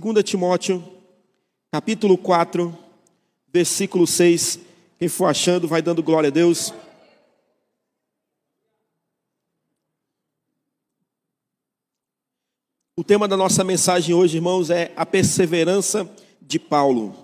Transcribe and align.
2 0.00 0.22
Timóteo, 0.24 0.82
capítulo 1.70 2.16
4, 2.16 2.74
versículo 3.52 4.06
6. 4.06 4.58
Quem 4.98 5.06
for 5.06 5.26
achando, 5.26 5.68
vai 5.68 5.82
dando 5.82 6.02
glória 6.02 6.28
a 6.28 6.30
Deus. 6.30 6.72
O 12.96 13.04
tema 13.04 13.28
da 13.28 13.36
nossa 13.36 13.62
mensagem 13.62 14.14
hoje, 14.14 14.38
irmãos, 14.38 14.70
é 14.70 14.92
a 14.96 15.04
perseverança 15.04 16.08
de 16.40 16.58
Paulo. 16.58 17.14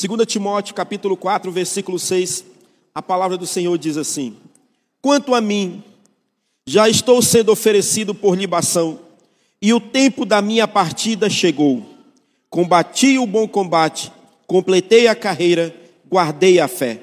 2 0.00 0.24
Timóteo, 0.26 0.76
capítulo 0.76 1.16
4, 1.16 1.50
versículo 1.50 1.98
6, 1.98 2.44
a 2.94 3.02
palavra 3.02 3.36
do 3.36 3.48
Senhor 3.48 3.76
diz 3.76 3.96
assim: 3.96 4.36
Quanto 5.02 5.34
a 5.34 5.40
mim, 5.40 5.82
já 6.64 6.88
estou 6.88 7.20
sendo 7.20 7.50
oferecido 7.50 8.14
por 8.14 8.38
libação, 8.38 9.05
e 9.60 9.72
o 9.72 9.80
tempo 9.80 10.24
da 10.24 10.42
minha 10.42 10.68
partida 10.68 11.28
chegou. 11.30 11.84
Combati 12.48 13.18
o 13.18 13.26
bom 13.26 13.48
combate, 13.48 14.12
completei 14.46 15.08
a 15.08 15.14
carreira, 15.14 15.74
guardei 16.08 16.60
a 16.60 16.68
fé. 16.68 17.00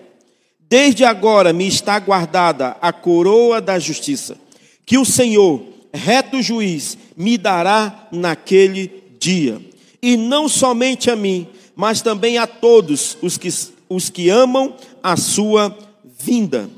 Desde 0.60 1.04
agora 1.04 1.54
me 1.54 1.68
está 1.68 2.00
guardada 2.00 2.78
a 2.82 2.92
coroa 2.92 3.62
da 3.62 3.78
justiça, 3.78 4.38
que 4.86 4.98
o 4.98 5.06
Senhor, 5.06 5.62
reto 5.94 6.42
juiz, 6.42 6.98
me 7.16 7.38
dará 7.38 8.08
naquele 8.12 9.04
dia. 9.20 9.62
E 10.02 10.18
não 10.18 10.50
somente 10.50 11.12
a 11.12 11.16
mim, 11.16 11.48
mas 11.76 12.02
também 12.02 12.38
a 12.38 12.48
todos 12.48 13.18
os 13.22 13.38
que, 13.38 13.50
os 13.88 14.10
que 14.10 14.30
amam 14.30 14.76
a 15.02 15.16
sua 15.16 15.78
vinda. 16.20 16.70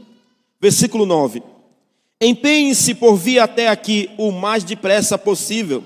Versículo 0.59 1.05
9. 1.05 1.54
Empenhe-se 2.21 2.95
por 2.95 3.17
vir 3.17 3.39
até 3.39 3.67
aqui 3.67 4.09
o 4.17 4.31
mais 4.31 4.63
depressa 4.63 5.17
possível, 5.17 5.83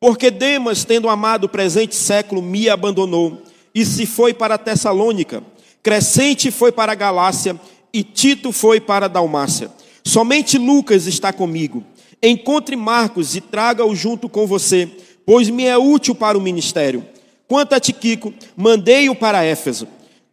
porque 0.00 0.30
Demas, 0.30 0.84
tendo 0.84 1.08
amado 1.08 1.44
o 1.44 1.48
presente 1.48 1.94
século, 1.94 2.42
me 2.42 2.68
abandonou 2.68 3.42
e 3.72 3.84
se 3.84 4.04
foi 4.04 4.34
para 4.34 4.58
Tessalônica. 4.58 5.42
Crescente 5.80 6.50
foi 6.50 6.72
para 6.72 6.94
Galácia 6.94 7.58
e 7.92 8.02
Tito 8.02 8.50
foi 8.50 8.80
para 8.80 9.08
Dalmácia. 9.08 9.70
Somente 10.04 10.58
Lucas 10.58 11.06
está 11.06 11.32
comigo. 11.32 11.84
Encontre 12.20 12.74
Marcos 12.74 13.36
e 13.36 13.40
traga-o 13.40 13.94
junto 13.94 14.28
com 14.28 14.46
você, 14.46 14.88
pois 15.24 15.48
me 15.48 15.64
é 15.64 15.78
útil 15.78 16.14
para 16.14 16.36
o 16.36 16.40
ministério. 16.40 17.06
Quanto 17.46 17.74
a 17.74 17.80
Tiquico, 17.80 18.34
mandei-o 18.56 19.14
para 19.14 19.44
Éfeso. 19.44 19.86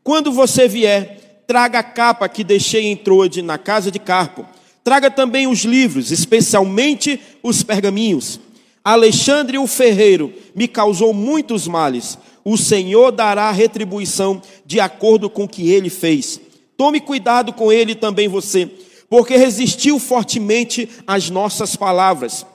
Quando 0.03 0.31
você 0.31 0.67
vier, 0.67 1.43
traga 1.45 1.79
a 1.79 1.83
capa 1.83 2.27
que 2.27 2.43
deixei 2.43 2.87
em 2.87 2.95
Troade, 2.95 3.41
na 3.41 3.57
casa 3.57 3.91
de 3.91 3.99
Carpo. 3.99 4.45
Traga 4.83 5.11
também 5.11 5.47
os 5.47 5.59
livros, 5.59 6.11
especialmente 6.11 7.19
os 7.43 7.63
pergaminhos. 7.63 8.39
Alexandre 8.83 9.57
o 9.57 9.67
ferreiro 9.67 10.33
me 10.55 10.67
causou 10.67 11.13
muitos 11.13 11.67
males. 11.67 12.17
O 12.43 12.57
Senhor 12.57 13.11
dará 13.11 13.51
retribuição 13.51 14.41
de 14.65 14.79
acordo 14.79 15.29
com 15.29 15.43
o 15.43 15.49
que 15.49 15.69
ele 15.69 15.89
fez. 15.89 16.39
Tome 16.77 16.99
cuidado 16.99 17.51
com 17.53 17.71
ele 17.71 17.93
também 17.93 18.27
você 18.27 18.69
porque 19.09 19.35
resistiu 19.35 19.99
fortemente 19.99 20.87
às 21.07 21.29
nossas 21.29 21.75
palavras. 21.75 22.45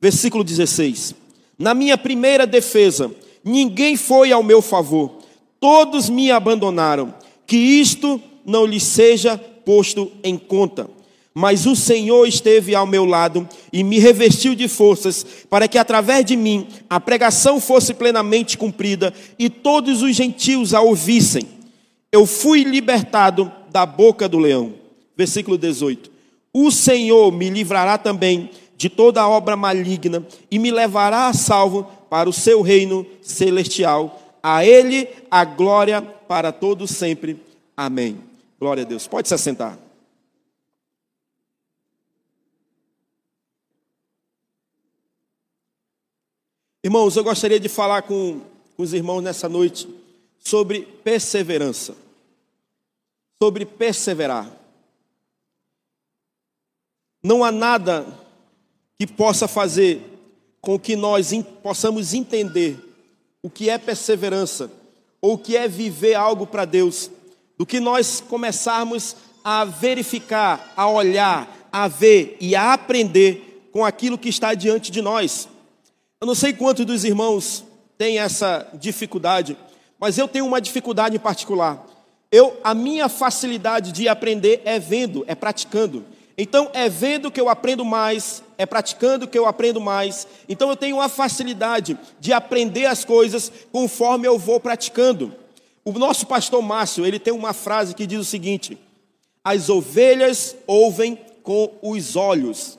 Versículo 0.00 0.44
16: 0.44 1.14
Na 1.58 1.72
minha 1.72 1.96
primeira 1.96 2.46
defesa, 2.46 3.10
ninguém 3.42 3.96
foi 3.96 4.30
ao 4.30 4.42
meu 4.42 4.60
favor, 4.60 5.18
todos 5.58 6.10
me 6.10 6.30
abandonaram, 6.30 7.14
que 7.46 7.56
isto 7.56 8.20
não 8.44 8.66
lhes 8.66 8.82
seja 8.82 9.38
posto 9.38 10.12
em 10.22 10.36
conta. 10.36 10.88
Mas 11.38 11.66
o 11.66 11.76
Senhor 11.76 12.26
esteve 12.26 12.74
ao 12.74 12.86
meu 12.86 13.04
lado 13.04 13.46
e 13.70 13.84
me 13.84 13.98
revestiu 13.98 14.54
de 14.54 14.68
forças, 14.68 15.44
para 15.50 15.68
que 15.68 15.76
através 15.76 16.24
de 16.24 16.34
mim 16.34 16.66
a 16.88 16.98
pregação 16.98 17.60
fosse 17.60 17.92
plenamente 17.92 18.56
cumprida 18.56 19.12
e 19.38 19.50
todos 19.50 20.00
os 20.00 20.16
gentios 20.16 20.72
a 20.72 20.80
ouvissem. 20.80 21.46
Eu 22.10 22.24
fui 22.24 22.64
libertado 22.64 23.52
da 23.70 23.84
boca 23.84 24.26
do 24.26 24.38
leão 24.38 24.86
versículo 25.16 25.56
18: 25.56 26.10
O 26.52 26.70
Senhor 26.70 27.32
me 27.32 27.48
livrará 27.48 27.96
também 27.96 28.50
de 28.76 28.90
toda 28.90 29.26
obra 29.26 29.56
maligna 29.56 30.24
e 30.50 30.58
me 30.58 30.70
levará 30.70 31.28
a 31.28 31.32
salvo 31.32 31.84
para 32.10 32.28
o 32.28 32.32
seu 32.32 32.60
reino 32.60 33.06
celestial. 33.22 34.22
A 34.42 34.64
Ele 34.64 35.08
a 35.30 35.44
glória 35.44 36.02
para 36.02 36.52
todos 36.52 36.90
sempre. 36.90 37.40
Amém. 37.76 38.18
Glória 38.60 38.82
a 38.84 38.86
Deus. 38.86 39.08
Pode 39.08 39.28
se 39.28 39.34
assentar. 39.34 39.85
Irmãos, 46.86 47.16
eu 47.16 47.24
gostaria 47.24 47.58
de 47.58 47.68
falar 47.68 48.02
com, 48.02 48.40
com 48.76 48.82
os 48.84 48.92
irmãos 48.92 49.20
nessa 49.20 49.48
noite 49.48 49.88
sobre 50.38 50.82
perseverança. 51.02 51.96
Sobre 53.42 53.66
perseverar. 53.66 54.48
Não 57.20 57.42
há 57.42 57.50
nada 57.50 58.06
que 58.96 59.04
possa 59.04 59.48
fazer 59.48 60.00
com 60.60 60.78
que 60.78 60.94
nós 60.94 61.32
possamos 61.60 62.14
entender 62.14 62.78
o 63.42 63.50
que 63.50 63.68
é 63.68 63.78
perseverança 63.78 64.70
ou 65.20 65.32
o 65.32 65.38
que 65.38 65.56
é 65.56 65.66
viver 65.66 66.14
algo 66.14 66.46
para 66.46 66.64
Deus, 66.64 67.10
do 67.58 67.66
que 67.66 67.80
nós 67.80 68.20
começarmos 68.20 69.16
a 69.42 69.64
verificar, 69.64 70.72
a 70.76 70.88
olhar, 70.88 71.68
a 71.72 71.88
ver 71.88 72.36
e 72.40 72.54
a 72.54 72.74
aprender 72.74 73.68
com 73.72 73.84
aquilo 73.84 74.16
que 74.16 74.28
está 74.28 74.54
diante 74.54 74.92
de 74.92 75.02
nós. 75.02 75.48
Eu 76.18 76.26
não 76.26 76.34
sei 76.34 76.54
quantos 76.54 76.86
dos 76.86 77.04
irmãos 77.04 77.62
têm 77.98 78.18
essa 78.18 78.66
dificuldade, 78.72 79.54
mas 80.00 80.16
eu 80.16 80.26
tenho 80.26 80.46
uma 80.46 80.62
dificuldade 80.62 81.14
em 81.14 81.20
particular. 81.20 81.86
Eu, 82.32 82.58
a 82.64 82.74
minha 82.74 83.06
facilidade 83.06 83.92
de 83.92 84.08
aprender 84.08 84.62
é 84.64 84.78
vendo, 84.78 85.24
é 85.28 85.34
praticando. 85.34 86.06
Então, 86.38 86.70
é 86.72 86.88
vendo 86.88 87.30
que 87.30 87.38
eu 87.38 87.50
aprendo 87.50 87.84
mais, 87.84 88.42
é 88.56 88.64
praticando 88.64 89.28
que 89.28 89.38
eu 89.38 89.44
aprendo 89.44 89.78
mais. 89.78 90.26
Então, 90.48 90.70
eu 90.70 90.76
tenho 90.76 91.02
a 91.02 91.08
facilidade 91.08 91.98
de 92.18 92.32
aprender 92.32 92.86
as 92.86 93.04
coisas 93.04 93.52
conforme 93.70 94.26
eu 94.26 94.38
vou 94.38 94.58
praticando. 94.58 95.34
O 95.84 95.92
nosso 95.92 96.26
pastor 96.26 96.62
Márcio, 96.62 97.04
ele 97.04 97.18
tem 97.18 97.32
uma 97.32 97.52
frase 97.52 97.94
que 97.94 98.06
diz 98.06 98.18
o 98.18 98.24
seguinte: 98.24 98.78
As 99.44 99.68
ovelhas 99.68 100.56
ouvem 100.66 101.18
com 101.42 101.74
os 101.82 102.16
olhos. 102.16 102.78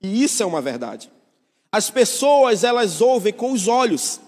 E 0.00 0.22
isso 0.22 0.40
é 0.40 0.46
uma 0.46 0.62
verdade. 0.62 1.10
As 1.76 1.90
pessoas, 1.90 2.64
elas 2.64 3.02
ouvem 3.02 3.34
com 3.34 3.52
os 3.52 3.68
olhos. 3.68 4.18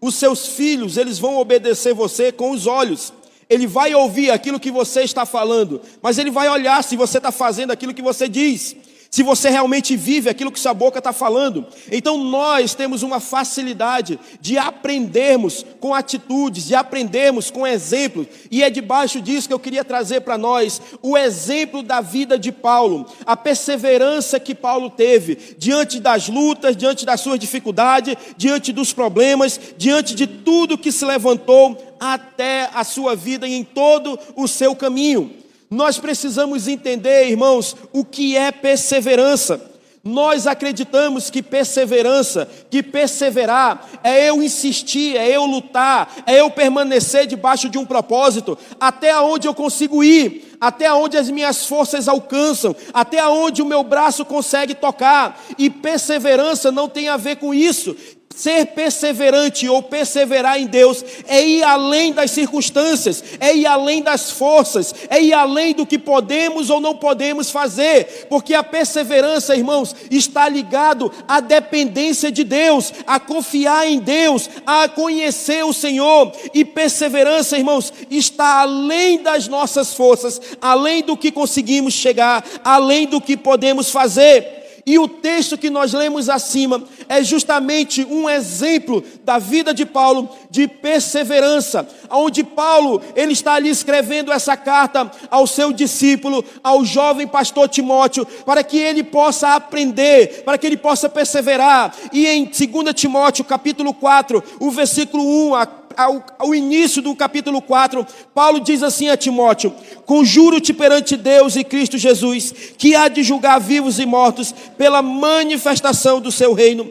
Os 0.00 0.16
seus 0.16 0.48
filhos, 0.48 0.96
eles 0.96 1.20
vão 1.20 1.36
obedecer 1.36 1.94
você 1.94 2.32
com 2.32 2.50
os 2.50 2.66
olhos. 2.66 3.12
Ele 3.48 3.64
vai 3.64 3.94
ouvir 3.94 4.32
aquilo 4.32 4.58
que 4.58 4.72
você 4.72 5.02
está 5.02 5.24
falando, 5.24 5.80
mas 6.02 6.18
ele 6.18 6.32
vai 6.32 6.48
olhar 6.48 6.82
se 6.82 6.96
você 6.96 7.18
está 7.18 7.30
fazendo 7.30 7.70
aquilo 7.70 7.94
que 7.94 8.02
você 8.02 8.28
diz 8.28 8.74
se 9.16 9.22
você 9.22 9.48
realmente 9.48 9.96
vive 9.96 10.28
aquilo 10.28 10.52
que 10.52 10.60
sua 10.60 10.74
boca 10.74 10.98
está 10.98 11.10
falando. 11.10 11.64
Então 11.90 12.18
nós 12.18 12.74
temos 12.74 13.02
uma 13.02 13.18
facilidade 13.18 14.20
de 14.42 14.58
aprendermos 14.58 15.64
com 15.80 15.94
atitudes, 15.94 16.66
de 16.66 16.74
aprendermos 16.74 17.50
com 17.50 17.66
exemplos, 17.66 18.26
e 18.50 18.62
é 18.62 18.68
debaixo 18.68 19.22
disso 19.22 19.48
que 19.48 19.54
eu 19.54 19.58
queria 19.58 19.82
trazer 19.82 20.20
para 20.20 20.36
nós 20.36 20.82
o 21.00 21.16
exemplo 21.16 21.82
da 21.82 22.02
vida 22.02 22.38
de 22.38 22.52
Paulo, 22.52 23.06
a 23.24 23.34
perseverança 23.34 24.38
que 24.38 24.54
Paulo 24.54 24.90
teve 24.90 25.56
diante 25.56 25.98
das 25.98 26.28
lutas, 26.28 26.76
diante 26.76 27.06
das 27.06 27.22
suas 27.22 27.38
dificuldades, 27.38 28.14
diante 28.36 28.70
dos 28.70 28.92
problemas, 28.92 29.58
diante 29.78 30.14
de 30.14 30.26
tudo 30.26 30.76
que 30.76 30.92
se 30.92 31.06
levantou 31.06 31.94
até 31.98 32.68
a 32.74 32.84
sua 32.84 33.16
vida 33.16 33.48
e 33.48 33.54
em 33.54 33.64
todo 33.64 34.18
o 34.36 34.46
seu 34.46 34.76
caminho. 34.76 35.45
Nós 35.70 35.98
precisamos 35.98 36.68
entender, 36.68 37.28
irmãos, 37.28 37.74
o 37.92 38.04
que 38.04 38.36
é 38.36 38.52
perseverança. 38.52 39.76
Nós 40.06 40.46
acreditamos 40.46 41.30
que 41.30 41.42
perseverança, 41.42 42.48
que 42.70 42.80
perseverar, 42.80 43.84
é 44.04 44.30
eu 44.30 44.40
insistir, 44.40 45.16
é 45.16 45.28
eu 45.32 45.44
lutar, 45.44 46.22
é 46.24 46.40
eu 46.40 46.48
permanecer 46.48 47.26
debaixo 47.26 47.68
de 47.68 47.76
um 47.76 47.84
propósito, 47.84 48.56
até 48.78 49.18
onde 49.20 49.48
eu 49.48 49.54
consigo 49.54 50.04
ir, 50.04 50.56
até 50.60 50.92
onde 50.92 51.16
as 51.16 51.28
minhas 51.28 51.66
forças 51.66 52.06
alcançam, 52.06 52.74
até 52.94 53.26
onde 53.26 53.60
o 53.60 53.66
meu 53.66 53.82
braço 53.82 54.24
consegue 54.24 54.76
tocar. 54.76 55.42
E 55.58 55.68
perseverança 55.68 56.70
não 56.70 56.88
tem 56.88 57.08
a 57.08 57.16
ver 57.16 57.36
com 57.36 57.52
isso. 57.52 57.96
Ser 58.34 58.66
perseverante 58.66 59.66
ou 59.66 59.82
perseverar 59.82 60.60
em 60.60 60.66
Deus 60.66 61.02
é 61.26 61.42
ir 61.42 61.62
além 61.62 62.12
das 62.12 62.32
circunstâncias, 62.32 63.24
é 63.40 63.56
ir 63.56 63.64
além 63.64 64.02
das 64.02 64.30
forças, 64.30 64.94
é 65.08 65.22
ir 65.22 65.32
além 65.32 65.72
do 65.72 65.86
que 65.86 65.98
podemos 65.98 66.68
ou 66.68 66.78
não 66.78 66.94
podemos 66.94 67.50
fazer, 67.50 68.26
porque 68.28 68.52
a 68.52 68.62
perseverança, 68.62 69.56
irmãos, 69.56 69.96
está 70.10 70.50
ligado 70.50 71.10
à 71.26 71.40
dependência 71.40 72.30
de 72.30 72.44
Deus, 72.44 72.92
a 73.06 73.18
confiar 73.18 73.88
em 73.88 74.00
Deus, 74.00 74.50
a 74.66 74.86
conhecer 74.86 75.64
o 75.64 75.72
Senhor. 75.72 76.30
E 76.52 76.62
perseverança, 76.62 77.56
irmãos, 77.56 77.90
está 78.10 78.60
além 78.60 79.22
das 79.22 79.48
nossas 79.48 79.94
forças, 79.94 80.38
além 80.60 81.02
do 81.02 81.16
que 81.16 81.32
conseguimos 81.32 81.94
chegar, 81.94 82.44
além 82.62 83.06
do 83.06 83.18
que 83.18 83.34
podemos 83.34 83.90
fazer. 83.90 84.55
E 84.88 85.00
o 85.00 85.08
texto 85.08 85.58
que 85.58 85.68
nós 85.68 85.92
lemos 85.92 86.28
acima 86.28 86.80
é 87.08 87.20
justamente 87.20 88.06
um 88.08 88.30
exemplo 88.30 89.02
da 89.24 89.36
vida 89.36 89.74
de 89.74 89.84
Paulo 89.84 90.30
de 90.48 90.68
perseverança, 90.68 91.88
onde 92.08 92.44
Paulo, 92.44 93.02
ele 93.16 93.32
está 93.32 93.54
ali 93.54 93.68
escrevendo 93.68 94.30
essa 94.30 94.56
carta 94.56 95.10
ao 95.28 95.44
seu 95.44 95.72
discípulo, 95.72 96.44
ao 96.62 96.84
jovem 96.84 97.26
pastor 97.26 97.68
Timóteo, 97.68 98.24
para 98.46 98.62
que 98.62 98.78
ele 98.78 99.02
possa 99.02 99.56
aprender, 99.56 100.44
para 100.44 100.56
que 100.56 100.64
ele 100.64 100.76
possa 100.76 101.08
perseverar. 101.08 101.92
E 102.12 102.28
em 102.28 102.44
2 102.44 102.94
Timóteo, 102.94 103.44
capítulo 103.44 103.92
4, 103.92 104.40
o 104.60 104.70
versículo 104.70 105.48
1 105.48 105.54
a 105.56 105.66
ao, 105.96 106.24
ao, 106.38 106.54
início 106.54 107.00
do 107.00 107.14
capítulo 107.14 107.62
4, 107.62 108.06
Paulo 108.34 108.60
diz 108.60 108.82
assim 108.82 109.08
a 109.08 109.16
Timóteo: 109.16 109.72
Conjuro-te 110.04 110.72
perante 110.72 111.16
Deus 111.16 111.56
e 111.56 111.64
Cristo 111.64 111.96
Jesus, 111.98 112.52
que 112.76 112.94
há 112.94 113.08
de 113.08 113.22
julgar 113.22 113.58
vivos 113.58 113.98
e 113.98 114.06
mortos 114.06 114.54
pela 114.76 115.02
manifestação 115.02 116.20
do 116.20 116.30
seu 116.30 116.52
reino 116.52 116.88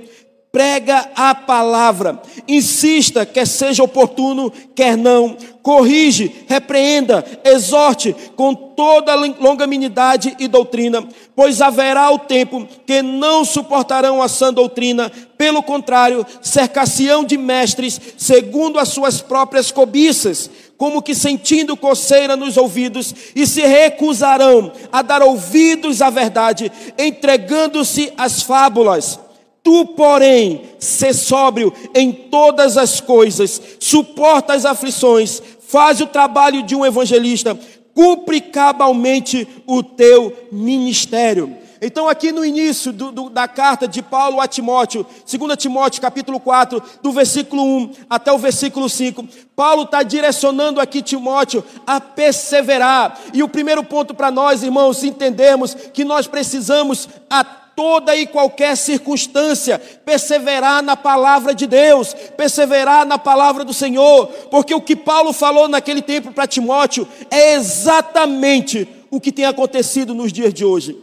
prega 0.55 1.09
a 1.13 1.35
palavra, 1.35 2.21
insista, 2.47 3.25
quer 3.25 3.45
seja 3.45 3.83
oportuno, 3.83 4.49
quer 4.73 4.95
não, 4.95 5.35
corrige, 5.61 6.33
repreenda, 6.47 7.25
exorte 7.43 8.15
com 8.37 8.55
toda 8.55 9.15
longanimidade 9.15 10.33
e 10.39 10.47
doutrina, 10.47 11.05
pois 11.35 11.61
haverá 11.61 12.09
o 12.09 12.19
tempo 12.19 12.65
que 12.87 13.01
não 13.01 13.43
suportarão 13.43 14.21
a 14.21 14.29
sã 14.29 14.53
doutrina, 14.53 15.11
pelo 15.37 15.61
contrário, 15.61 16.25
cercar-se-ão 16.41 17.25
de 17.25 17.37
mestres 17.37 17.99
segundo 18.15 18.79
as 18.79 18.87
suas 18.87 19.19
próprias 19.19 19.71
cobiças, 19.71 20.49
como 20.77 21.01
que 21.01 21.13
sentindo 21.13 21.75
coceira 21.75 22.37
nos 22.37 22.55
ouvidos, 22.55 23.13
e 23.35 23.45
se 23.45 23.59
recusarão 23.59 24.71
a 24.89 25.01
dar 25.01 25.21
ouvidos 25.21 26.01
à 26.01 26.09
verdade, 26.09 26.71
entregando-se 26.97 28.13
às 28.17 28.41
fábulas 28.41 29.24
Tu, 29.65 29.83
porém, 29.83 30.61
sê 30.77 31.11
sóbrio 31.11 31.73
em 31.95 32.11
todas 32.11 32.77
as 32.77 33.01
coisas, 33.01 33.59
suporta 33.79 34.53
as 34.53 34.63
aflições, 34.63 35.41
faz 35.59 35.99
o 35.99 36.05
trabalho 36.05 36.61
de 36.61 36.75
um 36.75 36.85
evangelista, 36.85 37.57
cumpre 37.91 38.39
cabalmente 38.41 39.47
o 39.65 39.81
teu 39.81 40.31
ministério. 40.51 41.57
Então, 41.81 42.07
aqui 42.07 42.31
no 42.31 42.45
início 42.45 42.93
do, 42.93 43.11
do, 43.11 43.27
da 43.27 43.47
carta 43.47 43.87
de 43.87 44.03
Paulo 44.03 44.39
a 44.39 44.47
Timóteo, 44.47 45.03
2 45.27 45.57
Timóteo 45.57 45.99
capítulo 45.99 46.39
4, 46.39 46.79
do 47.01 47.11
versículo 47.11 47.63
1 47.63 47.91
até 48.07 48.31
o 48.31 48.37
versículo 48.37 48.87
5, 48.87 49.27
Paulo 49.55 49.81
está 49.81 50.03
direcionando 50.03 50.79
aqui 50.79 51.01
Timóteo 51.01 51.63
a 51.87 51.99
perseverar. 51.99 53.19
E 53.33 53.41
o 53.41 53.49
primeiro 53.49 53.83
ponto 53.83 54.13
para 54.13 54.29
nós, 54.29 54.61
irmãos, 54.61 55.03
entendermos 55.03 55.73
que 55.73 56.05
nós 56.05 56.27
precisamos 56.27 57.09
a 57.27 57.64
toda 57.75 58.15
e 58.15 58.25
qualquer 58.25 58.77
circunstância, 58.77 59.77
perseverar 59.77 60.81
na 60.81 60.95
palavra 60.95 61.53
de 61.53 61.67
Deus, 61.67 62.13
perseverar 62.37 63.05
na 63.05 63.17
palavra 63.17 63.63
do 63.63 63.73
Senhor, 63.73 64.27
porque 64.49 64.73
o 64.73 64.81
que 64.81 64.95
Paulo 64.95 65.33
falou 65.33 65.67
naquele 65.67 66.01
tempo 66.01 66.31
para 66.31 66.47
Timóteo 66.47 67.07
é 67.29 67.53
exatamente 67.53 68.87
o 69.11 69.19
que 69.19 69.31
tem 69.31 69.45
acontecido 69.45 70.13
nos 70.13 70.31
dias 70.31 70.53
de 70.53 70.63
hoje. 70.63 70.97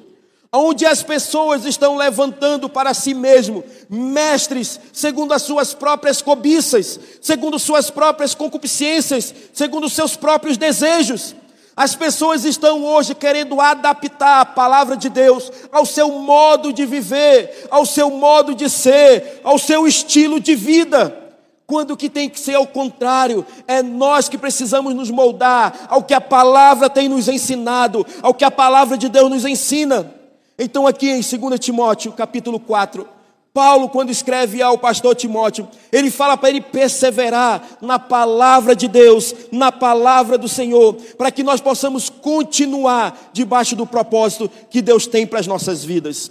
Onde 0.54 0.84
as 0.84 1.02
pessoas 1.02 1.64
estão 1.64 1.96
levantando 1.96 2.69
para 2.69 2.92
si 2.92 3.14
mesmo 3.14 3.64
mestres 3.88 4.78
segundo 4.92 5.32
as 5.32 5.40
suas 5.40 5.72
próprias 5.72 6.20
cobiças, 6.20 7.00
segundo 7.22 7.58
suas 7.58 7.88
próprias 7.88 8.34
concupiscências, 8.34 9.34
segundo 9.54 9.88
seus 9.88 10.14
próprios 10.14 10.58
desejos. 10.58 11.34
As 11.74 11.94
pessoas 11.94 12.44
estão 12.44 12.84
hoje 12.84 13.14
querendo 13.14 13.60
adaptar 13.60 14.40
a 14.40 14.46
palavra 14.46 14.96
de 14.96 15.08
Deus 15.08 15.50
ao 15.72 15.86
seu 15.86 16.10
modo 16.10 16.72
de 16.72 16.84
viver, 16.84 17.66
ao 17.70 17.86
seu 17.86 18.10
modo 18.10 18.54
de 18.54 18.69
ser, 18.69 19.40
ao 19.42 19.58
seu 19.58 19.86
estilo 19.86 20.38
de 20.38 20.54
vida. 20.54 21.19
Quando 21.66 21.96
que 21.96 22.10
tem 22.10 22.28
que 22.28 22.38
ser 22.38 22.54
ao 22.54 22.66
contrário, 22.66 23.46
é 23.66 23.82
nós 23.82 24.28
que 24.28 24.36
precisamos 24.36 24.94
nos 24.94 25.10
moldar 25.10 25.86
ao 25.88 26.02
que 26.02 26.12
a 26.12 26.20
palavra 26.20 26.90
tem 26.90 27.08
nos 27.08 27.28
ensinado, 27.28 28.06
ao 28.20 28.34
que 28.34 28.44
a 28.44 28.50
palavra 28.50 28.98
de 28.98 29.08
Deus 29.08 29.30
nos 29.30 29.46
ensina. 29.46 30.12
Então, 30.58 30.86
aqui 30.86 31.08
em 31.08 31.22
2 31.22 31.58
Timóteo, 31.58 32.12
capítulo 32.12 32.60
4, 32.60 33.08
Paulo, 33.54 33.90
quando 33.90 34.10
escreve 34.10 34.62
ao 34.62 34.78
pastor 34.78 35.14
Timóteo, 35.14 35.69
ele 35.90 36.10
fala 36.10 36.38
para 36.38 36.49
ele 36.49 36.62
perseverar 36.62 37.76
na 37.82 37.99
palavra 37.99 38.75
de 38.75 38.88
Deus, 38.88 39.34
na 39.52 39.70
palavra 39.70 40.38
do 40.38 40.49
Senhor, 40.49 40.94
para 41.19 41.31
que 41.31 41.43
nós 41.43 41.60
possamos 41.60 42.08
continuar 42.08 43.31
debaixo 43.32 43.76
do 43.76 43.87
propósito 43.87 44.50
que 44.70 44.81
Deus 44.81 45.06
tem 45.06 45.26
para 45.26 45.38
as 45.38 45.46
nossas 45.46 45.84
vidas. 45.84 46.31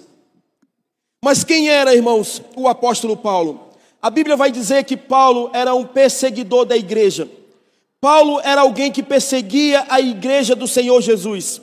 Mas 1.24 1.44
quem 1.44 1.70
era, 1.70 1.94
irmãos, 1.94 2.42
o 2.56 2.68
apóstolo 2.68 3.16
Paulo? 3.16 3.70
A 4.02 4.10
Bíblia 4.10 4.36
vai 4.36 4.50
dizer 4.50 4.84
que 4.84 4.98
Paulo 4.98 5.52
era 5.54 5.76
um 5.76 5.86
perseguidor 5.86 6.66
da 6.66 6.76
igreja. 6.76 7.30
Paulo 8.02 8.42
era 8.44 8.62
alguém 8.62 8.92
que 8.92 9.04
perseguia 9.04 9.86
a 9.90 10.02
igreja 10.02 10.56
do 10.56 10.68
Senhor 10.68 11.00
Jesus. 11.02 11.62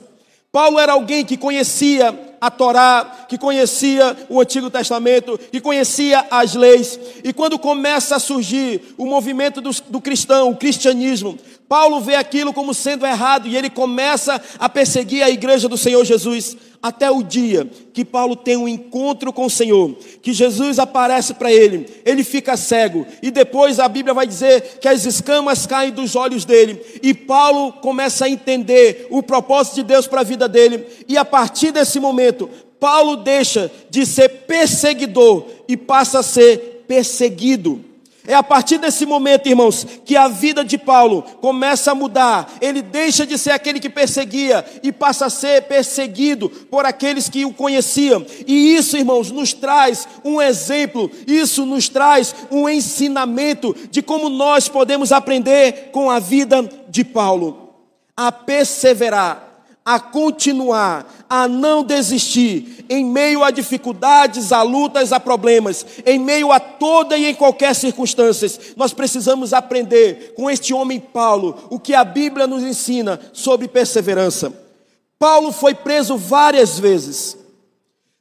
Paulo 0.53 0.79
era 0.79 0.93
alguém 0.93 1.25
que 1.25 1.35
conhecia 1.35 2.28
a 2.41 2.49
Torá, 2.49 3.25
que 3.27 3.37
conhecia 3.37 4.15
o 4.29 4.39
Antigo 4.39 4.69
Testamento, 4.69 5.37
que 5.51 5.59
conhecia 5.59 6.25
as 6.31 6.55
leis. 6.55 6.99
E 7.23 7.33
quando 7.33 7.59
começa 7.59 8.15
a 8.15 8.19
surgir 8.19 8.95
o 8.97 9.05
movimento 9.05 9.61
do, 9.61 9.71
do 9.89 10.01
cristão, 10.01 10.49
o 10.49 10.55
cristianismo, 10.55 11.37
Paulo 11.67 12.01
vê 12.01 12.15
aquilo 12.15 12.51
como 12.51 12.73
sendo 12.73 13.05
errado 13.05 13.47
e 13.47 13.55
ele 13.55 13.69
começa 13.69 14.41
a 14.57 14.67
perseguir 14.67 15.23
a 15.23 15.29
igreja 15.29 15.69
do 15.69 15.77
Senhor 15.77 16.03
Jesus. 16.03 16.57
Até 16.81 17.11
o 17.11 17.21
dia 17.21 17.69
que 17.93 18.05
Paulo 18.05 18.37
tem 18.37 18.55
um 18.55 18.67
encontro 18.67 19.33
com 19.33 19.45
o 19.45 19.49
Senhor, 19.49 19.97
que 20.21 20.31
Jesus 20.31 20.79
aparece 20.79 21.33
para 21.33 21.51
ele, 21.51 21.85
ele 22.05 22.23
fica 22.23 22.55
cego, 22.55 23.05
e 23.21 23.29
depois 23.29 23.79
a 23.79 23.87
Bíblia 23.89 24.13
vai 24.13 24.25
dizer 24.25 24.79
que 24.79 24.87
as 24.87 25.05
escamas 25.05 25.65
caem 25.65 25.91
dos 25.91 26.15
olhos 26.15 26.45
dele, 26.45 26.81
e 27.03 27.13
Paulo 27.13 27.73
começa 27.73 28.23
a 28.23 28.29
entender 28.29 29.07
o 29.09 29.21
propósito 29.21 29.75
de 29.75 29.83
Deus 29.83 30.07
para 30.07 30.21
a 30.21 30.23
vida 30.23 30.47
dele, 30.47 30.85
e 31.05 31.17
a 31.17 31.25
partir 31.25 31.71
desse 31.71 31.99
momento, 31.99 32.49
Paulo 32.79 33.17
deixa 33.17 33.69
de 33.89 34.05
ser 34.05 34.29
perseguidor 34.47 35.47
e 35.67 35.75
passa 35.75 36.19
a 36.19 36.23
ser 36.23 36.85
perseguido. 36.87 37.88
É 38.29 38.35
a 38.35 38.43
partir 38.43 38.77
desse 38.77 39.07
momento, 39.07 39.49
irmãos, 39.49 39.83
que 40.05 40.15
a 40.15 40.27
vida 40.27 40.63
de 40.63 40.77
Paulo 40.77 41.23
começa 41.41 41.91
a 41.91 41.95
mudar. 41.95 42.47
Ele 42.61 42.79
deixa 42.79 43.25
de 43.25 43.39
ser 43.39 43.49
aquele 43.49 43.79
que 43.79 43.89
perseguia 43.89 44.63
e 44.83 44.91
passa 44.91 45.25
a 45.25 45.29
ser 45.31 45.63
perseguido 45.63 46.47
por 46.47 46.85
aqueles 46.85 47.27
que 47.27 47.43
o 47.43 47.51
conheciam. 47.51 48.23
E 48.45 48.75
isso, 48.75 48.95
irmãos, 48.95 49.31
nos 49.31 49.51
traz 49.51 50.07
um 50.23 50.39
exemplo, 50.39 51.09
isso 51.25 51.65
nos 51.65 51.89
traz 51.89 52.35
um 52.51 52.69
ensinamento 52.69 53.75
de 53.89 54.03
como 54.03 54.29
nós 54.29 54.69
podemos 54.69 55.11
aprender 55.11 55.89
com 55.91 56.11
a 56.11 56.19
vida 56.19 56.69
de 56.87 57.03
Paulo 57.03 57.73
a 58.15 58.31
perseverar 58.31 59.48
a 59.89 59.99
continuar, 59.99 61.11
a 61.27 61.47
não 61.47 61.83
desistir, 61.83 62.85
em 62.87 63.03
meio 63.03 63.43
a 63.43 63.49
dificuldades, 63.49 64.51
a 64.51 64.61
lutas, 64.61 65.11
a 65.11 65.19
problemas, 65.19 65.83
em 66.05 66.19
meio 66.19 66.51
a 66.51 66.59
toda 66.59 67.17
e 67.17 67.25
em 67.25 67.33
qualquer 67.33 67.73
circunstância. 67.73 68.47
Nós 68.77 68.93
precisamos 68.93 69.51
aprender 69.51 70.35
com 70.35 70.47
este 70.47 70.75
homem 70.75 70.99
Paulo 70.99 71.57
o 71.71 71.79
que 71.79 71.95
a 71.95 72.03
Bíblia 72.03 72.45
nos 72.45 72.61
ensina 72.61 73.19
sobre 73.33 73.67
perseverança. 73.67 74.53
Paulo 75.17 75.51
foi 75.51 75.73
preso 75.73 76.15
várias 76.17 76.77
vezes. 76.77 77.35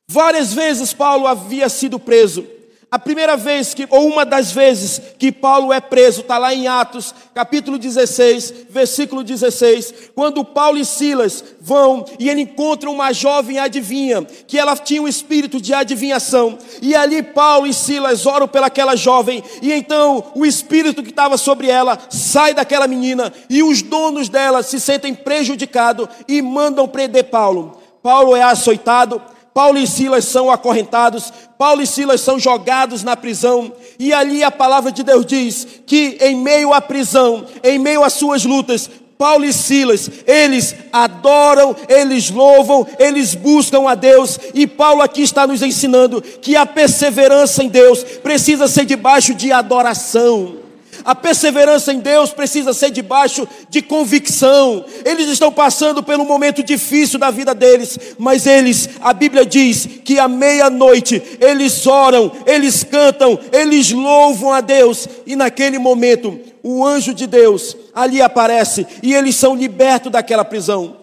Várias 0.09 0.55
vezes 0.55 0.95
Paulo 0.95 1.27
havia 1.27 1.69
sido 1.69 1.99
preso. 1.99 2.47
A 2.91 2.99
primeira 2.99 3.37
vez 3.37 3.75
que, 3.75 3.87
ou 3.91 4.07
uma 4.07 4.25
das 4.25 4.51
vezes 4.51 4.99
que 5.19 5.31
Paulo 5.31 5.75
é 5.75 5.79
preso, 5.79 6.23
está 6.23 6.39
lá 6.39 6.55
em 6.55 6.69
Atos, 6.69 7.15
capítulo 7.35 7.77
16, 7.77 8.55
versículo 8.71 9.23
16, 9.23 10.13
quando 10.15 10.43
Paulo 10.43 10.79
e 10.79 10.87
Silas 10.87 11.45
vão 11.61 12.07
e 12.19 12.31
ele 12.31 12.41
encontra 12.41 12.89
uma 12.89 13.13
jovem 13.13 13.59
adivinha, 13.59 14.25
que 14.47 14.59
ela 14.59 14.75
tinha 14.75 15.03
um 15.03 15.09
espírito 15.09 15.61
de 15.61 15.75
adivinhação, 15.75 16.57
e 16.81 16.97
ali 16.97 17.23
Paulo 17.23 17.67
e 17.67 17.75
Silas 17.75 18.25
oram 18.25 18.49
pelaquela 18.49 18.97
jovem, 18.97 19.45
e 19.61 19.71
então 19.71 20.33
o 20.35 20.47
espírito 20.47 21.03
que 21.03 21.11
estava 21.11 21.37
sobre 21.37 21.69
ela 21.69 21.99
sai 22.09 22.55
daquela 22.55 22.89
menina, 22.89 23.31
e 23.51 23.63
os 23.63 23.83
donos 23.83 24.31
dela 24.31 24.63
se 24.63 24.81
sentem 24.81 25.15
prejudicados 25.15 26.09
e 26.27 26.41
mandam 26.41 26.89
prender 26.89 27.25
Paulo. 27.25 27.83
Paulo 28.03 28.35
é 28.35 28.43
açoitado, 28.43 29.21
Paulo 29.59 29.77
e 29.77 29.89
Silas 29.89 30.25
são 30.25 30.53
acorrentados, 30.53 31.33
Paulo 31.59 31.83
e 31.83 31.87
Silas 31.87 32.21
são 32.21 32.39
jogados 32.39 33.03
na 33.03 33.17
prisão, 33.17 33.73
e 33.99 34.13
ali 34.13 34.45
a 34.45 34.53
palavra 34.53 34.93
de 34.93 35.03
Deus 35.03 35.27
diz 35.27 35.67
que 35.85 36.17
em 36.21 36.37
meio 36.37 36.73
à 36.73 36.81
prisão, 36.81 37.45
em 37.65 37.77
meio 37.77 38.05
às 38.05 38.13
suas 38.13 38.45
lutas, 38.45 38.89
Paulo 39.19 39.45
e 39.45 39.53
Silas, 39.53 40.09
eles 40.29 40.77
adoram, 40.93 41.75
eles 41.89 42.31
louvam, 42.31 42.87
eles 43.01 43.35
buscam 43.35 43.89
a 43.89 43.97
Deus, 43.97 44.39
e 44.55 44.65
Paulo 44.65 45.03
aqui 45.03 45.23
está 45.23 45.45
nos 45.45 45.61
ensinando 45.61 46.23
que 46.23 46.55
a 46.55 46.65
perseverança 46.65 47.65
em 47.65 47.69
Deus 47.69 48.05
precisa 48.05 48.69
ser 48.69 48.85
debaixo 48.85 49.35
de 49.35 49.51
adoração. 49.51 50.68
A 51.05 51.15
perseverança 51.15 51.93
em 51.93 52.01
Deus 52.01 52.31
precisa 52.31 52.73
ser 52.73 52.91
debaixo 52.91 53.47
de 53.69 53.81
convicção. 53.83 54.85
Eles 55.05 55.29
estão 55.29 55.53
passando 55.53 56.03
pelo 56.03 56.25
momento 56.25 56.63
difícil 56.63 57.19
da 57.19 57.31
vida 57.31 57.55
deles, 57.55 57.99
mas 58.19 58.47
eles, 58.47 58.89
a 59.01 59.13
Bíblia 59.13 59.47
diz 59.47 59.87
que 60.05 60.19
à 60.19 60.29
meia-noite 60.29 61.23
eles 61.41 61.87
oram, 61.87 62.33
eles 62.47 62.85
cantam, 62.85 63.39
eles 63.53 63.91
louvam 63.91 64.53
a 64.53 64.61
Deus, 64.61 65.09
e 65.27 65.35
naquele 65.35 65.79
momento 65.79 66.39
o 66.63 66.85
anjo 66.85 67.15
de 67.15 67.27
Deus 67.27 67.77
ali 67.95 68.21
aparece 68.21 68.87
e 69.03 69.15
eles 69.15 69.37
são 69.37 69.57
libertos 69.57 70.13
daquela 70.13 70.45
prisão. 70.45 70.98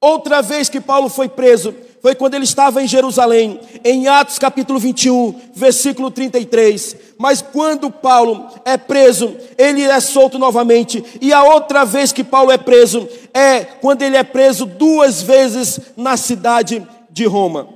Outra 0.00 0.40
vez 0.40 0.70
que 0.70 0.80
Paulo 0.80 1.10
foi 1.10 1.28
preso, 1.28 1.74
foi 2.00 2.14
quando 2.14 2.32
ele 2.32 2.44
estava 2.44 2.82
em 2.82 2.88
Jerusalém, 2.88 3.60
em 3.84 4.08
Atos 4.08 4.38
capítulo 4.38 4.78
21, 4.78 5.38
versículo 5.54 6.10
33. 6.10 6.96
Mas 7.18 7.42
quando 7.42 7.90
Paulo 7.90 8.48
é 8.64 8.78
preso, 8.78 9.36
ele 9.58 9.82
é 9.82 10.00
solto 10.00 10.38
novamente. 10.38 11.04
E 11.20 11.34
a 11.34 11.42
outra 11.42 11.84
vez 11.84 12.12
que 12.12 12.24
Paulo 12.24 12.50
é 12.50 12.56
preso 12.56 13.06
é 13.34 13.60
quando 13.60 14.00
ele 14.00 14.16
é 14.16 14.22
preso 14.22 14.64
duas 14.64 15.20
vezes 15.20 15.78
na 15.98 16.16
cidade 16.16 16.82
de 17.10 17.26
Roma. 17.26 17.68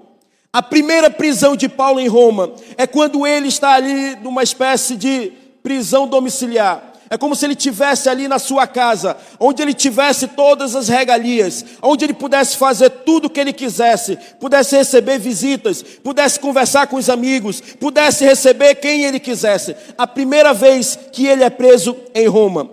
A 0.50 0.62
primeira 0.62 1.10
prisão 1.10 1.54
de 1.54 1.68
Paulo 1.68 2.00
em 2.00 2.08
Roma 2.08 2.54
é 2.78 2.86
quando 2.86 3.26
ele 3.26 3.48
está 3.48 3.74
ali 3.74 4.16
numa 4.22 4.42
espécie 4.42 4.96
de 4.96 5.30
prisão 5.62 6.08
domiciliar. 6.08 6.93
É 7.14 7.16
como 7.16 7.36
se 7.36 7.46
ele 7.46 7.54
tivesse 7.54 8.08
ali 8.08 8.26
na 8.26 8.40
sua 8.40 8.66
casa, 8.66 9.16
onde 9.38 9.62
ele 9.62 9.72
tivesse 9.72 10.26
todas 10.26 10.74
as 10.74 10.88
regalias, 10.88 11.64
onde 11.80 12.04
ele 12.04 12.12
pudesse 12.12 12.56
fazer 12.56 12.90
tudo 12.90 13.26
o 13.26 13.30
que 13.30 13.38
ele 13.38 13.52
quisesse, 13.52 14.18
pudesse 14.40 14.76
receber 14.76 15.20
visitas, 15.20 15.80
pudesse 15.80 16.40
conversar 16.40 16.88
com 16.88 16.96
os 16.96 17.08
amigos, 17.08 17.60
pudesse 17.78 18.24
receber 18.24 18.74
quem 18.74 19.04
ele 19.04 19.20
quisesse. 19.20 19.76
A 19.96 20.08
primeira 20.08 20.52
vez 20.52 20.98
que 21.12 21.24
ele 21.24 21.44
é 21.44 21.50
preso 21.50 21.96
em 22.12 22.26
Roma. 22.26 22.68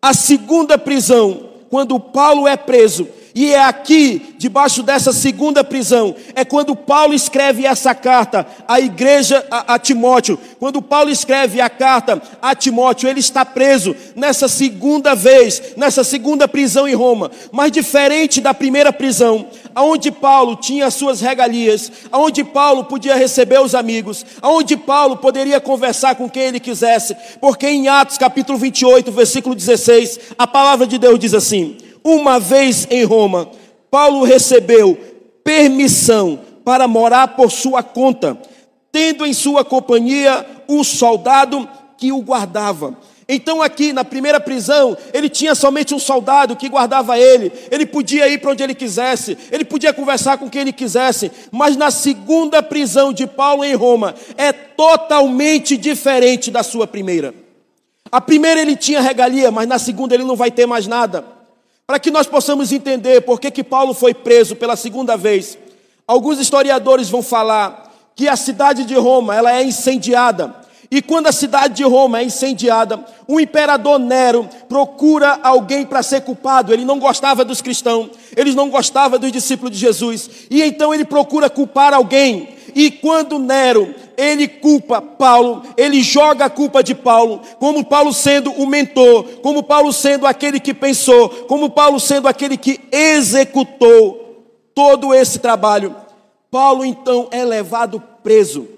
A 0.00 0.14
segunda 0.14 0.78
prisão, 0.78 1.50
quando 1.68 2.00
Paulo 2.00 2.48
é 2.48 2.56
preso, 2.56 3.06
e 3.34 3.52
é 3.52 3.64
aqui, 3.64 4.34
debaixo 4.36 4.82
dessa 4.82 5.12
segunda 5.12 5.64
prisão, 5.64 6.14
é 6.34 6.44
quando 6.44 6.76
Paulo 6.76 7.14
escreve 7.14 7.64
essa 7.64 7.94
carta 7.94 8.46
à 8.68 8.78
igreja, 8.78 9.46
a, 9.50 9.74
a, 9.74 9.78
Timóteo. 9.78 10.38
Quando 10.58 10.82
Paulo 10.82 11.08
escreve 11.08 11.60
a 11.60 11.70
carta 11.70 12.20
a 12.42 12.54
Timóteo, 12.54 13.08
ele 13.08 13.20
está 13.20 13.44
preso 13.44 13.96
nessa 14.14 14.48
segunda 14.48 15.14
vez, 15.14 15.74
nessa 15.76 16.04
segunda 16.04 16.46
prisão 16.46 16.86
em 16.86 16.94
Roma. 16.94 17.30
Mas 17.50 17.72
diferente 17.72 18.40
da 18.40 18.52
primeira 18.52 18.92
prisão, 18.92 19.46
aonde 19.74 20.10
Paulo 20.10 20.56
tinha 20.56 20.86
as 20.86 20.94
suas 20.94 21.22
regalias, 21.22 21.90
aonde 22.10 22.44
Paulo 22.44 22.84
podia 22.84 23.16
receber 23.16 23.62
os 23.62 23.74
amigos, 23.74 24.26
aonde 24.42 24.76
Paulo 24.76 25.16
poderia 25.16 25.58
conversar 25.58 26.16
com 26.16 26.28
quem 26.28 26.42
ele 26.42 26.60
quisesse, 26.60 27.16
porque 27.40 27.66
em 27.66 27.88
Atos 27.88 28.18
capítulo 28.18 28.58
28, 28.58 29.10
versículo 29.10 29.54
16, 29.54 30.20
a 30.36 30.46
palavra 30.46 30.86
de 30.86 30.98
Deus 30.98 31.18
diz 31.18 31.32
assim: 31.32 31.76
uma 32.04 32.38
vez 32.38 32.86
em 32.90 33.04
Roma, 33.04 33.48
Paulo 33.90 34.24
recebeu 34.24 34.98
permissão 35.44 36.40
para 36.64 36.86
morar 36.86 37.28
por 37.28 37.50
sua 37.50 37.82
conta, 37.82 38.38
tendo 38.90 39.26
em 39.26 39.32
sua 39.32 39.64
companhia 39.64 40.46
o 40.68 40.84
soldado 40.84 41.68
que 41.96 42.12
o 42.12 42.20
guardava. 42.20 42.96
Então, 43.28 43.62
aqui 43.62 43.92
na 43.92 44.04
primeira 44.04 44.40
prisão, 44.40 44.96
ele 45.12 45.28
tinha 45.28 45.54
somente 45.54 45.94
um 45.94 45.98
soldado 45.98 46.56
que 46.56 46.68
guardava 46.68 47.18
ele, 47.18 47.52
ele 47.70 47.86
podia 47.86 48.28
ir 48.28 48.38
para 48.38 48.50
onde 48.50 48.62
ele 48.62 48.74
quisesse, 48.74 49.38
ele 49.50 49.64
podia 49.64 49.92
conversar 49.92 50.38
com 50.38 50.50
quem 50.50 50.62
ele 50.62 50.72
quisesse, 50.72 51.30
mas 51.50 51.76
na 51.76 51.90
segunda 51.90 52.62
prisão 52.62 53.12
de 53.12 53.26
Paulo 53.26 53.64
em 53.64 53.74
Roma, 53.74 54.14
é 54.36 54.52
totalmente 54.52 55.76
diferente 55.76 56.50
da 56.50 56.62
sua 56.62 56.86
primeira. 56.86 57.34
A 58.10 58.20
primeira 58.20 58.60
ele 58.60 58.76
tinha 58.76 59.00
regalia, 59.00 59.50
mas 59.50 59.66
na 59.66 59.78
segunda 59.78 60.14
ele 60.14 60.24
não 60.24 60.36
vai 60.36 60.50
ter 60.50 60.66
mais 60.66 60.86
nada. 60.86 61.24
Para 61.92 62.00
que 62.00 62.10
nós 62.10 62.26
possamos 62.26 62.72
entender 62.72 63.20
por 63.20 63.38
que, 63.38 63.50
que 63.50 63.62
Paulo 63.62 63.92
foi 63.92 64.14
preso 64.14 64.56
pela 64.56 64.76
segunda 64.76 65.14
vez, 65.14 65.58
alguns 66.06 66.38
historiadores 66.38 67.10
vão 67.10 67.22
falar 67.22 67.92
que 68.16 68.26
a 68.26 68.34
cidade 68.34 68.86
de 68.86 68.94
Roma 68.94 69.36
ela 69.36 69.54
é 69.54 69.62
incendiada. 69.62 70.56
E 70.90 71.02
quando 71.02 71.26
a 71.26 71.32
cidade 71.32 71.74
de 71.74 71.82
Roma 71.82 72.20
é 72.20 72.24
incendiada, 72.24 73.04
o 73.28 73.38
imperador 73.38 73.98
Nero 73.98 74.48
procura 74.70 75.38
alguém 75.42 75.84
para 75.84 76.02
ser 76.02 76.22
culpado. 76.22 76.72
Ele 76.72 76.86
não 76.86 76.98
gostava 76.98 77.44
dos 77.44 77.60
cristãos, 77.60 78.08
ele 78.34 78.54
não 78.54 78.70
gostava 78.70 79.18
dos 79.18 79.30
discípulos 79.30 79.72
de 79.72 79.78
Jesus. 79.78 80.30
E 80.50 80.62
então 80.62 80.94
ele 80.94 81.04
procura 81.04 81.50
culpar 81.50 81.92
alguém. 81.92 82.48
E 82.74 82.90
quando 82.90 83.38
Nero, 83.38 83.94
ele 84.16 84.48
culpa 84.48 85.00
Paulo, 85.00 85.62
ele 85.76 86.02
joga 86.02 86.46
a 86.46 86.50
culpa 86.50 86.82
de 86.82 86.94
Paulo, 86.94 87.40
como 87.58 87.84
Paulo 87.84 88.12
sendo 88.12 88.50
o 88.52 88.66
mentor, 88.66 89.24
como 89.42 89.62
Paulo 89.62 89.92
sendo 89.92 90.26
aquele 90.26 90.60
que 90.60 90.74
pensou, 90.74 91.28
como 91.46 91.70
Paulo 91.70 91.98
sendo 92.00 92.28
aquele 92.28 92.56
que 92.56 92.80
executou 92.90 94.22
todo 94.74 95.14
esse 95.14 95.38
trabalho. 95.38 95.94
Paulo 96.50 96.84
então 96.84 97.28
é 97.30 97.44
levado 97.44 98.02
preso. 98.22 98.68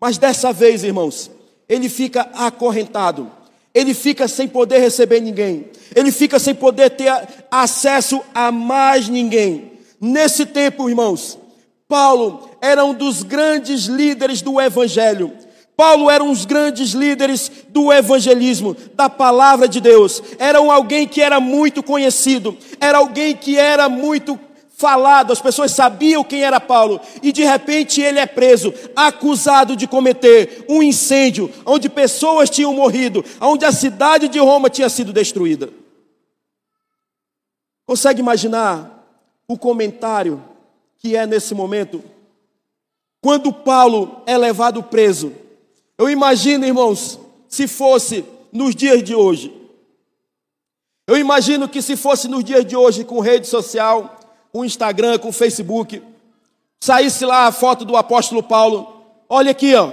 Mas 0.00 0.18
dessa 0.18 0.52
vez, 0.52 0.84
irmãos, 0.84 1.30
ele 1.68 1.88
fica 1.88 2.28
acorrentado. 2.34 3.30
Ele 3.74 3.92
fica 3.92 4.26
sem 4.26 4.48
poder 4.48 4.78
receber 4.78 5.20
ninguém. 5.20 5.66
Ele 5.94 6.10
fica 6.10 6.38
sem 6.38 6.54
poder 6.54 6.90
ter 6.90 7.12
acesso 7.50 8.22
a 8.34 8.50
mais 8.50 9.08
ninguém. 9.08 9.72
Nesse 10.00 10.46
tempo, 10.46 10.88
irmãos, 10.88 11.38
Paulo 11.88 12.50
era 12.60 12.84
um 12.84 12.92
dos 12.92 13.22
grandes 13.22 13.86
líderes 13.86 14.42
do 14.42 14.60
evangelho. 14.60 15.32
Paulo 15.76 16.10
era 16.10 16.24
um 16.24 16.32
dos 16.32 16.46
grandes 16.46 16.92
líderes 16.92 17.50
do 17.68 17.92
evangelismo, 17.92 18.74
da 18.94 19.10
palavra 19.10 19.68
de 19.68 19.80
Deus. 19.80 20.22
Era 20.38 20.60
um 20.60 20.70
alguém 20.70 21.06
que 21.06 21.20
era 21.20 21.38
muito 21.38 21.82
conhecido, 21.82 22.56
era 22.80 22.98
alguém 22.98 23.36
que 23.36 23.58
era 23.58 23.88
muito 23.88 24.40
falado, 24.76 25.32
as 25.32 25.40
pessoas 25.40 25.72
sabiam 25.72 26.22
quem 26.22 26.44
era 26.44 26.60
Paulo, 26.60 27.00
e 27.22 27.32
de 27.32 27.42
repente 27.42 28.00
ele 28.02 28.18
é 28.18 28.26
preso, 28.26 28.74
acusado 28.94 29.74
de 29.74 29.86
cometer 29.86 30.66
um 30.68 30.82
incêndio, 30.82 31.50
onde 31.64 31.88
pessoas 31.88 32.50
tinham 32.50 32.74
morrido, 32.74 33.24
onde 33.40 33.64
a 33.64 33.72
cidade 33.72 34.28
de 34.28 34.38
Roma 34.38 34.68
tinha 34.68 34.90
sido 34.90 35.14
destruída. 35.14 35.70
Consegue 37.86 38.20
imaginar 38.20 39.02
o 39.48 39.56
comentário 39.56 40.42
que 41.06 41.16
é 41.16 41.24
nesse 41.24 41.54
momento. 41.54 42.02
Quando 43.22 43.52
Paulo 43.52 44.22
é 44.26 44.36
levado 44.36 44.82
preso, 44.82 45.32
eu 45.96 46.10
imagino, 46.10 46.66
irmãos, 46.66 47.20
se 47.48 47.68
fosse 47.68 48.24
nos 48.52 48.74
dias 48.74 49.04
de 49.04 49.14
hoje. 49.14 49.54
Eu 51.06 51.16
imagino 51.16 51.68
que 51.68 51.80
se 51.80 51.96
fosse 51.96 52.26
nos 52.26 52.42
dias 52.42 52.64
de 52.64 52.76
hoje, 52.76 53.04
com 53.04 53.20
rede 53.20 53.46
social, 53.46 54.18
com 54.52 54.64
Instagram, 54.64 55.18
com 55.18 55.30
Facebook, 55.30 56.02
saísse 56.80 57.24
lá 57.24 57.46
a 57.46 57.52
foto 57.52 57.84
do 57.84 57.96
apóstolo 57.96 58.42
Paulo. 58.42 59.04
Olha 59.28 59.52
aqui, 59.52 59.76
ó, 59.76 59.92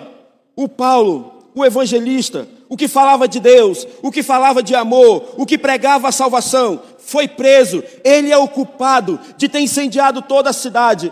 o 0.55 0.67
Paulo, 0.67 1.43
o 1.53 1.63
evangelista, 1.63 2.47
o 2.67 2.75
que 2.75 2.87
falava 2.87 3.27
de 3.27 3.39
Deus, 3.39 3.85
o 4.01 4.11
que 4.11 4.23
falava 4.23 4.63
de 4.63 4.73
amor, 4.73 5.35
o 5.37 5.45
que 5.45 5.59
pregava 5.59 6.07
a 6.07 6.11
salvação, 6.11 6.81
foi 7.05 7.27
preso, 7.27 7.83
ele 8.03 8.31
é 8.31 8.37
o 8.37 8.47
culpado 8.47 9.19
de 9.37 9.47
ter 9.49 9.59
incendiado 9.59 10.21
toda 10.21 10.49
a 10.49 10.53
cidade. 10.53 11.11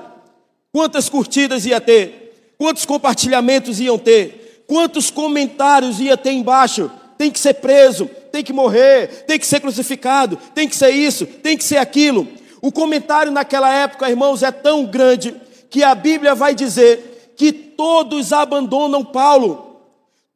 Quantas 0.72 1.10
curtidas 1.10 1.66
ia 1.66 1.82
ter? 1.82 2.54
Quantos 2.58 2.86
compartilhamentos 2.86 3.80
iam 3.80 3.98
ter? 3.98 4.64
Quantos 4.68 5.10
comentários 5.10 6.00
ia 6.00 6.16
ter 6.16 6.32
embaixo? 6.32 6.90
Tem 7.18 7.30
que 7.30 7.40
ser 7.40 7.56
preso, 7.56 8.10
tem 8.32 8.44
que 8.44 8.54
morrer, 8.54 9.26
tem 9.28 9.38
que 9.38 9.46
ser 9.46 9.60
crucificado, 9.60 10.38
tem 10.56 10.68
que 10.68 10.76
ser 10.76 10.92
isso, 10.92 11.26
tem 11.26 11.58
que 11.58 11.64
ser 11.64 11.78
aquilo. 11.78 12.28
O 12.62 12.72
comentário 12.72 13.32
naquela 13.32 13.72
época, 13.72 14.10
irmãos, 14.10 14.44
é 14.44 14.52
tão 14.52 14.86
grande 14.86 15.36
que 15.70 15.84
a 15.84 15.94
Bíblia 15.94 16.34
vai 16.34 16.56
dizer 16.56 17.34
que 17.36 17.52
todos 17.52 18.32
abandonam 18.32 19.04
Paulo. 19.04 19.71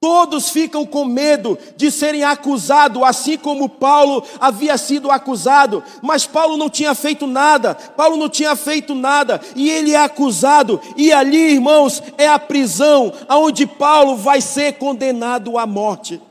Todos 0.06 0.52
ficam 0.52 0.86
com 0.86 1.04
medo 1.04 1.58
de 1.76 1.90
serem 1.90 2.24
acusados, 2.24 3.02
assim 3.02 3.40
como 3.40 3.68
Paulo 3.68 4.24
havia 4.40 4.78
sido 4.78 5.10
acusado, 5.10 5.84
mas 6.00 6.28
Paulo 6.28 6.58
não 6.58 6.70
tinha 6.70 6.94
feito 6.94 7.26
nada, 7.26 7.74
Paulo 7.74 8.16
não 8.16 8.30
tinha 8.30 8.56
feito 8.56 8.94
nada, 8.94 9.42
e 9.56 9.68
ele 9.68 9.94
é 9.94 9.98
acusado, 9.98 10.80
e 10.96 11.12
ali, 11.12 11.54
irmãos, 11.54 12.04
é 12.20 12.28
a 12.28 12.38
prisão, 12.38 13.12
aonde 13.28 13.66
Paulo 13.66 14.16
vai 14.16 14.42
ser 14.42 14.74
condenado 14.74 15.58
à 15.58 15.66
morte. 15.66 16.22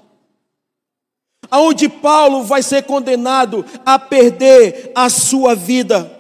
Aonde 1.51 1.89
Paulo 1.89 2.45
vai 2.45 2.63
ser 2.63 2.85
condenado 2.85 3.67
a 3.85 3.99
perder 3.99 4.93
a 4.95 5.11
sua 5.11 5.57
vida. 5.57 6.17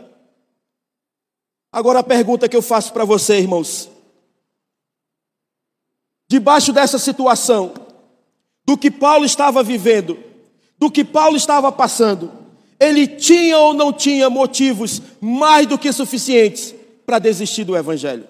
Agora 1.72 2.00
a 2.00 2.04
pergunta 2.04 2.48
que 2.48 2.56
eu 2.56 2.62
faço 2.62 2.92
para 2.92 3.04
você, 3.04 3.38
irmãos: 3.38 3.93
debaixo 6.34 6.72
dessa 6.72 6.98
situação, 6.98 7.72
do 8.66 8.76
que 8.76 8.90
Paulo 8.90 9.24
estava 9.24 9.62
vivendo, 9.62 10.18
do 10.76 10.90
que 10.90 11.04
Paulo 11.04 11.36
estava 11.36 11.70
passando, 11.70 12.28
ele 12.80 13.06
tinha 13.06 13.56
ou 13.56 13.72
não 13.72 13.92
tinha 13.92 14.28
motivos 14.28 15.00
mais 15.20 15.64
do 15.64 15.78
que 15.78 15.92
suficientes 15.92 16.74
para 17.06 17.20
desistir 17.20 17.62
do 17.62 17.76
Evangelho. 17.76 18.26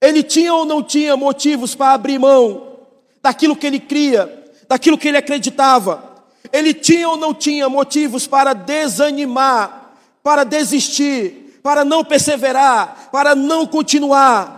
Ele 0.00 0.22
tinha 0.22 0.54
ou 0.54 0.64
não 0.64 0.82
tinha 0.82 1.14
motivos 1.14 1.74
para 1.74 1.92
abrir 1.92 2.18
mão 2.18 2.78
daquilo 3.22 3.54
que 3.54 3.66
ele 3.66 3.80
cria, 3.80 4.50
daquilo 4.66 4.96
que 4.96 5.08
ele 5.08 5.18
acreditava. 5.18 6.24
Ele 6.50 6.72
tinha 6.72 7.06
ou 7.06 7.18
não 7.18 7.34
tinha 7.34 7.68
motivos 7.68 8.26
para 8.26 8.54
desanimar, 8.54 9.92
para 10.22 10.42
desistir, 10.42 11.60
para 11.62 11.84
não 11.84 12.02
perseverar, 12.02 13.10
para 13.12 13.34
não 13.34 13.66
continuar. 13.66 14.57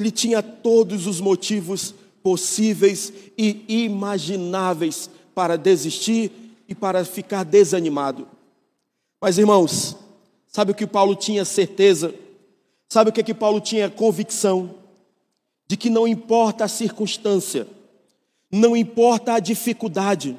Ele 0.00 0.10
tinha 0.10 0.42
todos 0.42 1.06
os 1.06 1.20
motivos 1.20 1.94
possíveis 2.22 3.12
e 3.36 3.84
imagináveis 3.84 5.10
para 5.34 5.58
desistir 5.58 6.32
e 6.66 6.74
para 6.74 7.04
ficar 7.04 7.44
desanimado. 7.44 8.26
Mas 9.20 9.36
irmãos, 9.36 9.94
sabe 10.46 10.72
o 10.72 10.74
que 10.74 10.86
Paulo 10.86 11.14
tinha 11.14 11.44
certeza? 11.44 12.14
Sabe 12.88 13.10
o 13.10 13.12
que, 13.12 13.22
que 13.22 13.34
Paulo 13.34 13.60
tinha 13.60 13.90
convicção? 13.90 14.74
De 15.68 15.76
que 15.76 15.90
não 15.90 16.08
importa 16.08 16.64
a 16.64 16.68
circunstância, 16.68 17.68
não 18.50 18.74
importa 18.74 19.34
a 19.34 19.38
dificuldade, 19.38 20.34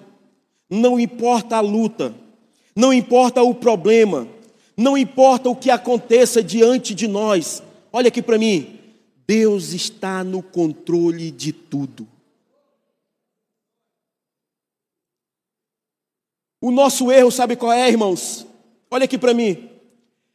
não 0.67 0.99
importa 0.99 1.57
a 1.57 1.61
luta, 1.61 2.15
não 2.75 2.91
importa 2.91 3.43
o 3.43 3.53
problema, 3.53 4.27
não 4.75 4.97
importa 4.97 5.51
o 5.51 5.55
que 5.55 5.69
aconteça 5.69 6.41
diante 6.41 6.95
de 6.95 7.07
nós. 7.07 7.61
Olha 7.93 8.07
aqui 8.07 8.23
para 8.23 8.39
mim, 8.39 8.80
Deus 9.31 9.71
está 9.71 10.25
no 10.25 10.43
controle 10.43 11.31
de 11.31 11.53
tudo. 11.53 12.05
O 16.59 16.69
nosso 16.69 17.09
erro, 17.09 17.31
sabe 17.31 17.55
qual 17.55 17.71
é, 17.71 17.87
irmãos? 17.87 18.45
Olha 18.89 19.05
aqui 19.05 19.17
para 19.17 19.33
mim. 19.33 19.69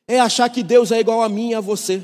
É 0.09 0.19
achar 0.19 0.49
que 0.49 0.63
Deus 0.63 0.91
é 0.93 0.99
igual 0.99 1.23
a 1.23 1.29
mim 1.29 1.51
e 1.51 1.55
a 1.55 1.61
você. 1.61 2.03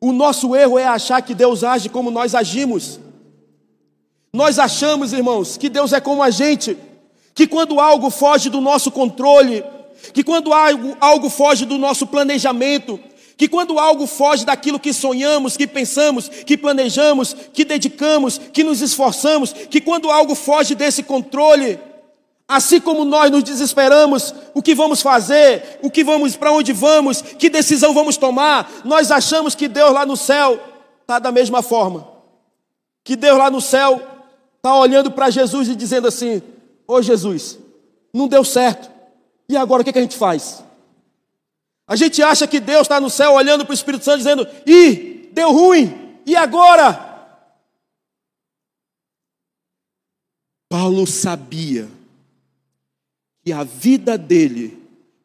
O 0.00 0.12
nosso 0.12 0.54
erro 0.54 0.78
é 0.78 0.86
achar 0.86 1.20
que 1.20 1.34
Deus 1.34 1.64
age 1.64 1.88
como 1.88 2.08
nós 2.08 2.32
agimos. 2.32 3.00
Nós 4.32 4.56
achamos, 4.56 5.12
irmãos, 5.12 5.56
que 5.56 5.68
Deus 5.68 5.92
é 5.92 6.00
como 6.00 6.22
a 6.22 6.30
gente, 6.30 6.78
que 7.34 7.48
quando 7.48 7.80
algo 7.80 8.08
foge 8.08 8.48
do 8.48 8.60
nosso 8.60 8.92
controle, 8.92 9.64
que 10.14 10.22
quando 10.22 10.52
algo, 10.52 10.96
algo 11.00 11.28
foge 11.28 11.66
do 11.66 11.76
nosso 11.76 12.06
planejamento, 12.06 13.00
que 13.36 13.48
quando 13.48 13.78
algo 13.78 14.06
foge 14.06 14.44
daquilo 14.44 14.78
que 14.78 14.92
sonhamos, 14.92 15.56
que 15.56 15.66
pensamos, 15.66 16.28
que 16.28 16.56
planejamos, 16.56 17.34
que 17.52 17.64
dedicamos, 17.64 18.38
que 18.38 18.62
nos 18.62 18.80
esforçamos, 18.80 19.52
que 19.52 19.80
quando 19.80 20.10
algo 20.10 20.34
foge 20.34 20.74
desse 20.74 21.02
controle, 21.02 21.78
assim 22.46 22.80
como 22.80 23.04
nós 23.04 23.30
nos 23.30 23.42
desesperamos, 23.42 24.34
o 24.54 24.62
que 24.62 24.74
vamos 24.74 25.00
fazer, 25.00 25.78
o 25.82 25.90
que 25.90 26.04
vamos, 26.04 26.36
para 26.36 26.52
onde 26.52 26.72
vamos, 26.72 27.22
que 27.22 27.48
decisão 27.48 27.94
vamos 27.94 28.16
tomar, 28.16 28.70
nós 28.84 29.10
achamos 29.10 29.54
que 29.54 29.68
Deus 29.68 29.92
lá 29.92 30.04
no 30.04 30.16
céu 30.16 30.60
está 31.00 31.18
da 31.18 31.32
mesma 31.32 31.62
forma. 31.62 32.06
Que 33.04 33.16
Deus 33.16 33.38
lá 33.38 33.50
no 33.50 33.60
céu 33.60 34.00
está 34.56 34.74
olhando 34.76 35.10
para 35.10 35.30
Jesus 35.30 35.68
e 35.68 35.74
dizendo 35.74 36.06
assim: 36.06 36.42
Ô 36.86 37.02
Jesus, 37.02 37.58
não 38.12 38.28
deu 38.28 38.44
certo. 38.44 38.90
E 39.48 39.56
agora 39.56 39.82
o 39.82 39.84
que, 39.84 39.92
que 39.92 39.98
a 39.98 40.02
gente 40.02 40.16
faz? 40.16 40.62
A 41.86 41.96
gente 41.96 42.22
acha 42.22 42.46
que 42.46 42.60
Deus 42.60 42.82
está 42.82 43.00
no 43.00 43.10
céu 43.10 43.32
olhando 43.32 43.64
para 43.64 43.72
o 43.72 43.74
Espírito 43.74 44.04
Santo 44.04 44.18
dizendo: 44.18 44.46
ih, 44.66 45.28
deu 45.32 45.52
ruim, 45.52 46.18
e 46.24 46.36
agora? 46.36 47.10
Paulo 50.68 51.06
sabia 51.06 51.88
que 53.44 53.52
a 53.52 53.64
vida 53.64 54.16
dele 54.16 54.78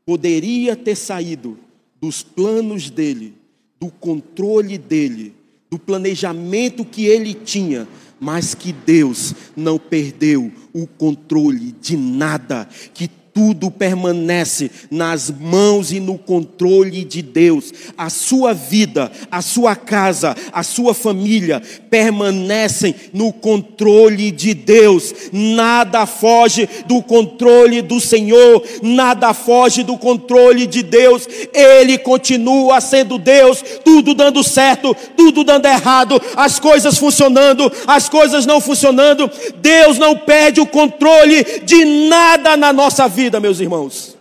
poderia 0.05 0.75
ter 0.75 0.95
saído 0.95 1.57
dos 2.01 2.23
planos 2.23 2.89
dele, 2.89 3.33
do 3.79 3.89
controle 3.89 4.77
dele, 4.77 5.35
do 5.69 5.77
planejamento 5.77 6.83
que 6.83 7.05
ele 7.05 7.33
tinha, 7.33 7.87
mas 8.19 8.55
que 8.55 8.71
Deus 8.71 9.33
não 9.55 9.77
perdeu 9.77 10.51
o 10.73 10.87
controle 10.87 11.71
de 11.73 11.95
nada, 11.95 12.67
que 12.93 13.07
tudo 13.37 13.69
permanece 13.69 14.71
nas 14.89 15.29
mãos 15.29 15.91
e 15.91 15.99
no 15.99 16.17
controle 16.17 17.05
de 17.05 17.21
Deus. 17.21 17.71
A 17.95 18.09
sua 18.09 18.51
vida, 18.51 19.11
a 19.29 19.43
sua 19.43 19.75
casa, 19.75 20.35
a 20.51 20.63
sua 20.63 20.95
família 20.95 21.61
permanecem 21.87 22.95
no 23.13 23.31
controle 23.31 24.31
de 24.31 24.55
Deus. 24.55 25.13
Nada 25.31 26.07
foge 26.07 26.67
do 26.87 26.99
controle 27.03 27.83
do 27.83 28.01
Senhor, 28.01 28.63
nada 28.81 29.31
foge 29.35 29.83
do 29.83 29.99
controle 29.99 30.65
de 30.65 30.81
Deus. 30.81 31.27
Ele 31.53 31.99
continua 31.99 32.81
sendo 32.81 33.19
Deus, 33.19 33.63
tudo 33.85 34.15
dando 34.15 34.43
certo, 34.43 34.97
tudo 35.15 35.43
dando 35.43 35.67
errado, 35.67 36.19
as 36.35 36.59
coisas 36.59 36.97
funcionando, 36.97 37.71
as 37.85 38.09
coisas 38.09 38.47
não 38.47 38.59
funcionando. 38.59 39.29
Deus 39.57 39.99
não 39.99 40.17
perde 40.17 40.59
o 40.59 40.65
controle 40.65 41.43
de 41.63 41.85
nada 41.85 42.57
na 42.57 42.73
nossa 42.73 43.07
vida 43.07 43.26
vida, 43.27 43.41
meus 43.41 43.59
irmãos. 43.59 44.17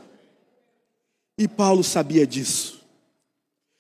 E 1.39 1.47
Paulo 1.47 1.85
sabia 1.85 2.27
disso. 2.27 2.81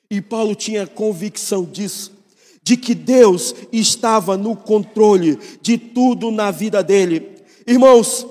E 0.08 0.20
Paulo 0.20 0.54
tinha 0.54 0.86
convicção 0.86 1.64
disso, 1.64 2.12
de 2.62 2.76
que 2.76 2.94
Deus 2.94 3.52
estava 3.72 4.36
no 4.36 4.54
controle 4.54 5.36
de 5.60 5.76
tudo 5.76 6.30
na 6.30 6.52
vida 6.52 6.80
dele. 6.80 7.42
Irmãos, 7.66 8.24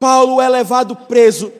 Paulo 0.00 0.40
é 0.40 0.48
levado 0.48 0.96
preso. 0.96 1.52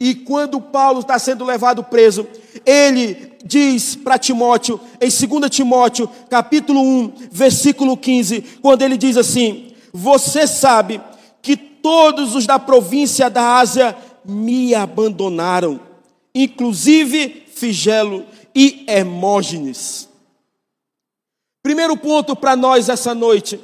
E 0.00 0.14
quando 0.14 0.58
Paulo 0.58 1.00
está 1.00 1.18
sendo 1.18 1.44
levado 1.44 1.84
preso, 1.84 2.26
ele 2.64 3.34
diz 3.44 3.94
para 3.94 4.18
Timóteo, 4.18 4.80
em 4.98 5.10
2 5.10 5.50
Timóteo, 5.50 6.08
capítulo 6.30 6.80
1, 6.80 7.12
versículo 7.30 7.94
15, 7.94 8.40
quando 8.62 8.80
ele 8.80 8.96
diz 8.96 9.18
assim: 9.18 9.74
Você 9.92 10.46
sabe 10.46 10.98
que 11.42 11.58
todos 11.82 12.34
os 12.34 12.46
da 12.46 12.58
província 12.58 13.28
da 13.28 13.58
Ásia 13.58 13.94
me 14.24 14.74
abandonaram, 14.74 15.80
inclusive 16.34 17.46
Figelo 17.54 18.24
e 18.54 18.84
Hermógenes. 18.86 20.08
Primeiro 21.62 21.96
ponto 21.96 22.34
para 22.34 22.56
nós 22.56 22.88
essa 22.88 23.14
noite, 23.14 23.60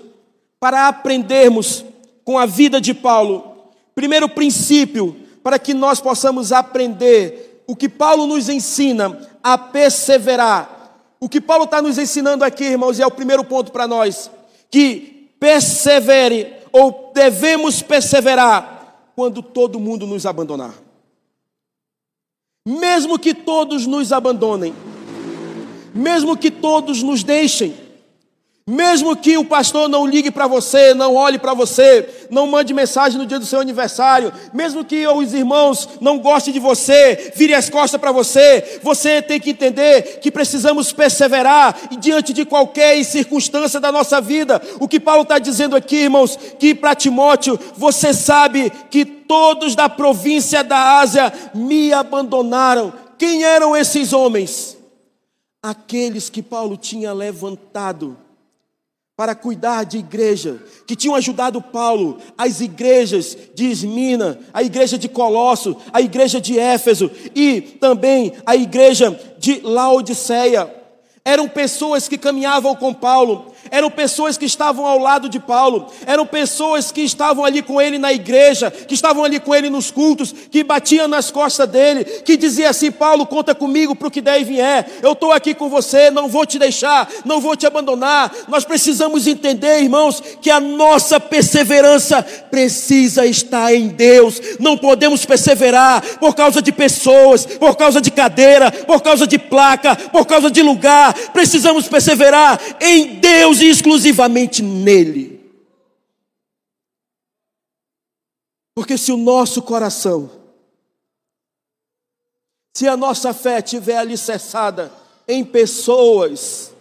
para 0.61 0.89
aprendermos 0.89 1.85
com 2.25 2.39
a 2.39 2.45
vida 2.45 2.81
de 2.81 2.93
Paulo. 2.93 3.57
Primeiro 3.95 4.29
princípio, 4.29 5.17
para 5.43 5.59
que 5.59 5.73
nós 5.73 6.01
possamos 6.01 6.53
aprender 6.53 7.63
o 7.67 7.75
que 7.75 7.89
Paulo 7.89 8.27
nos 8.27 8.49
ensina 8.49 9.19
a 9.43 9.57
perseverar. 9.57 10.75
O 11.19 11.29
que 11.29 11.41
Paulo 11.41 11.65
está 11.65 11.81
nos 11.81 11.97
ensinando 11.97 12.45
aqui, 12.45 12.65
irmãos, 12.65 12.99
e 12.99 13.03
é 13.03 13.07
o 13.07 13.11
primeiro 13.11 13.45
ponto 13.45 13.73
para 13.73 13.89
nós: 13.89 14.31
que 14.71 15.31
persevere 15.41 16.53
ou 16.71 17.11
devemos 17.15 17.81
perseverar 17.81 18.76
quando 19.17 19.43
todo 19.43 19.81
mundo 19.81 20.07
nos 20.07 20.27
abandonar. 20.27 20.75
Mesmo 22.67 23.19
que 23.19 23.33
todos 23.33 23.87
nos 23.87 24.13
abandonem, 24.13 24.75
mesmo 25.95 26.37
que 26.37 26.51
todos 26.51 27.03
nos 27.03 27.25
deixem, 27.25 27.75
mesmo 28.69 29.15
que 29.15 29.39
o 29.39 29.45
pastor 29.45 29.89
não 29.89 30.05
ligue 30.05 30.29
para 30.29 30.49
você, 30.49 30.93
não 30.93 31.15
olhe 31.15 31.39
para 31.39 31.55
você, 31.55 32.27
não 32.29 32.49
mande 32.49 32.75
mensagem 32.75 33.17
no 33.17 33.25
dia 33.25 33.39
do 33.39 33.47
seu 33.47 33.61
aniversário, 33.61 34.33
mesmo 34.53 34.85
que 34.85 35.07
os 35.07 35.33
irmãos 35.33 35.89
não 36.01 36.19
gostem 36.19 36.53
de 36.53 36.59
você, 36.59 37.33
virem 37.37 37.55
as 37.55 37.71
costas 37.71 38.01
para 38.01 38.11
você, 38.11 38.81
você 38.83 39.23
tem 39.23 39.39
que 39.39 39.51
entender 39.51 40.19
que 40.19 40.33
precisamos 40.33 40.93
perseverar 40.93 41.97
diante 42.01 42.33
de 42.33 42.45
qualquer 42.45 43.05
circunstância 43.05 43.79
da 43.79 43.93
nossa 43.93 44.21
vida. 44.21 44.61
O 44.81 44.89
que 44.89 44.99
Paulo 44.99 45.23
está 45.23 45.39
dizendo 45.39 45.77
aqui, 45.77 45.99
irmãos, 45.99 46.37
que 46.59 46.75
para 46.75 46.97
Timóteo, 46.97 47.57
você 47.77 48.13
sabe 48.13 48.73
que 48.91 49.05
todos 49.05 49.77
da 49.77 49.89
província 49.89 50.65
da 50.65 50.99
Ásia 50.99 51.33
me 51.55 51.93
abandonaram. 51.93 52.93
Quem 53.17 53.45
eram 53.45 53.77
esses 53.77 54.13
homens? 54.13 54.77
Aqueles 55.63 56.29
que 56.29 56.43
Paulo 56.43 56.77
tinha 56.77 57.13
levantado 57.13 58.26
para 59.17 59.35
cuidar 59.35 59.85
de 59.85 59.97
igreja, 59.97 60.63
que 60.87 60.95
tinham 60.95 61.15
ajudado 61.15 61.63
Paulo, 61.63 62.19
as 62.37 62.61
igrejas 62.61 63.37
de 63.55 63.71
Esmina, 63.71 64.39
a 64.53 64.63
igreja 64.63 64.99
de 64.99 65.09
Colosso, 65.09 65.75
a 65.91 66.03
igreja 66.03 66.39
de 66.39 66.59
Éfeso 66.59 67.11
e 67.35 67.63
também 67.63 68.35
a 68.45 68.55
igreja 68.55 69.19
de 69.39 69.61
Laodiceia. 69.63 70.71
Eram 71.25 71.49
pessoas 71.49 72.07
que 72.07 72.19
caminhavam 72.19 72.77
com 72.77 72.93
Paulo, 72.93 73.53
eram 73.71 73.91
pessoas 73.91 74.37
que 74.37 74.45
estavam 74.45 74.87
ao 74.87 74.99
lado 74.99 75.29
de 75.29 75.39
Paulo, 75.39 75.87
eram 76.07 76.27
pessoas 76.27 76.91
que 76.91 77.03
estavam 77.03 77.45
ali 77.45 77.63
com 77.63 77.81
ele 77.81 77.99
na 77.99 78.13
igreja, 78.13 78.71
que 78.71 78.95
estavam 78.95 79.25
ali 79.25 79.41
com 79.41 79.55
ele 79.55 79.71
nos 79.71 79.91
cultos, 79.91 80.35
que 80.51 80.63
batiam 80.65 81.09
nas 81.09 81.31
costas 81.31 81.69
dele, 81.69 82.05
que 82.05 82.37
dizia 82.37 82.71
assim: 82.71 82.91
Paulo, 82.91 83.27
conta 83.27 83.55
comigo 83.55 83.95
para 83.95 84.09
o 84.09 84.11
que 84.11 84.21
der 84.21 84.41
e 84.41 84.45
vier, 84.45 84.89
eu 85.03 85.13
estou 85.13 85.33
aqui 85.33 85.55
com 85.55 85.69
você, 85.69 86.11
não 86.11 86.29
vou 86.29 86.47
te 86.47 86.59
deixar, 86.59 87.09
não 87.25 87.41
vou 87.41 87.57
te 87.57 87.67
abandonar. 87.67 88.33
Nós 88.49 88.65
precisamos 88.65 89.27
entender, 89.27 89.83
irmãos, 89.83 90.23
que 90.41 90.51
a 90.51 90.61
nossa 90.61 91.19
perseverança 91.19 92.23
precisa 92.51 93.27
estar 93.27 93.75
em 93.75 93.89
Deus, 93.89 94.41
não 94.59 94.77
podemos 94.77 95.25
perseverar 95.25 96.03
por 96.19 96.35
causa 96.35 96.63
de 96.63 96.73
pessoas, 96.73 97.47
por 97.47 97.77
causa 97.77 98.01
de 98.01 98.11
cadeira, 98.11 98.71
por 98.71 99.03
causa 99.03 99.27
de 99.27 99.39
placa, 99.39 99.97
por 99.97 100.27
causa 100.27 100.51
de 100.51 100.63
lugar, 100.63 101.15
precisamos 101.33 101.89
perseverar 101.89 102.61
em 102.81 103.17
Deus 103.17 103.56
Deus 103.57 103.61
e 103.61 103.69
exclusivamente 103.69 104.63
nele. 104.63 105.41
Porque 108.75 108.99
se 108.99 109.11
o 109.11 109.17
nosso 109.17 109.63
coração, 109.63 110.31
se 112.75 112.87
a 112.87 112.97
nossa 112.97 113.33
fé 113.33 113.59
estiver 113.59 113.97
alicerçada 113.97 114.93
em 115.27 115.45
pessoas, 115.45 116.73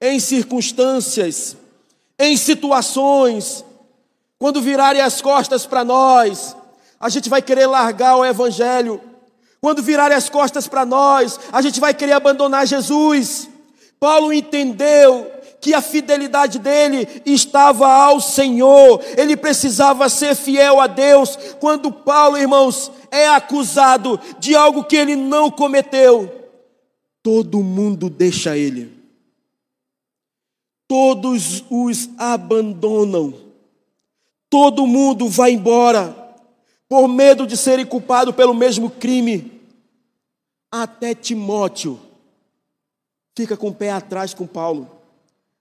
em 0.00 0.20
circunstâncias, 0.20 1.56
em 2.18 2.36
situações, 2.36 3.64
quando 4.38 4.62
virarem 4.62 5.02
as 5.02 5.20
costas 5.20 5.66
para 5.66 5.84
nós, 5.84 6.56
a 7.00 7.08
gente 7.08 7.28
vai 7.28 7.42
querer 7.42 7.66
largar 7.66 8.16
o 8.16 8.24
Evangelho. 8.24 9.00
Quando 9.60 9.82
virarem 9.82 10.16
as 10.16 10.28
costas 10.28 10.68
para 10.68 10.86
nós, 10.86 11.40
a 11.50 11.60
gente 11.60 11.80
vai 11.80 11.92
querer 11.92 12.12
abandonar 12.12 12.66
Jesus. 12.66 13.48
Paulo 13.98 14.32
entendeu 14.32 15.35
que 15.66 15.74
a 15.74 15.82
fidelidade 15.82 16.60
dele 16.60 17.08
estava 17.26 17.88
ao 17.88 18.20
Senhor, 18.20 19.02
ele 19.16 19.36
precisava 19.36 20.08
ser 20.08 20.36
fiel 20.36 20.80
a 20.80 20.86
Deus. 20.86 21.36
Quando 21.58 21.90
Paulo, 21.90 22.38
irmãos, 22.38 22.92
é 23.10 23.26
acusado 23.26 24.20
de 24.38 24.54
algo 24.54 24.84
que 24.84 24.94
ele 24.94 25.16
não 25.16 25.50
cometeu, 25.50 26.52
todo 27.20 27.64
mundo 27.64 28.08
deixa 28.08 28.56
ele, 28.56 28.92
todos 30.86 31.64
os 31.68 32.10
abandonam, 32.16 33.34
todo 34.48 34.86
mundo 34.86 35.28
vai 35.28 35.50
embora, 35.50 36.14
por 36.88 37.08
medo 37.08 37.44
de 37.44 37.56
serem 37.56 37.84
culpados 37.84 38.36
pelo 38.36 38.54
mesmo 38.54 38.88
crime. 38.88 39.60
Até 40.70 41.12
Timóteo 41.12 41.98
fica 43.36 43.56
com 43.56 43.70
o 43.70 43.74
pé 43.74 43.90
atrás 43.90 44.32
com 44.32 44.46
Paulo. 44.46 44.95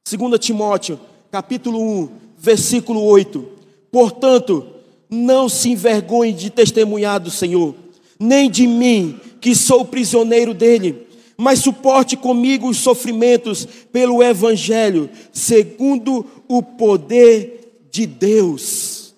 2 0.08 0.40
Timóteo, 0.40 1.00
capítulo 1.32 1.82
1, 1.82 2.10
versículo 2.38 3.02
8. 3.02 3.44
Portanto, 3.92 4.68
não 5.10 5.50
se 5.50 5.70
envergonhe 5.70 6.32
de 6.32 6.52
testemunhar 6.52 7.20
do 7.20 7.32
Senhor, 7.32 7.74
nem 8.20 8.48
de 8.48 8.68
mim, 8.68 9.20
que 9.42 9.56
sou 9.56 9.84
prisioneiro 9.84 10.54
dele, 10.54 11.08
mas 11.36 11.58
suporte 11.58 12.16
comigo 12.16 12.70
os 12.70 12.78
sofrimentos 12.78 13.66
pelo 13.92 14.22
Evangelho, 14.22 15.10
segundo 15.34 16.24
o 16.48 16.62
poder 16.62 17.88
de 17.90 18.06
Deus. 18.06 19.16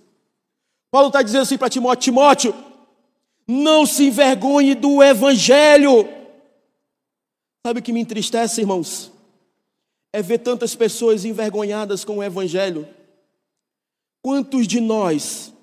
Paulo 0.89 1.08
está 1.08 1.21
dizendo 1.21 1.41
assim 1.41 1.58
para 1.58 1.69
Timóteo: 1.69 2.02
Timóteo, 2.02 2.56
não 3.45 3.86
se 3.86 4.06
envergonhe 4.06 4.73
do 4.73 5.04
Evangelho. 5.04 6.08
Sabe 7.65 7.82
o 7.82 7.84
que 7.84 7.91
me 7.91 8.00
entristece, 8.00 8.62
irmãos? 8.62 9.17
É 10.12 10.22
ver 10.22 10.39
tantas 10.39 10.76
pessoas 10.76 11.26
envergonhadas 11.26 12.04
com 12.04 12.17
o 12.17 12.24
Evangelho. 12.24 12.88
Quantos 14.22 14.67
de 14.67 14.80
nós 14.80 15.54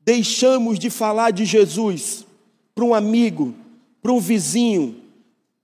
deixamos 0.00 0.78
de 0.78 0.90
falar 0.90 1.30
de 1.30 1.44
Jesus 1.44 2.26
para 2.74 2.84
um 2.84 2.94
amigo, 2.94 3.54
para 4.02 4.12
um 4.12 4.20
vizinho, 4.20 5.00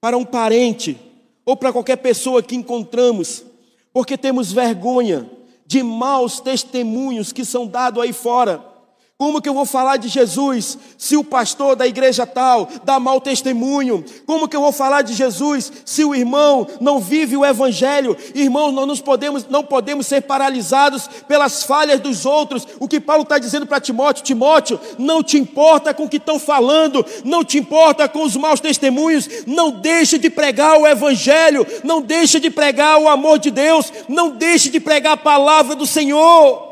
para 0.00 0.16
um 0.16 0.24
parente 0.24 0.96
ou 1.44 1.56
para 1.56 1.72
qualquer 1.72 1.96
pessoa 1.96 2.42
que 2.42 2.54
encontramos, 2.54 3.44
porque 3.92 4.16
temos 4.18 4.52
vergonha 4.52 5.30
de 5.66 5.82
maus 5.82 6.40
testemunhos 6.40 7.32
que 7.32 7.44
são 7.44 7.66
dados 7.66 8.02
aí 8.02 8.12
fora? 8.12 8.75
Como 9.18 9.40
que 9.40 9.48
eu 9.48 9.54
vou 9.54 9.64
falar 9.64 9.96
de 9.96 10.08
Jesus 10.08 10.76
se 10.98 11.16
o 11.16 11.24
pastor 11.24 11.74
da 11.74 11.86
igreja 11.86 12.26
tal 12.26 12.68
dá 12.84 13.00
mau 13.00 13.18
testemunho? 13.18 14.04
Como 14.26 14.46
que 14.46 14.54
eu 14.54 14.60
vou 14.60 14.72
falar 14.72 15.00
de 15.00 15.14
Jesus 15.14 15.72
se 15.86 16.04
o 16.04 16.14
irmão 16.14 16.66
não 16.82 17.00
vive 17.00 17.34
o 17.34 17.42
evangelho? 17.42 18.14
Irmãos, 18.34 18.72
não 18.72 18.84
nos 18.84 19.00
podemos, 19.00 19.48
não 19.48 19.64
podemos 19.64 20.06
ser 20.06 20.20
paralisados 20.20 21.08
pelas 21.26 21.62
falhas 21.62 21.98
dos 21.98 22.26
outros. 22.26 22.68
O 22.78 22.86
que 22.86 23.00
Paulo 23.00 23.22
está 23.22 23.38
dizendo 23.38 23.64
para 23.64 23.80
Timóteo, 23.80 24.22
Timóteo, 24.22 24.78
não 24.98 25.22
te 25.22 25.38
importa 25.38 25.94
com 25.94 26.04
o 26.04 26.08
que 26.10 26.18
estão 26.18 26.38
falando, 26.38 27.02
não 27.24 27.42
te 27.42 27.56
importa 27.56 28.06
com 28.06 28.22
os 28.22 28.36
maus 28.36 28.60
testemunhos, 28.60 29.26
não 29.46 29.70
deixe 29.70 30.18
de 30.18 30.28
pregar 30.28 30.78
o 30.78 30.86
evangelho, 30.86 31.66
não 31.82 32.02
deixe 32.02 32.38
de 32.38 32.50
pregar 32.50 32.98
o 32.98 33.08
amor 33.08 33.38
de 33.38 33.50
Deus, 33.50 33.90
não 34.10 34.28
deixe 34.28 34.68
de 34.68 34.78
pregar 34.78 35.14
a 35.14 35.16
palavra 35.16 35.74
do 35.74 35.86
Senhor. 35.86 36.65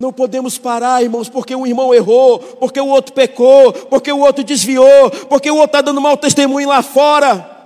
Não 0.00 0.12
podemos 0.12 0.56
parar, 0.56 1.02
irmãos, 1.02 1.28
porque 1.28 1.56
um 1.56 1.66
irmão 1.66 1.92
errou, 1.92 2.38
porque 2.38 2.80
o 2.80 2.86
outro 2.86 3.12
pecou, 3.12 3.72
porque 3.72 4.12
o 4.12 4.20
outro 4.20 4.44
desviou, 4.44 5.10
porque 5.28 5.50
o 5.50 5.56
outro 5.56 5.66
está 5.66 5.80
dando 5.80 6.00
mau 6.00 6.16
testemunho 6.16 6.68
lá 6.68 6.82
fora. 6.82 7.56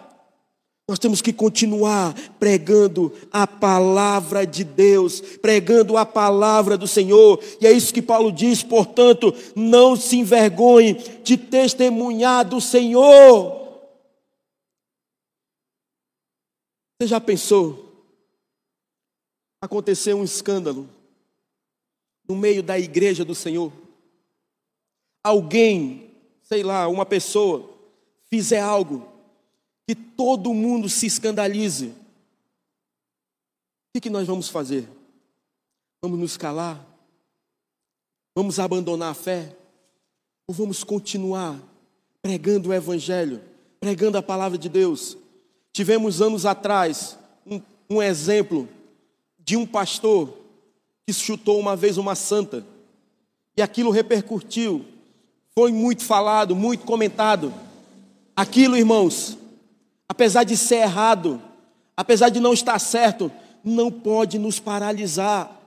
Nós 0.89 0.99
temos 0.99 1.21
que 1.21 1.31
continuar 1.31 2.15
pregando 2.39 3.13
a 3.31 3.47
palavra 3.47 4.47
de 4.47 4.65
Deus, 4.65 5.21
pregando 5.21 5.99
a 5.99 6.07
palavra 6.07 6.79
do 6.79 6.89
Senhor, 6.89 7.39
e 7.61 7.67
é 7.67 7.73
isso 7.73 7.93
que 7.93 8.01
Paulo 8.01 8.33
diz, 8.33 8.63
portanto, 8.63 9.35
não 9.55 9.95
se 9.95 10.17
envergonhe 10.17 10.95
de 11.23 11.37
testemunhar 11.37 12.47
do 12.47 12.63
Senhor. 12.63 13.61
Você 16.99 17.09
já 17.09 17.21
pensou? 17.21 17.93
Aconteceu 19.61 20.17
um 20.17 20.25
escândalo 20.25 20.89
no 22.33 22.39
meio 22.39 22.63
da 22.63 22.79
igreja 22.79 23.27
do 23.27 23.35
Senhor, 23.35 23.71
alguém, 25.23 26.11
sei 26.43 26.63
lá, 26.63 26.89
uma 26.89 27.05
pessoa, 27.05 27.71
fizer 28.25 28.61
algo 28.61 29.07
que 29.87 29.95
todo 29.95 30.55
mundo 30.55 30.89
se 30.89 31.05
escandalize, 31.07 31.95
o 33.95 34.01
que, 34.01 34.09
nós 34.09 34.27
vamos 34.27 34.49
fazer? 34.49 34.89
Vamos 36.01 36.19
nos 36.19 36.39
calar? 36.39 36.83
Vamos 38.35 38.59
abandonar 38.59 39.11
a 39.11 39.15
fé? 39.15 39.55
Ou 40.49 40.55
vamos 40.55 40.83
continuar 40.83 41.61
pregando 42.23 42.71
o 42.71 42.73
Evangelho, 42.73 43.43
pregando 43.79 44.17
a 44.17 44.23
palavra 44.23 44.57
de 44.57 44.71
Deus? 44.71 45.19
Tivemos 45.71 46.23
anos 46.23 46.47
atrás 46.47 47.19
um, 47.47 47.61
um 47.91 48.03
exemplo 48.03 48.67
de 49.39 49.55
um 49.55 49.67
pastor 49.67 50.42
que 51.19 51.25
chutou 51.25 51.59
uma 51.59 51.77
vez 51.77 51.99
uma 51.99 52.15
santa. 52.15 52.65
E 53.57 53.63
aquilo 53.63 53.91
repercutiu. 53.91 54.85
Foi 55.55 55.71
muito 55.73 56.05
falado, 56.05 56.57
muito 56.57 56.85
comentado. 56.85 57.53
Aquilo, 58.35 58.77
irmãos, 58.77 59.37
apesar 60.09 60.45
de 60.45 60.57
ser 60.57 60.77
errado, 60.77 61.41
apesar 61.97 62.31
de 62.31 62.41
não 62.41 62.53
estar 62.53 62.79
certo, 62.79 63.31
não 63.63 63.91
pode 63.91 64.39
nos 64.39 64.59
paralisar. 64.59 65.61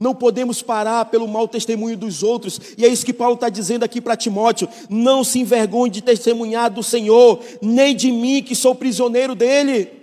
Não 0.00 0.14
podemos 0.14 0.62
parar 0.62 1.04
pelo 1.06 1.26
mau 1.26 1.48
testemunho 1.48 1.96
dos 1.96 2.22
outros, 2.22 2.60
e 2.78 2.84
é 2.84 2.88
isso 2.88 3.04
que 3.04 3.12
Paulo 3.12 3.34
está 3.34 3.48
dizendo 3.48 3.82
aqui 3.82 4.00
para 4.00 4.16
Timóteo: 4.16 4.68
não 4.88 5.24
se 5.24 5.40
envergonhe 5.40 5.90
de 5.90 6.00
testemunhar 6.00 6.70
do 6.70 6.84
Senhor, 6.84 7.40
nem 7.60 7.96
de 7.96 8.12
mim 8.12 8.42
que 8.42 8.54
sou 8.54 8.76
prisioneiro 8.76 9.34
dele 9.34 9.97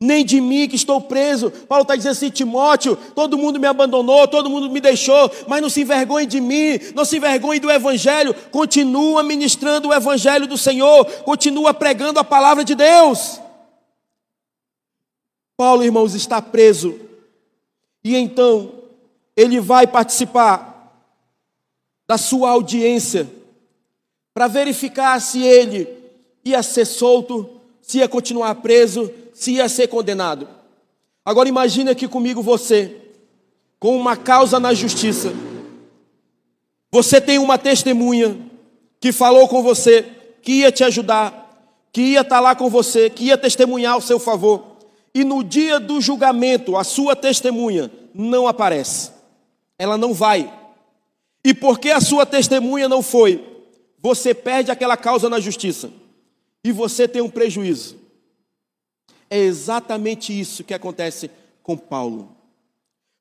nem 0.00 0.24
de 0.24 0.40
mim 0.40 0.68
que 0.68 0.76
estou 0.76 1.00
preso. 1.00 1.50
Paulo 1.50 1.82
está 1.82 1.96
dizendo 1.96 2.12
assim: 2.12 2.30
Timóteo, 2.30 2.96
todo 3.14 3.38
mundo 3.38 3.58
me 3.58 3.66
abandonou, 3.66 4.28
todo 4.28 4.50
mundo 4.50 4.70
me 4.70 4.80
deixou, 4.80 5.30
mas 5.46 5.60
não 5.60 5.68
se 5.68 5.80
envergonhe 5.80 6.26
de 6.26 6.40
mim, 6.40 6.78
não 6.94 7.04
se 7.04 7.16
envergonhe 7.16 7.58
do 7.58 7.70
Evangelho, 7.70 8.34
continua 8.50 9.22
ministrando 9.22 9.88
o 9.88 9.94
Evangelho 9.94 10.46
do 10.46 10.56
Senhor, 10.56 11.04
continua 11.22 11.74
pregando 11.74 12.20
a 12.20 12.24
palavra 12.24 12.64
de 12.64 12.74
Deus. 12.74 13.40
Paulo, 15.56 15.82
irmãos, 15.82 16.14
está 16.14 16.40
preso, 16.40 17.00
e 18.04 18.14
então 18.14 18.72
ele 19.36 19.58
vai 19.58 19.86
participar 19.86 20.76
da 22.06 22.16
sua 22.16 22.50
audiência 22.50 23.28
para 24.32 24.46
verificar 24.46 25.20
se 25.20 25.42
ele 25.42 25.88
ia 26.44 26.62
ser 26.62 26.84
solto, 26.84 27.60
se 27.82 27.98
ia 27.98 28.08
continuar 28.08 28.54
preso, 28.56 29.12
se 29.38 29.52
ia 29.52 29.68
ser 29.68 29.86
condenado. 29.86 30.48
Agora 31.24 31.48
imagine 31.48 31.90
aqui 31.90 32.08
comigo 32.08 32.42
você, 32.42 32.96
com 33.78 33.96
uma 33.96 34.16
causa 34.16 34.58
na 34.58 34.74
justiça. 34.74 35.32
Você 36.90 37.20
tem 37.20 37.38
uma 37.38 37.56
testemunha 37.56 38.36
que 38.98 39.12
falou 39.12 39.46
com 39.46 39.62
você, 39.62 40.04
que 40.42 40.54
ia 40.54 40.72
te 40.72 40.82
ajudar, 40.82 41.78
que 41.92 42.00
ia 42.00 42.22
estar 42.22 42.40
lá 42.40 42.56
com 42.56 42.68
você, 42.68 43.08
que 43.08 43.26
ia 43.26 43.38
testemunhar 43.38 43.92
ao 43.92 44.00
seu 44.00 44.18
favor. 44.18 44.78
E 45.14 45.22
no 45.22 45.44
dia 45.44 45.78
do 45.78 46.00
julgamento, 46.00 46.76
a 46.76 46.82
sua 46.82 47.14
testemunha 47.14 47.92
não 48.12 48.48
aparece. 48.48 49.12
Ela 49.78 49.96
não 49.96 50.12
vai. 50.12 50.52
E 51.44 51.54
porque 51.54 51.90
a 51.90 52.00
sua 52.00 52.26
testemunha 52.26 52.88
não 52.88 53.02
foi, 53.02 53.44
você 54.00 54.34
perde 54.34 54.72
aquela 54.72 54.96
causa 54.96 55.30
na 55.30 55.38
justiça. 55.38 55.92
E 56.64 56.72
você 56.72 57.06
tem 57.06 57.22
um 57.22 57.30
prejuízo. 57.30 57.97
É 59.30 59.38
exatamente 59.38 60.38
isso 60.38 60.64
que 60.64 60.74
acontece 60.74 61.30
com 61.62 61.76
Paulo. 61.76 62.34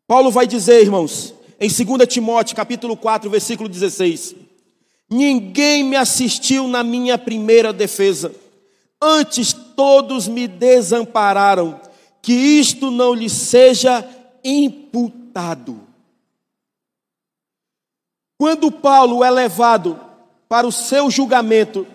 Paulo 0.08 0.32
vai 0.32 0.48
dizer, 0.48 0.82
irmãos, 0.82 1.34
em 1.60 1.67
2 1.67 2.08
Timóteo, 2.08 2.56
capítulo 2.56 2.96
4, 2.96 3.30
versículo 3.30 3.67
16: 3.67 4.36
Ninguém 5.10 5.84
me 5.84 5.96
assistiu 5.96 6.67
na 6.67 6.84
minha 6.84 7.17
primeira 7.17 7.74
defesa, 7.74 8.34
antes 9.02 9.54
todos 9.54 10.28
me 10.28 10.48
desampararam. 10.48 11.82
que 12.20 12.34
isto 12.34 12.91
não 12.91 13.13
lhe 13.13 13.30
seja 13.30 14.06
imputado. 14.43 15.80
Quando 18.38 18.70
Paulo 18.70 19.24
é 19.24 19.30
levado 19.30 19.98
para 20.50 20.67
o 20.67 20.72
seu 20.72 21.10
julgamento, 21.10 21.88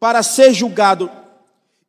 para 0.00 0.24
ser 0.24 0.52
julgado, 0.52 1.08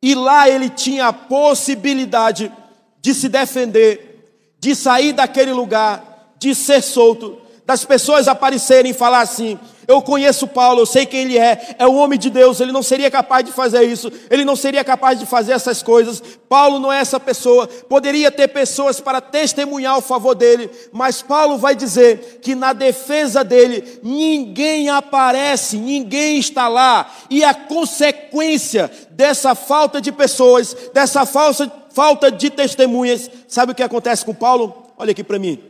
e 0.02 0.14
lá 0.14 0.48
ele 0.48 0.68
tinha 0.70 1.08
a 1.08 1.12
possibilidade 1.12 2.52
de 3.00 3.14
se 3.14 3.28
defender, 3.28 4.54
de 4.60 4.74
sair 4.74 5.12
daquele 5.12 5.52
lugar, 5.52 6.34
de 6.38 6.54
ser 6.54 6.82
solto, 6.82 7.40
das 7.68 7.84
pessoas 7.84 8.28
aparecerem 8.28 8.92
e 8.92 8.94
falar 8.94 9.20
assim: 9.20 9.58
eu 9.86 10.00
conheço 10.00 10.46
Paulo, 10.46 10.80
eu 10.80 10.86
sei 10.86 11.04
quem 11.04 11.20
ele 11.20 11.36
é, 11.38 11.76
é 11.78 11.86
o 11.86 11.96
homem 11.96 12.18
de 12.18 12.30
Deus, 12.30 12.60
ele 12.60 12.72
não 12.72 12.82
seria 12.82 13.10
capaz 13.10 13.44
de 13.44 13.52
fazer 13.52 13.82
isso, 13.82 14.10
ele 14.30 14.42
não 14.42 14.56
seria 14.56 14.82
capaz 14.82 15.18
de 15.18 15.26
fazer 15.26 15.52
essas 15.52 15.82
coisas. 15.82 16.22
Paulo 16.48 16.78
não 16.78 16.90
é 16.90 16.98
essa 16.98 17.20
pessoa, 17.20 17.66
poderia 17.66 18.30
ter 18.30 18.48
pessoas 18.48 19.02
para 19.02 19.20
testemunhar 19.20 19.98
o 19.98 20.00
favor 20.00 20.34
dele, 20.34 20.70
mas 20.92 21.20
Paulo 21.20 21.58
vai 21.58 21.74
dizer 21.74 22.40
que 22.40 22.54
na 22.54 22.72
defesa 22.72 23.44
dele 23.44 24.00
ninguém 24.02 24.88
aparece, 24.88 25.76
ninguém 25.76 26.38
está 26.38 26.68
lá, 26.68 27.14
e 27.28 27.44
a 27.44 27.52
consequência 27.52 28.90
dessa 29.10 29.54
falta 29.54 30.00
de 30.00 30.10
pessoas, 30.10 30.74
dessa 30.94 31.26
falsa, 31.26 31.70
falta 31.90 32.32
de 32.32 32.48
testemunhas, 32.48 33.30
sabe 33.46 33.72
o 33.72 33.74
que 33.74 33.82
acontece 33.82 34.24
com 34.24 34.32
Paulo? 34.32 34.86
Olha 34.96 35.10
aqui 35.10 35.22
para 35.22 35.38
mim. 35.38 35.67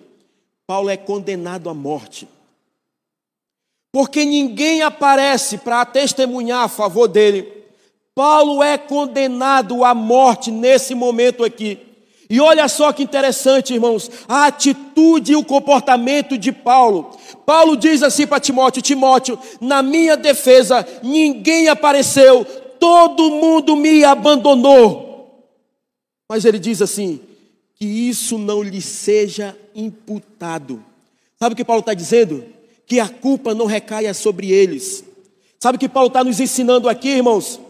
Paulo 0.68 0.88
é 0.88 0.96
condenado 0.96 1.68
à 1.68 1.74
morte 1.74 2.28
porque 3.92 4.24
ninguém 4.24 4.82
aparece 4.82 5.58
para 5.58 5.84
testemunhar 5.84 6.64
a 6.64 6.68
favor 6.68 7.08
dele. 7.08 7.52
Paulo 8.14 8.62
é 8.62 8.76
condenado 8.76 9.84
à 9.84 9.94
morte 9.94 10.50
nesse 10.50 10.94
momento 10.94 11.44
aqui. 11.44 11.78
E 12.30 12.40
olha 12.40 12.68
só 12.68 12.92
que 12.92 13.02
interessante, 13.02 13.72
irmãos, 13.72 14.10
a 14.28 14.46
atitude 14.46 15.32
e 15.32 15.36
o 15.36 15.44
comportamento 15.44 16.36
de 16.36 16.52
Paulo. 16.52 17.10
Paulo 17.46 17.76
diz 17.76 18.02
assim 18.02 18.26
para 18.26 18.38
Timóteo: 18.38 18.82
Timóteo, 18.82 19.38
na 19.60 19.82
minha 19.82 20.16
defesa 20.16 20.86
ninguém 21.02 21.68
apareceu, 21.68 22.44
todo 22.78 23.30
mundo 23.30 23.74
me 23.74 24.04
abandonou. 24.04 25.42
Mas 26.30 26.44
ele 26.44 26.58
diz 26.58 26.82
assim: 26.82 27.18
que 27.78 27.86
isso 27.86 28.38
não 28.38 28.62
lhe 28.62 28.82
seja 28.82 29.56
imputado. 29.74 30.84
Sabe 31.38 31.52
o 31.52 31.56
que 31.56 31.64
Paulo 31.64 31.80
está 31.80 31.94
dizendo? 31.94 32.58
que 32.88 32.98
a 32.98 33.08
culpa 33.08 33.54
não 33.54 33.66
recaia 33.66 34.14
sobre 34.14 34.50
eles. 34.50 35.04
Sabe 35.60 35.76
o 35.76 35.78
que 35.78 35.88
Paulo 35.88 36.08
está 36.08 36.24
nos 36.24 36.40
ensinando 36.40 36.88
aqui, 36.88 37.10
irmãos? 37.10 37.60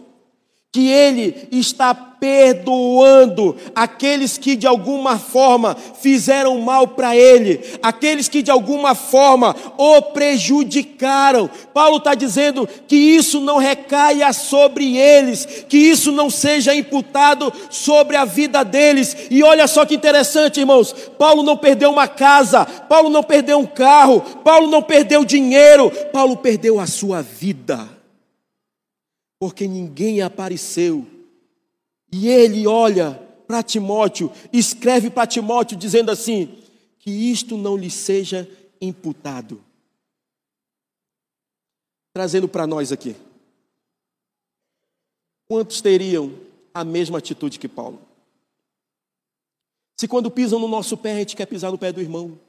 Que 0.71 0.87
ele 0.87 1.47
está 1.51 1.95
perdoando 2.19 3.55
aqueles 3.73 4.37
que 4.37 4.55
de 4.55 4.67
alguma 4.67 5.17
forma 5.17 5.75
fizeram 5.75 6.59
mal 6.59 6.89
para 6.89 7.15
ele, 7.15 7.59
aqueles 7.81 8.27
que 8.27 8.41
de 8.41 8.51
alguma 8.51 8.93
forma 8.93 9.55
o 9.77 10.01
prejudicaram. 10.01 11.49
Paulo 11.73 11.97
está 11.97 12.13
dizendo 12.13 12.67
que 12.87 12.95
isso 12.95 13.39
não 13.39 13.57
recaia 13.57 14.31
sobre 14.33 14.97
eles, 14.97 15.65
que 15.67 15.77
isso 15.77 16.11
não 16.11 16.29
seja 16.29 16.75
imputado 16.75 17.51
sobre 17.69 18.15
a 18.15 18.25
vida 18.25 18.63
deles. 18.63 19.15
E 19.31 19.41
olha 19.41 19.67
só 19.67 19.85
que 19.85 19.95
interessante, 19.95 20.59
irmãos: 20.59 20.93
Paulo 21.17 21.41
não 21.41 21.57
perdeu 21.57 21.89
uma 21.89 22.07
casa, 22.07 22.65
Paulo 22.65 23.09
não 23.09 23.23
perdeu 23.23 23.59
um 23.59 23.65
carro, 23.65 24.21
Paulo 24.43 24.67
não 24.67 24.81
perdeu 24.81 25.23
dinheiro, 25.23 25.89
Paulo 26.11 26.37
perdeu 26.37 26.79
a 26.79 26.85
sua 26.85 27.21
vida, 27.21 27.98
porque 29.39 29.67
ninguém 29.67 30.21
apareceu 30.21 31.07
e 32.11 32.27
ele 32.27 32.67
olha 32.67 33.13
para 33.47 33.63
Timóteo, 33.63 34.31
escreve 34.51 35.09
para 35.09 35.25
Timóteo 35.25 35.77
dizendo 35.77 36.11
assim: 36.11 36.61
que 36.99 37.09
isto 37.09 37.57
não 37.57 37.77
lhe 37.77 37.89
seja 37.89 38.47
imputado. 38.79 39.63
Trazendo 42.13 42.47
para 42.47 42.67
nós 42.67 42.91
aqui. 42.91 43.15
Quantos 45.47 45.81
teriam 45.81 46.37
a 46.73 46.83
mesma 46.83 47.17
atitude 47.17 47.57
que 47.57 47.67
Paulo? 47.67 47.99
Se 49.97 50.07
quando 50.07 50.29
pisam 50.29 50.59
no 50.59 50.67
nosso 50.67 50.95
pé, 50.95 51.13
a 51.13 51.19
gente 51.19 51.35
quer 51.35 51.45
pisar 51.45 51.71
no 51.71 51.77
pé 51.77 51.91
do 51.91 52.01
irmão. 52.01 52.39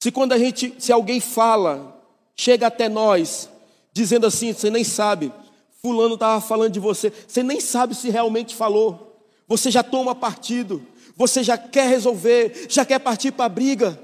Se 0.00 0.12
quando 0.12 0.32
a 0.32 0.38
gente, 0.38 0.74
se 0.78 0.92
alguém 0.92 1.20
fala, 1.20 2.00
chega 2.36 2.66
até 2.66 2.88
nós, 2.88 3.48
dizendo 3.94 4.26
assim, 4.26 4.52
você 4.52 4.68
nem 4.68 4.82
sabe, 4.82 5.32
Fulano 5.80 6.14
estava 6.14 6.40
falando 6.40 6.72
de 6.72 6.80
você, 6.80 7.12
você 7.26 7.42
nem 7.42 7.60
sabe 7.60 7.94
se 7.94 8.10
realmente 8.10 8.54
falou, 8.54 9.20
você 9.46 9.70
já 9.70 9.82
toma 9.82 10.14
partido, 10.14 10.82
você 11.16 11.44
já 11.44 11.56
quer 11.56 11.88
resolver, 11.88 12.66
já 12.68 12.84
quer 12.84 12.98
partir 12.98 13.30
para 13.30 13.44
a 13.44 13.48
briga. 13.48 13.98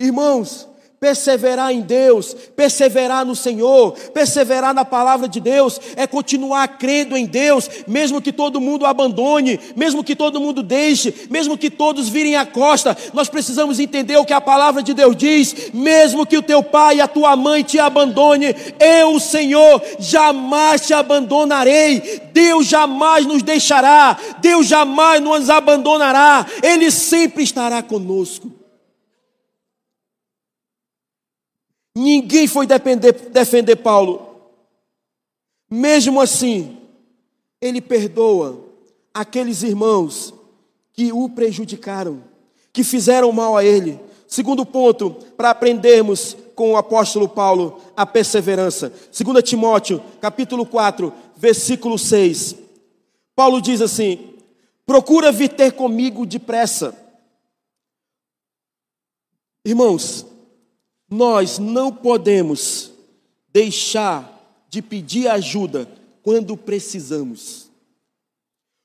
Irmãos, 0.00 0.66
Perseverar 1.04 1.70
em 1.70 1.82
Deus, 1.82 2.34
perseverar 2.56 3.26
no 3.26 3.36
Senhor, 3.36 3.92
perseverar 4.14 4.72
na 4.72 4.86
palavra 4.86 5.28
de 5.28 5.38
Deus, 5.38 5.78
é 5.96 6.06
continuar 6.06 6.66
crendo 6.78 7.14
em 7.14 7.26
Deus, 7.26 7.68
mesmo 7.86 8.22
que 8.22 8.32
todo 8.32 8.58
mundo 8.58 8.86
abandone, 8.86 9.60
mesmo 9.76 10.02
que 10.02 10.16
todo 10.16 10.40
mundo 10.40 10.62
deixe, 10.62 11.28
mesmo 11.28 11.58
que 11.58 11.68
todos 11.68 12.08
virem 12.08 12.36
a 12.36 12.46
costa, 12.46 12.96
nós 13.12 13.28
precisamos 13.28 13.78
entender 13.78 14.16
o 14.16 14.24
que 14.24 14.32
a 14.32 14.40
palavra 14.40 14.82
de 14.82 14.94
Deus 14.94 15.14
diz, 15.14 15.74
mesmo 15.74 16.24
que 16.24 16.38
o 16.38 16.42
teu 16.42 16.62
pai 16.62 16.96
e 16.96 17.00
a 17.02 17.06
tua 17.06 17.36
mãe 17.36 17.62
te 17.62 17.78
abandone, 17.78 18.56
eu, 18.80 19.12
o 19.12 19.20
Senhor, 19.20 19.82
jamais 19.98 20.86
te 20.86 20.94
abandonarei, 20.94 22.22
Deus 22.32 22.64
jamais 22.64 23.26
nos 23.26 23.42
deixará, 23.42 24.16
Deus 24.40 24.66
jamais 24.66 25.20
nos 25.20 25.50
abandonará, 25.50 26.46
Ele 26.62 26.90
sempre 26.90 27.42
estará 27.42 27.82
conosco. 27.82 28.63
Ninguém 31.94 32.46
foi 32.48 32.66
defender, 32.66 33.12
defender 33.30 33.76
Paulo. 33.76 34.34
Mesmo 35.70 36.20
assim, 36.20 36.76
ele 37.60 37.80
perdoa 37.80 38.60
aqueles 39.12 39.62
irmãos 39.62 40.34
que 40.92 41.12
o 41.12 41.28
prejudicaram, 41.28 42.22
que 42.72 42.82
fizeram 42.82 43.30
mal 43.32 43.56
a 43.56 43.64
ele. 43.64 44.00
Segundo 44.26 44.66
ponto, 44.66 45.12
para 45.36 45.50
aprendermos 45.50 46.36
com 46.54 46.72
o 46.72 46.76
apóstolo 46.76 47.28
Paulo 47.28 47.80
a 47.96 48.04
perseverança. 48.04 48.90
2 48.90 49.42
Timóteo, 49.42 50.02
capítulo 50.20 50.66
4, 50.66 51.12
versículo 51.36 51.98
6. 51.98 52.56
Paulo 53.34 53.60
diz 53.60 53.80
assim: 53.80 54.34
Procura 54.86 55.32
vir 55.32 55.50
ter 55.50 55.72
comigo 55.72 56.26
depressa. 56.26 56.96
Irmãos, 59.64 60.26
nós 61.10 61.58
não 61.58 61.92
podemos 61.92 62.90
deixar 63.52 64.30
de 64.68 64.82
pedir 64.82 65.28
ajuda 65.28 65.88
quando 66.22 66.56
precisamos. 66.56 67.70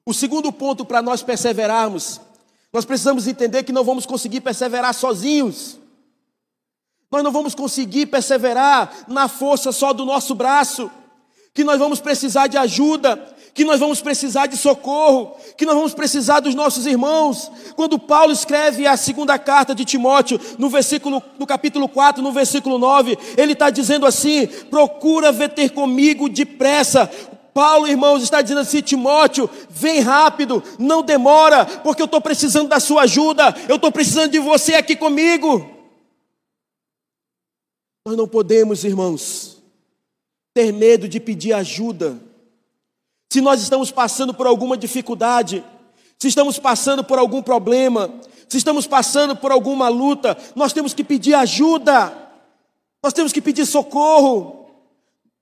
O 0.06 0.14
segundo 0.14 0.52
ponto 0.52 0.86
para 0.86 1.02
nós 1.02 1.24
perseverarmos, 1.24 2.20
nós 2.72 2.86
precisamos 2.86 3.28
entender 3.28 3.64
que 3.64 3.72
não 3.72 3.84
vamos 3.84 4.06
conseguir 4.06 4.42
perseverar 4.42 4.94
sozinhos. 4.94 5.80
Nós 7.12 7.24
não 7.24 7.32
vamos 7.32 7.56
conseguir 7.56 8.06
perseverar 8.06 9.06
na 9.08 9.28
força 9.28 9.72
só 9.72 9.94
do 9.94 10.06
nosso 10.06 10.36
braço, 10.36 10.92
que 11.54 11.64
nós 11.64 11.80
vamos 11.80 12.00
precisar 12.00 12.48
de 12.48 12.58
ajuda, 12.58 13.36
que 13.60 13.66
nós 13.66 13.82
vamos 13.82 14.00
precisar 14.00 14.46
de 14.46 14.56
socorro, 14.56 15.36
que 15.58 15.66
nós 15.66 15.76
vamos 15.76 15.94
precisar 15.94 16.40
dos 16.40 16.56
nossos 16.56 16.86
irmãos. 16.86 17.52
Quando 17.76 18.00
Paulo 18.00 18.32
escreve 18.32 18.88
a 18.88 18.96
segunda 18.96 19.38
carta 19.38 19.76
de 19.76 19.84
Timóteo, 19.84 20.40
no 20.58 20.70
versículo, 20.70 21.22
no 21.38 21.46
capítulo 21.46 21.90
4, 21.90 22.24
no 22.24 22.32
versículo 22.32 22.78
9, 22.80 23.18
ele 23.36 23.52
está 23.52 23.70
dizendo 23.70 24.06
assim: 24.06 24.48
procura 24.48 25.34
ver 25.34 25.52
comigo 25.72 26.30
depressa. 26.30 27.12
Paulo, 27.54 27.86
irmãos, 27.86 28.24
está 28.24 28.42
dizendo 28.42 28.62
assim: 28.62 28.80
Timóteo, 28.80 29.50
vem 29.70 30.00
rápido, 30.00 30.64
não 30.80 31.04
demora, 31.04 31.66
porque 31.66 32.02
eu 32.02 32.06
estou 32.06 32.22
precisando 32.22 32.70
da 32.70 32.80
sua 32.80 33.02
ajuda, 33.02 33.54
eu 33.68 33.76
estou 33.76 33.92
precisando 33.92 34.32
de 34.32 34.40
você 34.40 34.76
aqui 34.76 34.96
comigo. 34.96 35.70
Nós 38.08 38.16
não 38.16 38.26
podemos, 38.26 38.86
irmãos, 38.86 39.62
ter 40.54 40.72
medo 40.72 41.10
de 41.10 41.20
pedir 41.20 41.52
ajuda 41.52 42.29
se 43.32 43.42
nós 43.42 43.62
estamos 43.62 43.92
passando 43.92 44.34
por 44.34 44.48
alguma 44.48 44.76
dificuldade, 44.76 45.64
se 46.18 46.28
estamos 46.28 46.58
passando 46.58 47.04
por 47.04 47.20
algum 47.20 47.42
problema, 47.42 48.10
se 48.48 48.58
estamos 48.58 48.88
passando 48.88 49.36
por 49.36 49.52
alguma 49.52 49.88
luta, 49.88 50.36
nós 50.56 50.74
temos 50.74 50.94
que 50.94 51.04
pedir 51.04 51.36
ajuda, 51.36 52.12
nós 53.04 53.14
temos 53.14 53.32
que 53.32 53.40
pedir 53.40 53.66
socorro. 53.68 54.66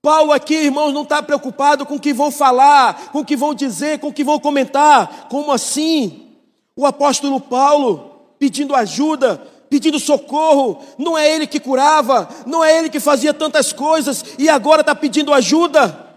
Paulo 0.02 0.32
aqui, 0.32 0.54
irmãos, 0.54 0.92
não 0.92 1.02
está 1.02 1.22
preocupado 1.22 1.86
com 1.86 1.96
o 1.96 2.00
que 2.00 2.12
vão 2.12 2.30
falar, 2.30 3.10
com 3.10 3.20
o 3.20 3.24
que 3.24 3.36
vão 3.36 3.54
dizer, 3.54 3.98
com 3.98 4.08
o 4.08 4.12
que 4.12 4.22
vão 4.22 4.38
comentar. 4.38 5.26
Como 5.30 5.50
assim? 5.50 6.28
O 6.76 6.86
apóstolo 6.86 7.40
Paulo 7.40 8.20
pedindo 8.38 8.76
ajuda, 8.76 9.42
pedindo 9.68 9.98
socorro, 9.98 10.80
não 10.96 11.18
é 11.18 11.34
ele 11.34 11.46
que 11.46 11.58
curava, 11.58 12.28
não 12.46 12.62
é 12.62 12.78
ele 12.78 12.90
que 12.90 13.00
fazia 13.00 13.34
tantas 13.34 13.72
coisas 13.72 14.24
e 14.38 14.48
agora 14.48 14.82
está 14.82 14.94
pedindo 14.94 15.32
ajuda. 15.32 16.07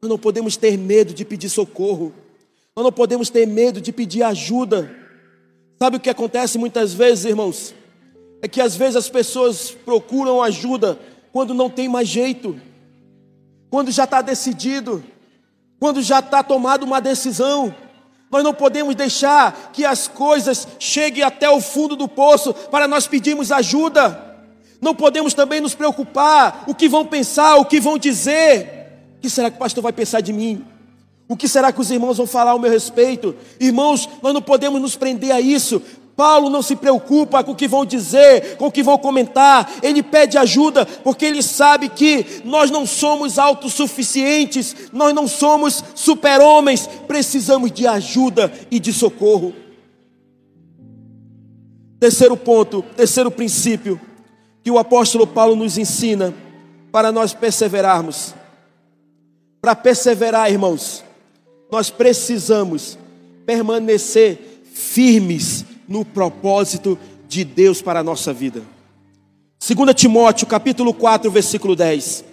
Nós 0.00 0.08
não 0.08 0.18
podemos 0.18 0.56
ter 0.56 0.78
medo 0.78 1.12
de 1.12 1.24
pedir 1.24 1.48
socorro. 1.48 2.14
Nós 2.76 2.84
não 2.84 2.92
podemos 2.92 3.28
ter 3.28 3.46
medo 3.46 3.80
de 3.80 3.92
pedir 3.92 4.22
ajuda. 4.22 4.94
Sabe 5.76 5.96
o 5.96 6.00
que 6.00 6.08
acontece 6.08 6.56
muitas 6.56 6.94
vezes, 6.94 7.24
irmãos? 7.24 7.74
É 8.40 8.46
que 8.46 8.60
às 8.60 8.76
vezes 8.76 8.94
as 8.94 9.08
pessoas 9.08 9.72
procuram 9.84 10.40
ajuda 10.40 10.98
quando 11.32 11.52
não 11.52 11.68
tem 11.68 11.88
mais 11.88 12.08
jeito, 12.08 12.60
quando 13.68 13.90
já 13.90 14.04
está 14.04 14.22
decidido, 14.22 15.02
quando 15.80 16.00
já 16.00 16.20
está 16.20 16.44
tomada 16.44 16.84
uma 16.84 17.00
decisão. 17.00 17.74
Nós 18.30 18.44
não 18.44 18.54
podemos 18.54 18.94
deixar 18.94 19.72
que 19.72 19.84
as 19.84 20.06
coisas 20.06 20.68
cheguem 20.78 21.24
até 21.24 21.50
o 21.50 21.60
fundo 21.60 21.96
do 21.96 22.06
poço 22.06 22.54
para 22.54 22.86
nós 22.86 23.08
pedirmos 23.08 23.50
ajuda. 23.50 24.26
Não 24.80 24.94
podemos 24.94 25.34
também 25.34 25.60
nos 25.60 25.74
preocupar 25.74 26.62
o 26.68 26.74
que 26.74 26.88
vão 26.88 27.04
pensar, 27.04 27.56
o 27.56 27.64
que 27.64 27.80
vão 27.80 27.98
dizer. 27.98 28.77
O 29.18 29.20
que 29.20 29.28
será 29.28 29.50
que 29.50 29.56
o 29.56 29.58
pastor 29.58 29.82
vai 29.82 29.92
pensar 29.92 30.20
de 30.20 30.32
mim? 30.32 30.64
O 31.28 31.36
que 31.36 31.48
será 31.48 31.72
que 31.72 31.80
os 31.80 31.90
irmãos 31.90 32.16
vão 32.16 32.26
falar 32.26 32.52
ao 32.52 32.58
meu 32.58 32.70
respeito? 32.70 33.34
Irmãos, 33.58 34.08
nós 34.22 34.32
não 34.32 34.40
podemos 34.40 34.80
nos 34.80 34.94
prender 34.94 35.32
a 35.32 35.40
isso. 35.40 35.82
Paulo 36.16 36.48
não 36.48 36.62
se 36.62 36.76
preocupa 36.76 37.42
com 37.44 37.52
o 37.52 37.54
que 37.54 37.68
vão 37.68 37.84
dizer, 37.84 38.56
com 38.56 38.66
o 38.66 38.72
que 38.72 38.82
vão 38.82 38.96
comentar, 38.96 39.70
ele 39.82 40.02
pede 40.02 40.36
ajuda, 40.38 40.84
porque 40.84 41.24
ele 41.24 41.42
sabe 41.42 41.88
que 41.88 42.42
nós 42.44 42.70
não 42.70 42.84
somos 42.86 43.38
autossuficientes, 43.38 44.74
nós 44.92 45.14
não 45.14 45.28
somos 45.28 45.84
super-homens, 45.94 46.88
precisamos 47.06 47.70
de 47.70 47.86
ajuda 47.86 48.52
e 48.70 48.80
de 48.80 48.92
socorro. 48.92 49.54
Terceiro 52.00 52.36
ponto, 52.36 52.82
terceiro 52.96 53.30
princípio 53.30 54.00
que 54.62 54.70
o 54.70 54.78
apóstolo 54.78 55.26
Paulo 55.26 55.54
nos 55.54 55.78
ensina 55.78 56.34
para 56.90 57.12
nós 57.12 57.32
perseverarmos. 57.32 58.34
Para 59.68 59.76
perseverar, 59.76 60.50
irmãos, 60.50 61.04
nós 61.70 61.90
precisamos 61.90 62.96
permanecer 63.44 64.62
firmes 64.72 65.62
no 65.86 66.06
propósito 66.06 66.98
de 67.28 67.44
Deus 67.44 67.82
para 67.82 68.00
a 68.00 68.02
nossa 68.02 68.32
vida. 68.32 68.62
2 69.60 69.94
Timóteo, 69.94 70.46
capítulo 70.46 70.94
4, 70.94 71.30
versículo 71.30 71.76
10. 71.76 72.24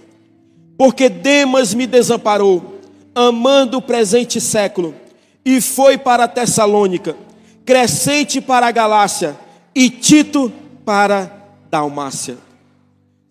Porque 0.77 1.09
Demas 1.09 1.73
me 1.73 1.85
desamparou, 1.85 2.79
amando 3.13 3.79
o 3.79 3.81
presente 3.81 4.39
século, 4.39 4.95
e 5.43 5.59
foi 5.59 5.97
para 5.97 6.29
Tessalônica, 6.29 7.17
Crescente 7.65 8.39
para 8.39 8.67
a 8.67 8.71
Galácia, 8.71 9.37
e 9.75 9.89
Tito 9.89 10.53
para 10.85 11.49
Dalmácia. 11.69 12.37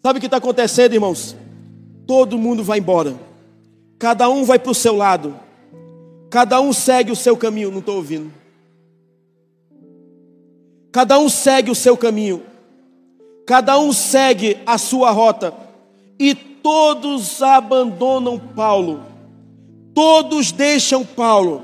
Sabe 0.03 0.19
o 0.19 0.21
que 0.21 0.27
está 0.27 0.37
acontecendo, 0.37 0.93
irmãos? 0.93 1.35
Todo 2.07 2.37
mundo 2.37 2.62
vai 2.62 2.81
embora, 2.81 3.14
cada 4.05 4.29
um 4.29 4.45
vai 4.45 4.59
para 4.59 4.71
o 4.71 4.75
seu 4.75 4.95
lado, 4.95 5.35
Cada 6.29 6.61
um 6.61 6.73
segue 6.73 7.12
o 7.12 7.17
seu 7.17 7.37
caminho, 7.37 7.71
não 7.71 7.79
estou 7.79 7.95
ouvindo. 7.95 8.33
Cada 10.90 11.17
um 11.17 11.29
segue 11.29 11.71
o 11.71 11.77
seu 11.77 11.97
caminho. 11.97 12.43
Cada 13.47 13.79
um 13.79 13.93
segue 13.93 14.59
a 14.67 14.77
sua 14.77 15.12
rota. 15.12 15.55
E 16.19 16.35
todos 16.35 17.40
abandonam 17.40 18.37
Paulo. 18.37 19.05
Todos 19.95 20.51
deixam 20.51 21.05
Paulo. 21.05 21.62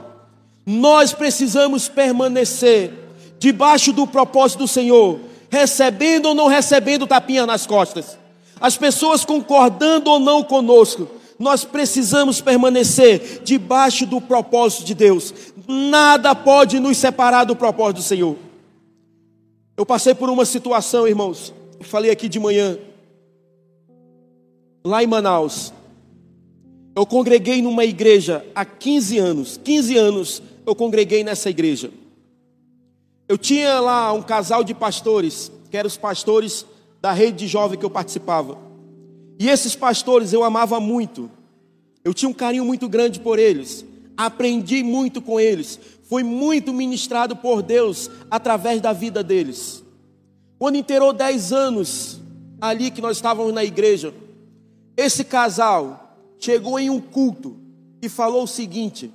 Nós 0.65 1.13
precisamos 1.13 1.89
permanecer 1.89 2.93
debaixo 3.41 3.93
do 3.93 4.07
propósito 4.07 4.61
do 4.61 4.69
Senhor, 4.69 5.19
recebendo 5.51 6.27
ou 6.27 6.35
não 6.37 6.47
recebendo 6.47 7.09
tapinha 7.09 7.45
nas 7.45 7.67
costas. 7.67 8.17
As 8.61 8.77
pessoas 8.77 9.25
concordando 9.25 10.09
ou 10.13 10.21
não 10.21 10.45
conosco, 10.45 11.09
nós 11.41 11.65
precisamos 11.65 12.43
permanecer 12.43 13.41
debaixo 13.43 14.05
do 14.05 14.21
propósito 14.21 14.85
de 14.85 14.95
Deus. 14.95 15.33
Nada 15.67 16.35
pode 16.35 16.79
nos 16.79 16.99
separar 16.99 17.45
do 17.45 17.57
propósito 17.57 17.97
do 17.97 18.03
Senhor. 18.03 18.37
Eu 19.75 19.87
passei 19.87 20.15
por 20.15 20.29
uma 20.29 20.45
situação, 20.45 21.09
irmãos. 21.09 21.55
Eu 21.79 21.87
falei 21.87 22.11
aqui 22.11 22.29
de 22.29 22.39
manhã. 22.39 22.79
Lá 24.85 25.03
em 25.03 25.07
Manaus. 25.07 25.73
Eu 26.95 27.07
congreguei 27.07 27.63
numa 27.63 27.87
igreja 27.87 28.45
há 28.55 28.67
15 28.67 29.19
anos. 29.19 29.59
15 29.65 29.97
anos 29.97 30.43
eu 30.67 30.75
congreguei 30.75 31.25
nessa 31.25 31.49
igreja. 31.49 31.91
Eu 33.27 33.39
tinha 33.39 33.81
lá 33.81 34.13
um 34.13 34.21
casal 34.21 34.63
de 34.63 34.75
pastores, 34.75 35.51
que 35.71 35.77
eram 35.79 35.89
os 35.89 35.97
pastores 35.97 36.67
da 37.01 37.13
rede 37.13 37.39
de 37.39 37.47
jovem 37.47 37.79
que 37.79 37.85
eu 37.85 37.91
participava. 37.91 38.70
E 39.41 39.49
esses 39.49 39.75
pastores 39.75 40.35
eu 40.35 40.45
amava 40.45 40.79
muito. 40.79 41.31
Eu 42.05 42.13
tinha 42.13 42.29
um 42.29 42.35
carinho 42.35 42.63
muito 42.63 42.87
grande 42.87 43.19
por 43.19 43.39
eles. 43.39 43.87
Aprendi 44.15 44.83
muito 44.83 45.23
com 45.23 45.41
eles. 45.41 45.81
Fui 46.03 46.23
muito 46.23 46.75
ministrado 46.75 47.35
por 47.35 47.63
Deus 47.63 48.11
através 48.31 48.83
da 48.83 48.93
vida 48.93 49.25
deles. 49.25 49.83
Quando 50.59 50.77
inteirou 50.77 51.15
10 51.15 51.55
anos 51.55 52.21
ali 52.61 52.91
que 52.91 53.01
nós 53.01 53.17
estávamos 53.17 53.55
na 53.55 53.65
igreja, 53.65 54.13
esse 54.95 55.25
casal 55.25 56.19
chegou 56.39 56.79
em 56.79 56.91
um 56.91 57.01
culto 57.01 57.57
e 58.03 58.11
falou 58.11 58.43
o 58.43 58.47
seguinte: 58.47 59.11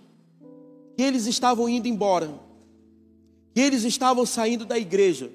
que 0.97 1.03
eles 1.03 1.27
estavam 1.27 1.69
indo 1.69 1.87
embora, 1.87 2.33
que 3.53 3.61
eles 3.61 3.83
estavam 3.83 4.25
saindo 4.25 4.65
da 4.65 4.79
igreja, 4.79 5.29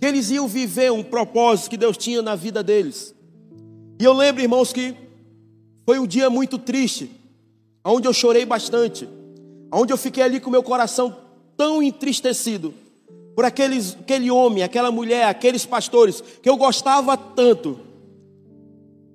que 0.00 0.04
eles 0.04 0.28
iam 0.28 0.48
viver 0.48 0.90
um 0.90 1.04
propósito 1.04 1.70
que 1.70 1.76
Deus 1.76 1.96
tinha 1.96 2.20
na 2.20 2.34
vida 2.34 2.64
deles. 2.64 3.14
E 3.98 4.04
eu 4.04 4.12
lembro, 4.12 4.42
irmãos, 4.42 4.72
que 4.72 4.94
foi 5.84 5.98
um 5.98 6.06
dia 6.06 6.30
muito 6.30 6.58
triste, 6.58 7.10
onde 7.84 8.06
eu 8.06 8.12
chorei 8.12 8.46
bastante, 8.46 9.08
onde 9.72 9.92
eu 9.92 9.96
fiquei 9.96 10.22
ali 10.22 10.38
com 10.38 10.50
meu 10.50 10.62
coração 10.62 11.16
tão 11.56 11.82
entristecido 11.82 12.72
por 13.34 13.44
aqueles, 13.44 13.94
aquele 13.94 14.30
homem, 14.30 14.62
aquela 14.62 14.90
mulher, 14.90 15.24
aqueles 15.24 15.64
pastores 15.64 16.20
que 16.42 16.48
eu 16.48 16.56
gostava 16.56 17.16
tanto, 17.16 17.78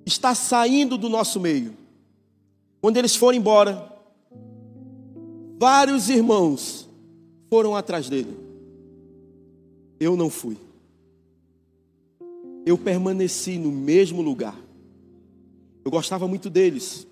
está 0.06 0.34
saindo 0.34 0.98
do 0.98 1.08
nosso 1.08 1.40
meio. 1.40 1.74
Quando 2.80 2.96
eles 2.96 3.16
foram 3.16 3.38
embora, 3.38 3.90
vários 5.58 6.10
irmãos 6.10 6.88
foram 7.48 7.74
atrás 7.74 8.08
dele. 8.08 8.36
Eu 9.98 10.16
não 10.16 10.28
fui. 10.28 10.56
Eu 12.66 12.76
permaneci 12.76 13.58
no 13.58 13.70
mesmo 13.70 14.20
lugar. 14.20 14.63
Eu 15.84 15.90
gostava 15.90 16.26
muito 16.26 16.48
deles. 16.48 17.06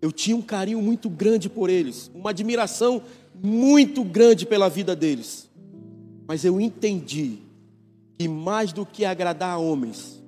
Eu 0.00 0.10
tinha 0.10 0.36
um 0.36 0.42
carinho 0.42 0.80
muito 0.80 1.08
grande 1.08 1.48
por 1.48 1.70
eles, 1.70 2.10
uma 2.14 2.30
admiração 2.30 3.02
muito 3.34 4.02
grande 4.02 4.46
pela 4.46 4.68
vida 4.68 4.96
deles. 4.96 5.48
Mas 6.26 6.44
eu 6.44 6.60
entendi 6.60 7.38
que 8.18 8.26
mais 8.26 8.72
do 8.72 8.84
que 8.84 9.04
agradar 9.04 9.50
a 9.50 9.58
homens, 9.58 10.22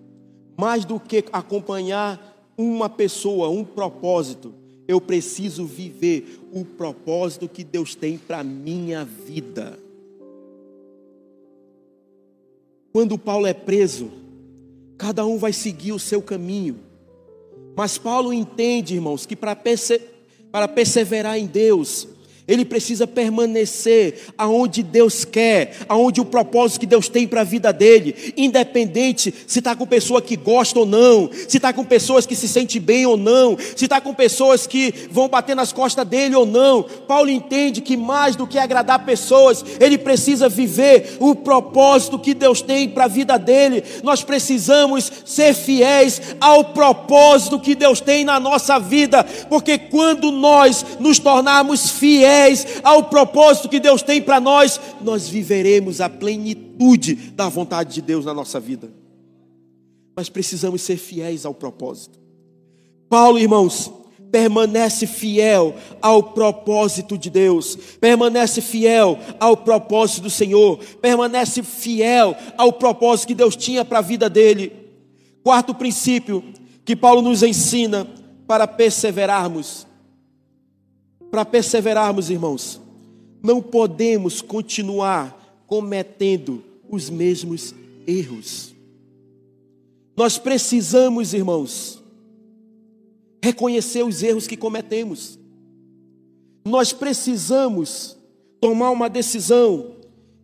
mais 0.57 0.85
do 0.85 1.01
que 1.01 1.25
acompanhar 1.33 2.53
uma 2.57 2.89
pessoa, 2.89 3.49
um 3.49 3.65
propósito, 3.65 4.55
eu 4.87 5.01
preciso 5.01 5.65
viver 5.65 6.41
o 6.53 6.65
propósito 6.65 7.49
que 7.49 7.65
Deus 7.65 7.95
tem 7.95 8.19
para 8.19 8.45
minha 8.45 9.05
vida. 9.05 9.79
Quando 12.93 13.19
Paulo 13.19 13.47
é 13.47 13.55
preso, 13.55 14.11
cada 14.97 15.27
um 15.27 15.37
vai 15.37 15.53
seguir 15.53 15.93
o 15.93 15.99
seu 15.99 16.23
caminho. 16.23 16.79
Mas 17.77 17.99
Paulo 17.99 18.33
entende, 18.33 18.95
irmãos, 18.95 19.27
que 19.27 19.37
para 19.37 19.57
perseverar 20.69 21.39
em 21.39 21.47
Deus, 21.47 22.09
ele 22.47 22.65
precisa 22.65 23.07
permanecer 23.07 24.21
aonde 24.37 24.83
Deus 24.83 25.25
quer, 25.25 25.79
aonde 25.89 26.21
o 26.21 26.27
propósito 26.27 26.81
que 26.81 26.87
Deus 26.87 27.09
tem 27.09 27.27
para 27.27 27.41
a 27.41 27.45
vida 27.45 27.73
dele, 27.73 28.35
independente 28.37 29.33
se 29.47 29.61
está 29.61 29.75
com 29.75 29.87
pessoa 29.87 30.21
que 30.21 30.37
gosta 30.37 30.79
ou 30.79 30.85
não, 30.85 31.31
se 31.49 31.57
está 31.57 31.73
com 31.73 31.85
pessoas 31.85 32.27
que 32.27 32.37
se 32.37 32.47
sente 32.47 32.79
bem 32.79 33.07
ou 33.07 33.17
não, 33.17 33.57
se 33.75 33.85
está 33.85 33.99
com 33.99 34.13
pessoas 34.13 34.67
que 34.67 34.93
vão 35.11 35.27
bater 35.27 35.57
nas 35.57 35.73
costas 35.73 36.07
dele 36.07 36.37
ou 36.37 36.45
não. 36.45 36.83
Paulo 36.83 37.31
entende 37.31 37.81
que 37.81 37.97
mais 37.97 38.37
do 38.37 38.47
que 38.47 38.59
agradar 38.59 39.07
pessoas, 39.07 39.65
ele 39.81 39.97
precisa 39.97 40.47
viver 40.47 41.17
o 41.21 41.35
propósito 41.35 42.19
que 42.19 42.35
Deus 42.35 42.61
tem 42.61 42.91
para 42.91 43.05
a 43.05 43.09
vida 43.09 43.39
dele. 43.39 43.83
Nós 44.03 44.23
precisamos 44.23 45.11
ser 45.25 45.55
fiéis 45.55 46.21
ao 46.39 46.63
propósito 46.63 47.59
que 47.59 47.75
Deus 47.75 48.03
tem 48.03 48.23
na 48.23 48.39
nossa 48.39 48.79
vida, 48.79 49.25
porque 49.49 49.79
quando 49.79 50.31
nós 50.31 50.85
nos 51.01 51.19
tornarmos 51.19 51.89
fiéis, 51.89 52.34
fiéis 52.35 52.67
ao 52.83 53.05
propósito 53.05 53.69
que 53.69 53.81
Deus 53.81 54.03
tem 54.03 54.21
para 54.21 54.41
nós, 54.41 54.81
nós 55.01 55.29
viveremos 55.29 56.01
a 56.01 56.09
plenitude 56.09 57.15
da 57.15 57.49
vontade 57.49 57.95
de 57.95 58.03
Deus 58.03 58.25
na 58.25 58.35
nossa 58.35 58.59
vida. 58.59 58.91
Mas 60.17 60.29
precisamos 60.29 60.83
ser 60.83 60.97
fiéis 60.97 61.47
ao 61.47 61.55
propósito. 61.55 62.19
Paulo, 63.09 63.39
irmãos, 63.39 63.93
permanece 64.31 65.07
fiel 65.07 65.75
ao 66.03 66.23
propósito 66.23 67.17
de 67.17 67.31
Deus, 67.31 67.77
permanece 68.01 68.61
fiel 68.61 69.19
ao 69.39 69.57
propósito 69.57 70.23
do 70.23 70.31
Senhor, 70.31 70.79
permanece 71.01 71.63
fiel 71.63 72.37
ao 72.57 72.73
propósito 72.73 73.29
que 73.29 73.35
Deus 73.35 73.55
tinha 73.55 73.85
para 73.85 73.99
a 73.99 74.03
vida 74.03 74.29
dele. 74.29 74.73
Quarto 75.43 75.75
princípio 75.75 76.43
que 76.85 76.97
Paulo 76.97 77.23
nos 77.23 77.43
ensina 77.43 78.07
para 78.47 78.67
perseverarmos 78.67 79.87
para 81.35 81.45
perseverarmos, 81.45 82.31
irmãos, 82.31 82.81
não 83.43 83.61
podemos 83.61 84.41
continuar 84.41 85.65
cometendo 85.67 86.63
os 86.89 87.11
mesmos 87.11 87.75
erros. 88.07 88.73
Nós 90.17 90.39
precisamos, 90.39 91.35
irmãos, 91.35 92.01
reconhecer 93.43 94.05
os 94.05 94.23
erros 94.23 94.47
que 94.47 94.57
cometemos. 94.57 95.37
Nós 96.65 96.93
precisamos 96.93 98.17
tomar 98.61 98.93
uma 98.93 99.11
decisão 99.11 99.97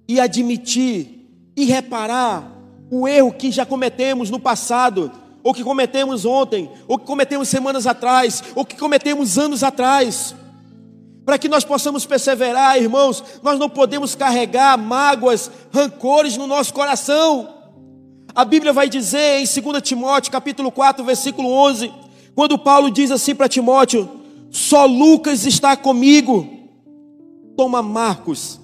e 0.08 0.18
admitir 0.18 1.24
e 1.56 1.66
reparar 1.66 2.52
o 2.90 3.06
erro 3.06 3.32
que 3.32 3.52
já 3.52 3.64
cometemos 3.64 4.28
no 4.28 4.40
passado, 4.40 5.12
ou 5.40 5.54
que 5.54 5.62
cometemos 5.62 6.24
ontem, 6.24 6.68
ou 6.88 6.98
que 6.98 7.06
cometemos 7.06 7.48
semanas 7.48 7.86
atrás, 7.86 8.42
ou 8.56 8.64
que 8.64 8.76
cometemos 8.76 9.38
anos 9.38 9.62
atrás. 9.62 10.34
Para 11.30 11.38
que 11.38 11.48
nós 11.48 11.64
possamos 11.64 12.04
perseverar, 12.04 12.76
irmãos, 12.76 13.22
nós 13.40 13.56
não 13.56 13.70
podemos 13.70 14.16
carregar 14.16 14.76
mágoas, 14.76 15.48
rancores 15.72 16.36
no 16.36 16.44
nosso 16.44 16.74
coração. 16.74 17.48
A 18.34 18.44
Bíblia 18.44 18.72
vai 18.72 18.88
dizer 18.88 19.38
em 19.38 19.44
2 19.62 19.80
Timóteo, 19.80 20.32
capítulo 20.32 20.72
4, 20.72 21.04
versículo 21.04 21.48
11, 21.48 21.92
quando 22.34 22.58
Paulo 22.58 22.90
diz 22.90 23.12
assim 23.12 23.32
para 23.32 23.48
Timóteo: 23.48 24.10
Só 24.50 24.84
Lucas 24.86 25.46
está 25.46 25.76
comigo. 25.76 26.48
Toma 27.56 27.80
Marcos 27.80 28.58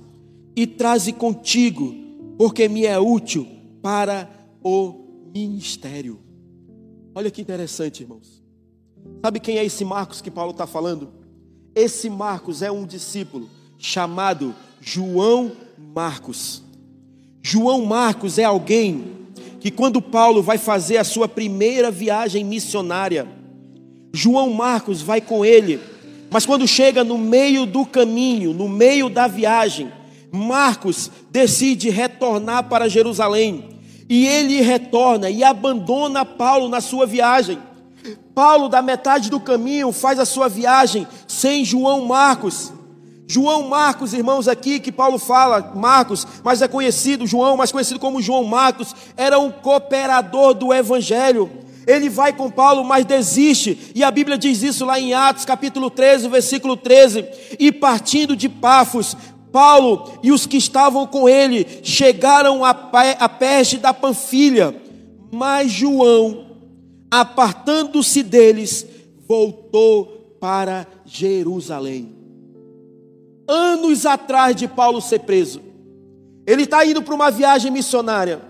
e 0.57 0.67
traze 0.67 1.13
contigo, 1.13 1.95
porque 2.37 2.69
me 2.69 2.85
é 2.85 2.99
útil 2.99 3.47
para 3.81 4.29
o 4.61 5.29
ministério. 5.33 6.19
Olha 7.15 7.31
que 7.31 7.41
interessante, 7.41 8.03
irmãos. 8.03 8.43
Sabe 9.25 9.39
quem 9.39 9.57
é 9.57 9.65
esse 9.65 9.85
Marcos 9.85 10.21
que 10.21 10.33
Paulo 10.33 10.51
está 10.51 10.67
falando? 10.67 11.26
Esse 11.77 12.09
Marcos 12.09 12.63
é 12.63 12.73
um 12.73 12.87
discípulo 12.87 13.51
chamado 13.77 14.55
João 14.81 15.53
Marcos. 15.95 16.63
João 17.43 17.85
Marcos 17.85 18.39
é 18.39 18.45
alguém 18.45 19.05
que, 19.61 19.71
quando 19.71 20.01
Paulo 20.01 20.43
vai 20.43 20.57
fazer 20.57 20.97
a 20.97 21.05
sua 21.05 21.29
primeira 21.29 21.91
viagem 21.91 22.43
missionária, 22.43 23.29
João 24.11 24.55
Marcos 24.55 25.03
vai 25.03 25.21
com 25.21 25.45
ele, 25.45 25.79
mas 26.31 26.47
quando 26.47 26.67
chega 26.67 27.05
no 27.05 27.19
meio 27.19 27.67
do 27.67 27.85
caminho, 27.85 28.55
no 28.55 28.71
meio 28.71 29.11
da 29.11 29.27
viagem, 29.27 29.93
Marcos 30.33 31.11
decide 31.31 31.91
retornar 31.91 32.71
para 32.71 32.89
Jerusalém. 32.89 33.77
E 34.09 34.27
ele 34.27 34.63
retorna 34.63 35.29
e 35.29 35.45
abandona 35.45 36.25
Paulo 36.25 36.71
na 36.71 36.81
sua 36.81 37.05
viagem. 37.05 37.59
Paulo, 38.37 38.69
da 38.69 38.83
metade 38.83 39.31
do 39.31 39.41
caminho, 39.41 39.91
faz 39.93 40.19
a 40.19 40.27
sua 40.27 40.47
viagem 40.47 41.09
sem 41.27 41.65
João 41.65 42.05
Marcos. 42.05 42.71
João 43.27 43.67
Marcos, 43.71 44.13
irmãos, 44.13 44.47
aqui 44.47 44.79
que 44.79 44.93
Paulo 44.93 45.19
fala, 45.19 45.73
Marcos, 45.75 46.27
mas 46.45 46.61
é 46.61 46.69
conhecido, 46.69 47.27
João, 47.27 47.57
mais 47.57 47.73
conhecido 47.73 47.99
como 47.99 48.21
João 48.21 48.45
Marcos, 48.45 48.95
era 49.17 49.39
um 49.39 49.51
cooperador 49.51 50.53
do 50.53 50.75
evangelho. 50.75 51.51
Ele 51.87 52.11
vai 52.11 52.31
com 52.31 52.51
Paulo, 52.51 52.85
mas 52.85 53.07
desiste, 53.07 53.91
e 53.95 54.05
a 54.05 54.11
Bíblia 54.11 54.37
diz 54.37 54.63
isso 54.63 54.85
lá 54.85 55.01
em 55.01 55.15
Atos, 55.15 55.47
capítulo 55.47 55.89
13, 55.89 56.29
versículo 56.29 56.77
13. 56.77 57.25
E 57.59 57.73
partindo 57.73 58.37
de 58.37 58.51
Pafos, 58.51 59.17
Paulo 59.51 60.13
e 60.23 60.31
os 60.31 60.45
que 60.45 60.59
estavam 60.59 61.07
com 61.07 61.27
ele 61.27 61.67
chegaram 61.83 62.63
à 62.63 62.75
peste 63.31 63.79
da 63.79 63.95
Panfilha, 63.95 64.77
mas 65.33 65.73
João 65.73 66.46
apartando-se 67.11 68.23
deles, 68.23 68.87
voltou 69.27 70.37
para 70.41 70.87
Jerusalém. 71.05 72.15
Anos 73.49 74.05
atrás 74.05 74.57
de 74.57 74.67
Paulo 74.67 75.01
ser 75.01 75.21
preso, 75.21 75.61
ele 76.47 76.63
está 76.63 76.85
indo 76.85 77.03
para 77.03 77.15
uma 77.15 77.31
viagem 77.31 77.71
missionária. 77.71 78.41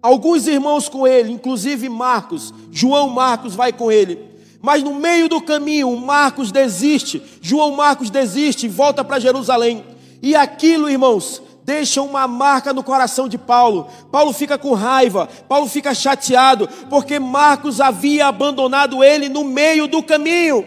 Alguns 0.00 0.46
irmãos 0.46 0.88
com 0.88 1.06
ele, 1.06 1.32
inclusive 1.32 1.88
Marcos, 1.88 2.52
João 2.70 3.08
Marcos 3.08 3.54
vai 3.54 3.72
com 3.72 3.90
ele. 3.90 4.18
Mas 4.60 4.82
no 4.82 4.94
meio 4.94 5.28
do 5.28 5.40
caminho, 5.40 5.94
Marcos 5.96 6.52
desiste, 6.52 7.22
João 7.40 7.72
Marcos 7.72 8.10
desiste 8.10 8.66
e 8.66 8.68
volta 8.68 9.04
para 9.04 9.18
Jerusalém. 9.18 9.84
E 10.22 10.36
aquilo, 10.36 10.88
irmãos, 10.88 11.42
deixa 11.64 12.02
uma 12.02 12.26
marca 12.26 12.72
no 12.72 12.82
coração 12.82 13.28
de 13.28 13.38
Paulo. 13.38 13.88
Paulo 14.10 14.32
fica 14.32 14.58
com 14.58 14.72
raiva, 14.74 15.28
Paulo 15.48 15.66
fica 15.66 15.94
chateado, 15.94 16.68
porque 16.88 17.18
Marcos 17.18 17.80
havia 17.80 18.26
abandonado 18.26 19.02
ele 19.02 19.28
no 19.28 19.44
meio 19.44 19.86
do 19.86 20.02
caminho. 20.02 20.64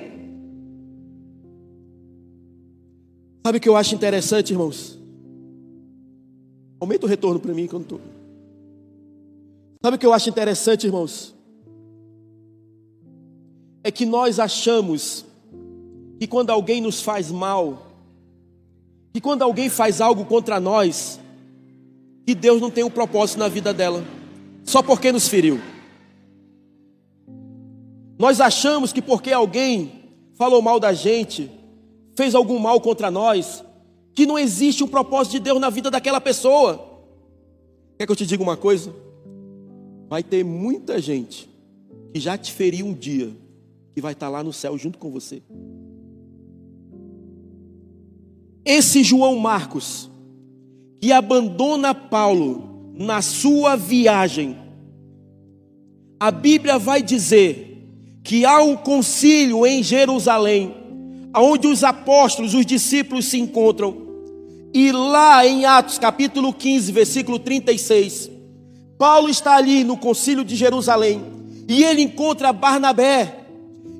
Sabe 3.45 3.59
o 3.59 3.61
que 3.61 3.69
eu 3.69 3.77
acho 3.77 3.93
interessante, 3.93 4.51
irmãos? 4.51 4.97
Aumenta 6.79 7.05
o 7.05 7.09
retorno 7.09 7.39
para 7.39 7.53
mim 7.53 7.67
quando 7.67 7.83
estou. 7.83 8.01
Sabe 9.83 9.97
o 9.97 9.99
que 9.99 10.05
eu 10.05 10.13
acho 10.13 10.29
interessante, 10.29 10.87
irmãos? 10.87 11.35
É 13.83 13.91
que 13.91 14.03
nós 14.03 14.39
achamos 14.39 15.23
que 16.19 16.25
quando 16.25 16.49
alguém 16.49 16.81
nos 16.81 17.01
faz 17.01 17.29
mal, 17.29 17.84
que 19.15 19.21
quando 19.21 19.43
alguém 19.43 19.69
faz 19.69 20.01
algo 20.01 20.25
contra 20.25 20.59
nós, 20.59 21.21
que 22.27 22.35
Deus 22.35 22.59
não 22.59 22.69
tem 22.69 22.83
um 22.83 22.89
propósito 22.89 23.39
na 23.39 23.47
vida 23.47 23.73
dela, 23.73 24.03
só 24.65 24.83
porque 24.83 25.09
nos 25.09 25.29
feriu. 25.29 25.57
Nós 28.19 28.41
achamos 28.41 28.91
que 28.91 29.01
porque 29.01 29.31
alguém 29.31 30.11
falou 30.37 30.61
mal 30.61 30.81
da 30.81 30.91
gente, 30.91 31.49
fez 32.13 32.35
algum 32.35 32.59
mal 32.59 32.81
contra 32.81 33.09
nós, 33.09 33.63
que 34.13 34.25
não 34.25 34.37
existe 34.37 34.83
um 34.83 34.87
propósito 34.89 35.31
de 35.31 35.39
Deus 35.39 35.61
na 35.61 35.69
vida 35.69 35.89
daquela 35.89 36.19
pessoa. 36.19 36.85
Quer 37.97 38.05
que 38.05 38.11
eu 38.11 38.17
te 38.17 38.25
diga 38.25 38.43
uma 38.43 38.57
coisa? 38.57 38.93
Vai 40.09 40.23
ter 40.23 40.43
muita 40.43 40.99
gente 40.99 41.49
que 42.13 42.19
já 42.19 42.37
te 42.37 42.51
feriu 42.51 42.85
um 42.85 42.93
dia, 42.93 43.31
que 43.93 44.01
vai 44.01 44.11
estar 44.11 44.27
lá 44.27 44.43
no 44.43 44.51
céu 44.51 44.77
junto 44.77 44.99
com 44.99 45.09
você. 45.09 45.41
Esse 48.65 49.03
João 49.03 49.37
Marcos, 49.37 50.09
que 50.99 51.11
abandona 51.11 51.93
Paulo 51.93 52.91
na 52.97 53.21
sua 53.21 53.75
viagem, 53.75 54.57
a 56.19 56.31
Bíblia 56.31 56.79
vai 56.79 57.03
dizer 57.03 57.87
que 58.23 58.43
há 58.43 58.59
um 58.63 58.75
concílio 58.75 59.67
em 59.67 59.83
Jerusalém, 59.83 60.73
onde 61.37 61.67
os 61.67 61.83
apóstolos, 61.83 62.55
os 62.55 62.65
discípulos 62.65 63.25
se 63.25 63.37
encontram, 63.37 63.95
e 64.73 64.91
lá 64.91 65.45
em 65.45 65.65
Atos 65.65 65.99
capítulo 65.99 66.51
15, 66.51 66.91
versículo 66.91 67.37
36, 67.37 68.31
Paulo 68.97 69.29
está 69.29 69.57
ali 69.57 69.83
no 69.83 69.95
concílio 69.95 70.43
de 70.43 70.55
Jerusalém, 70.55 71.21
e 71.67 71.83
ele 71.83 72.01
encontra 72.01 72.51
Barnabé, 72.51 73.44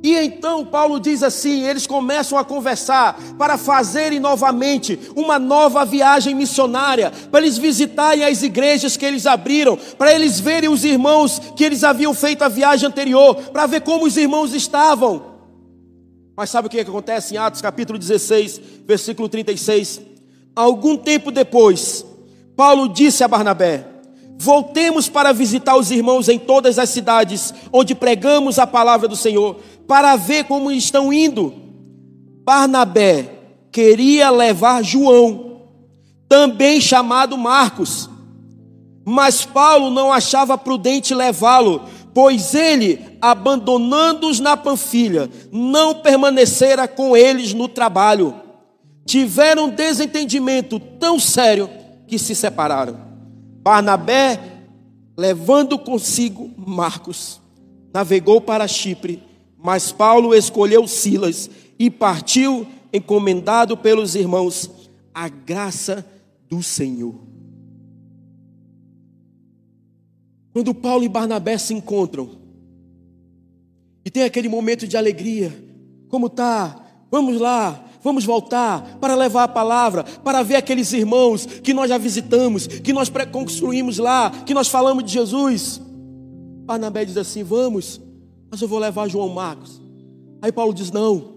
e 0.06 0.16
então 0.16 0.64
Paulo 0.64 0.99
diz 0.99 1.24
assim: 1.24 1.64
eles 1.64 1.88
começam 1.88 2.38
a 2.38 2.45
conversar 2.45 3.20
para 3.39 3.58
fazerem 3.58 4.20
novamente 4.20 4.99
uma 5.16 5.39
nova 5.39 5.84
viagem 5.84 6.36
missionária, 6.36 7.12
para 7.32 7.41
eles 7.41 7.58
visitarem 7.58 8.24
as 8.24 8.43
igrejas 8.43 8.95
que 8.95 9.03
eles 9.03 9.26
abriram, 9.26 9.76
para 9.97 10.14
eles 10.14 10.39
verem 10.39 10.70
os 10.70 10.86
irmãos 10.86 11.41
que 11.56 11.64
eles 11.64 11.84
haviam 11.84 12.14
feito 12.14 12.43
a 12.43 12.47
viagem 12.47 12.88
anterior, 12.88 13.36
para 13.51 13.66
ver 13.66 13.82
como 13.82 14.06
os 14.06 14.16
irmãos 14.16 14.53
estavam. 14.53 15.34
Mas 16.38 16.51
sabe 16.51 16.68
o 16.68 16.70
que 16.70 16.80
acontece 16.80 17.34
em 17.34 17.38
Atos 17.38 17.60
capítulo 17.60 17.97
16, 17.97 18.62
versículo 18.86 19.28
36? 19.28 20.01
Algum 20.56 20.97
tempo 20.97 21.32
depois, 21.32 22.06
Paulo 22.56 22.89
disse 22.89 23.24
a 23.24 23.28
Barnabé: 23.28 23.95
Voltemos 24.38 25.08
para 25.08 25.32
visitar 25.32 25.78
os 25.78 25.92
irmãos 25.92 26.28
em 26.28 26.38
todas 26.38 26.78
as 26.78 26.90
cidades 26.90 27.54
onde 27.72 27.96
pregamos 27.96 28.60
a 28.60 28.68
palavra 28.68 29.08
do 29.08 29.16
Senhor 29.16 29.58
para 29.88 30.16
ver 30.16 30.46
como 30.46 30.72
estão 30.72 31.12
indo. 31.12 31.54
Barnabé 32.44 33.30
queria 33.72 34.30
levar 34.30 34.84
João, 34.84 35.62
também 36.28 36.80
chamado 36.80 37.38
Marcos, 37.38 38.10
mas 39.06 39.46
Paulo 39.46 39.90
não 39.90 40.12
achava 40.12 40.58
prudente 40.58 41.14
levá-lo, 41.14 41.84
pois 42.14 42.56
ele, 42.56 43.18
abandonando-os 43.22 44.40
na 44.40 44.56
Panfilha, 44.58 45.30
não 45.52 45.96
permanecera 45.96 46.88
com 46.88 47.16
eles 47.16 47.54
no 47.54 47.68
trabalho. 47.68 48.34
Tiveram 49.06 49.66
um 49.66 49.70
desentendimento 49.70 50.80
tão 50.80 51.20
sério 51.20 51.70
que 52.08 52.18
se 52.18 52.34
separaram. 52.34 53.05
Barnabé, 53.66 54.39
levando 55.18 55.78
consigo 55.78 56.49
Marcos, 56.55 57.41
navegou 57.91 58.39
para 58.39 58.68
Chipre 58.68 59.22
mas 59.66 59.91
Paulo 59.91 60.36
escolheu 60.36 60.88
Silas 60.88 61.49
e 61.80 61.89
partiu, 61.89 62.68
encomendado 62.93 63.76
pelos 63.76 64.13
irmãos, 64.13 64.70
a 65.11 65.28
graça 65.28 66.05
do 66.47 66.61
Senhor. 66.61 67.16
Quando 70.53 70.72
Paulo 70.72 71.03
e 71.03 71.09
Barnabé 71.09 71.57
se 71.57 71.74
encontram, 71.74 72.30
e 74.05 74.11
tem 74.11 74.22
aquele 74.22 74.47
momento 74.47 74.88
de 74.88 74.95
alegria, 74.95 75.51
como 76.09 76.30
tá? 76.30 76.86
Vamos 77.09 77.41
lá, 77.41 77.85
vamos 78.06 78.24
voltar 78.24 78.99
para 79.01 79.16
levar 79.16 79.45
a 79.45 79.47
palavra, 79.47 80.03
para 80.03 80.43
ver 80.43 80.58
aqueles 80.58 80.93
irmãos 80.93 81.47
que 81.47 81.74
nós 81.74 81.89
já 81.89 81.97
visitamos, 81.97 82.68
que 82.68 82.93
nós 82.93 83.12
construímos 83.32 83.97
lá, 83.97 84.30
que 84.30 84.53
nós 84.53 84.68
falamos 84.68 85.03
de 85.03 85.12
Jesus. 85.12 85.82
Barnabé 86.66 87.03
diz 87.03 87.18
assim: 87.18 87.41
vamos, 87.41 87.99
mas 88.51 88.62
eu 88.62 88.68
vou 88.68 88.78
levar 88.78 89.10
João 89.10 89.30
Marcos. 89.30 89.82
Aí 90.39 90.51
Paulo 90.51 90.72
diz: 90.72 90.91
não, 90.91 91.35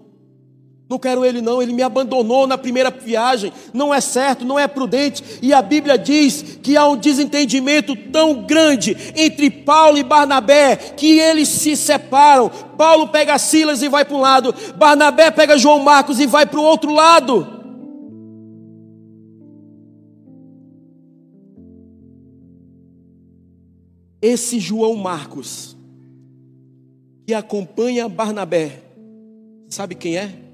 não 0.89 0.97
quero 0.97 1.23
ele, 1.23 1.39
não. 1.39 1.61
Ele 1.61 1.71
me 1.71 1.83
abandonou 1.83 2.47
na 2.47 2.57
primeira 2.57 2.89
viagem. 2.89 3.53
Não 3.71 3.93
é 3.93 4.01
certo, 4.01 4.43
não 4.43 4.57
é 4.57 4.67
prudente. 4.67 5.23
E 5.39 5.53
a 5.53 5.61
Bíblia 5.61 5.99
diz 5.99 6.57
que 6.63 6.75
há 6.75 6.87
um 6.87 6.97
desentendimento 6.97 7.95
tão 7.95 8.41
grande 8.41 8.97
entre 9.15 9.51
Paulo 9.51 9.99
e 9.99 10.03
Barnabé 10.03 10.75
que 10.75 11.19
eles 11.19 11.47
se 11.47 11.77
separam. 11.77 12.49
Paulo 12.49 13.09
pega 13.09 13.37
Silas 13.37 13.83
e 13.83 13.87
vai 13.87 14.03
para 14.03 14.17
um 14.17 14.21
lado, 14.21 14.55
Barnabé 14.77 15.29
pega 15.29 15.59
João 15.59 15.79
Marcos 15.79 16.19
e 16.19 16.25
vai 16.25 16.47
para 16.47 16.59
o 16.59 16.63
outro 16.63 16.91
lado. 16.91 17.59
Esse 24.21 24.59
João 24.59 24.95
Marcos 24.95 25.77
que 27.27 27.33
acompanha 27.33 28.09
Barnabé, 28.09 28.81
sabe 29.69 29.93
quem 29.93 30.17
é? 30.17 30.48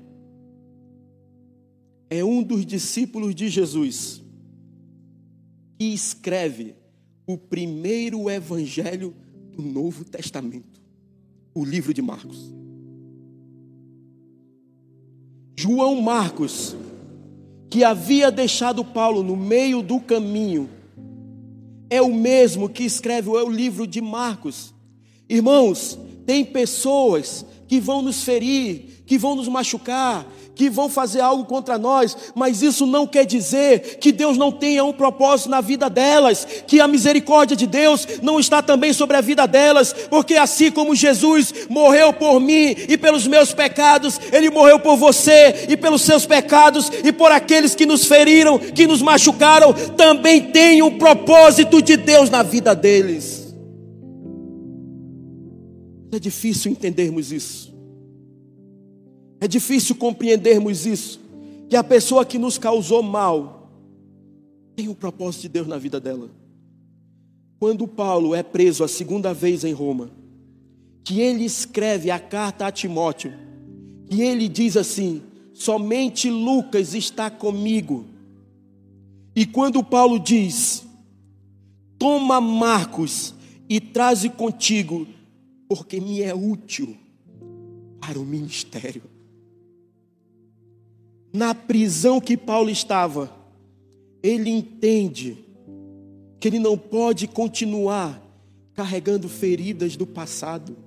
É 2.09 2.23
um 2.23 2.43
dos 2.43 2.65
discípulos 2.65 3.33
de 3.33 3.49
Jesus 3.49 4.21
que 5.77 5.85
escreve 5.85 6.75
o 7.27 7.37
primeiro 7.37 8.29
evangelho 8.29 9.13
do 9.51 9.61
Novo 9.61 10.05
Testamento, 10.05 10.81
o 11.53 11.65
livro 11.65 11.93
de 11.93 12.01
Marcos. 12.01 12.53
João 15.57 16.01
Marcos, 16.01 16.75
que 17.69 17.83
havia 17.83 18.29
deixado 18.29 18.85
Paulo 18.85 19.23
no 19.23 19.35
meio 19.35 19.81
do 19.81 19.99
caminho, 19.99 20.69
é 21.89 22.01
o 22.01 22.13
mesmo 22.13 22.69
que 22.69 22.83
escreve 22.83 23.29
o 23.29 23.49
livro 23.49 23.87
de 23.87 24.01
Marcos. 24.01 24.73
Irmãos, 25.29 25.97
tem 26.25 26.43
pessoas 26.43 27.45
que 27.67 27.79
vão 27.79 28.01
nos 28.01 28.23
ferir, 28.23 29.03
que 29.05 29.17
vão 29.17 29.35
nos 29.35 29.47
machucar, 29.47 30.25
que 30.55 30.69
vão 30.69 30.89
fazer 30.89 31.19
algo 31.19 31.43
contra 31.45 31.77
nós, 31.77 32.15
mas 32.33 32.61
isso 32.61 32.87
não 32.87 33.05
quer 33.05 33.25
dizer 33.25 33.97
que 33.99 34.11
Deus 34.11 34.37
não 34.37 34.51
tenha 34.51 34.83
um 34.83 34.93
propósito 34.93 35.49
na 35.49 35.59
vida 35.61 35.89
delas, 35.89 36.47
que 36.65 36.79
a 36.79 36.87
misericórdia 36.87 37.57
de 37.57 37.67
Deus 37.67 38.07
não 38.21 38.39
está 38.39 38.61
também 38.61 38.93
sobre 38.93 39.17
a 39.17 39.21
vida 39.21 39.45
delas, 39.45 39.93
porque 40.09 40.35
assim 40.35 40.71
como 40.71 40.95
Jesus 40.95 41.53
morreu 41.69 42.13
por 42.13 42.39
mim 42.39 42.75
e 42.87 42.97
pelos 42.97 43.27
meus 43.27 43.53
pecados, 43.53 44.19
Ele 44.31 44.49
morreu 44.49 44.79
por 44.79 44.95
você 44.95 45.65
e 45.67 45.75
pelos 45.75 46.01
seus 46.01 46.25
pecados 46.25 46.89
e 47.03 47.11
por 47.11 47.31
aqueles 47.31 47.75
que 47.75 47.85
nos 47.85 48.05
feriram, 48.05 48.57
que 48.57 48.87
nos 48.87 49.01
machucaram, 49.01 49.73
também 49.73 50.41
tem 50.41 50.81
um 50.81 50.97
propósito 50.97 51.81
de 51.81 51.97
Deus 51.97 52.29
na 52.29 52.41
vida 52.41 52.73
deles. 52.73 53.34
É 56.15 56.19
difícil 56.19 56.71
entendermos 56.71 57.33
isso. 57.33 57.75
É 59.41 59.49
difícil 59.49 59.97
compreendermos 59.97 60.85
isso. 60.85 61.19
Que 61.69 61.75
a 61.75 61.83
pessoa 61.83 62.25
que 62.25 62.39
nos 62.39 62.57
causou 62.57 63.03
mal 63.03 63.69
tem 64.77 64.87
um 64.87 64.93
propósito 64.93 65.41
de 65.41 65.49
Deus 65.49 65.67
na 65.67 65.77
vida 65.77 65.99
dela. 65.99 66.29
Quando 67.59 67.85
Paulo 67.85 68.33
é 68.33 68.41
preso 68.41 68.81
a 68.81 68.87
segunda 68.87 69.33
vez 69.33 69.65
em 69.65 69.73
Roma, 69.73 70.09
que 71.03 71.19
ele 71.19 71.43
escreve 71.43 72.09
a 72.09 72.19
carta 72.19 72.65
a 72.65 72.71
Timóteo, 72.71 73.33
e 74.09 74.21
ele 74.21 74.47
diz 74.47 74.77
assim: 74.77 75.21
somente 75.53 76.29
Lucas 76.29 76.93
está 76.93 77.29
comigo. 77.29 78.05
E 79.35 79.45
quando 79.45 79.83
Paulo 79.83 80.17
diz: 80.17 80.85
toma 81.99 82.39
Marcos 82.39 83.35
e 83.67 83.81
traze 83.81 84.29
contigo, 84.29 85.05
porque 85.67 85.99
me 85.99 86.21
é 86.21 86.33
útil 86.33 86.95
para 87.99 88.19
o 88.19 88.25
ministério. 88.25 89.03
Na 91.33 91.53
prisão 91.53 92.21
que 92.21 92.37
Paulo 92.37 92.69
estava, 92.69 93.29
ele 94.21 94.49
entende 94.49 95.37
que 96.39 96.47
ele 96.47 96.59
não 96.59 96.77
pode 96.77 97.27
continuar 97.27 98.21
carregando 98.73 99.27
feridas 99.27 99.95
do 99.95 100.05
passado, 100.05 100.77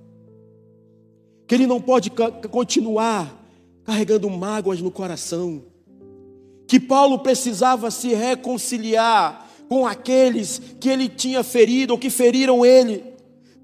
que 1.47 1.55
ele 1.55 1.67
não 1.67 1.81
pode 1.81 2.11
continuar 2.49 3.35
carregando 3.83 4.29
mágoas 4.29 4.81
no 4.81 4.91
coração, 4.91 5.63
que 6.67 6.79
Paulo 6.79 7.19
precisava 7.19 7.89
se 7.89 8.13
reconciliar 8.13 9.49
com 9.67 9.85
aqueles 9.85 10.61
que 10.79 10.89
ele 10.89 11.09
tinha 11.09 11.43
ferido 11.43 11.93
ou 11.93 11.99
que 11.99 12.09
feriram 12.09 12.65
ele. 12.65 13.03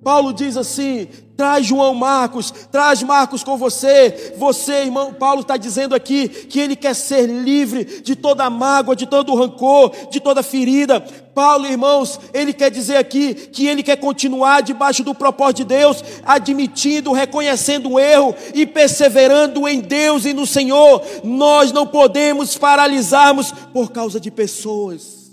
Paulo 0.03 0.33
diz 0.33 0.55
assim: 0.55 1.07
Traz 1.35 1.65
João 1.65 1.93
Marcos, 1.93 2.51
traz 2.71 3.03
Marcos 3.03 3.43
com 3.43 3.57
você. 3.57 4.35
Você, 4.37 4.83
irmão, 4.83 5.13
Paulo 5.13 5.41
está 5.41 5.57
dizendo 5.57 5.93
aqui 5.93 6.29
que 6.29 6.59
ele 6.59 6.75
quer 6.75 6.93
ser 6.93 7.27
livre 7.27 7.83
de 8.01 8.15
toda 8.15 8.49
mágoa, 8.49 8.95
de 8.95 9.05
todo 9.05 9.35
rancor, 9.35 9.91
de 10.09 10.19
toda 10.19 10.41
ferida. 10.43 11.01
Paulo, 11.33 11.65
irmãos, 11.65 12.19
ele 12.33 12.53
quer 12.53 12.71
dizer 12.71 12.95
aqui 12.95 13.33
que 13.33 13.67
ele 13.67 13.83
quer 13.83 13.97
continuar 13.97 14.61
debaixo 14.61 15.03
do 15.03 15.13
propósito 15.13 15.57
de 15.57 15.65
Deus, 15.65 16.03
admitindo, 16.23 17.11
reconhecendo 17.11 17.91
o 17.91 17.99
erro 17.99 18.33
e 18.53 18.65
perseverando 18.65 19.67
em 19.67 19.81
Deus 19.81 20.23
e 20.23 20.33
no 20.33 20.47
Senhor. 20.47 21.01
Nós 21.23 21.73
não 21.73 21.85
podemos 21.85 22.57
paralisarmos 22.57 23.51
por 23.73 23.91
causa 23.91 24.19
de 24.21 24.31
pessoas, 24.31 25.31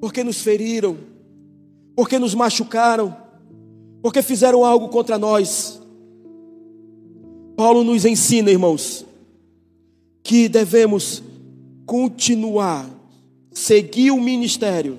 porque 0.00 0.22
nos 0.22 0.40
feriram, 0.40 1.11
porque 1.94 2.18
nos 2.18 2.34
machucaram 2.34 3.22
porque 4.02 4.20
fizeram 4.20 4.64
algo 4.64 4.88
contra 4.88 5.16
nós. 5.16 5.80
Paulo 7.56 7.84
nos 7.84 8.04
ensina, 8.04 8.50
irmãos, 8.50 9.06
que 10.24 10.48
devemos 10.48 11.22
continuar, 11.86 12.90
seguir 13.52 14.10
o 14.10 14.20
ministério 14.20 14.98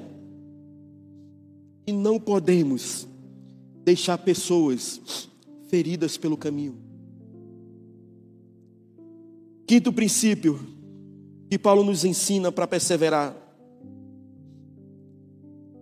e 1.86 1.91
não 1.91 2.18
podemos 2.18 3.06
deixar 3.84 4.18
pessoas 4.18 5.30
feridas 5.68 6.16
pelo 6.16 6.38
caminho. 6.38 6.78
Quinto 9.68 9.91
princípio 9.91 10.60
que 11.50 11.60
Paulo 11.60 11.84
nos 11.84 12.06
ensina 12.06 12.52
para 12.52 12.68
perseverar. 12.68 13.36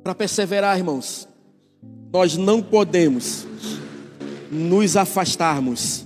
Para 0.04 0.16
perseverar, 0.16 0.78
irmãos, 0.78 1.28
nós 2.12 2.36
não 2.36 2.62
podemos 2.62 3.46
nos 4.52 4.98
afastarmos 4.98 6.06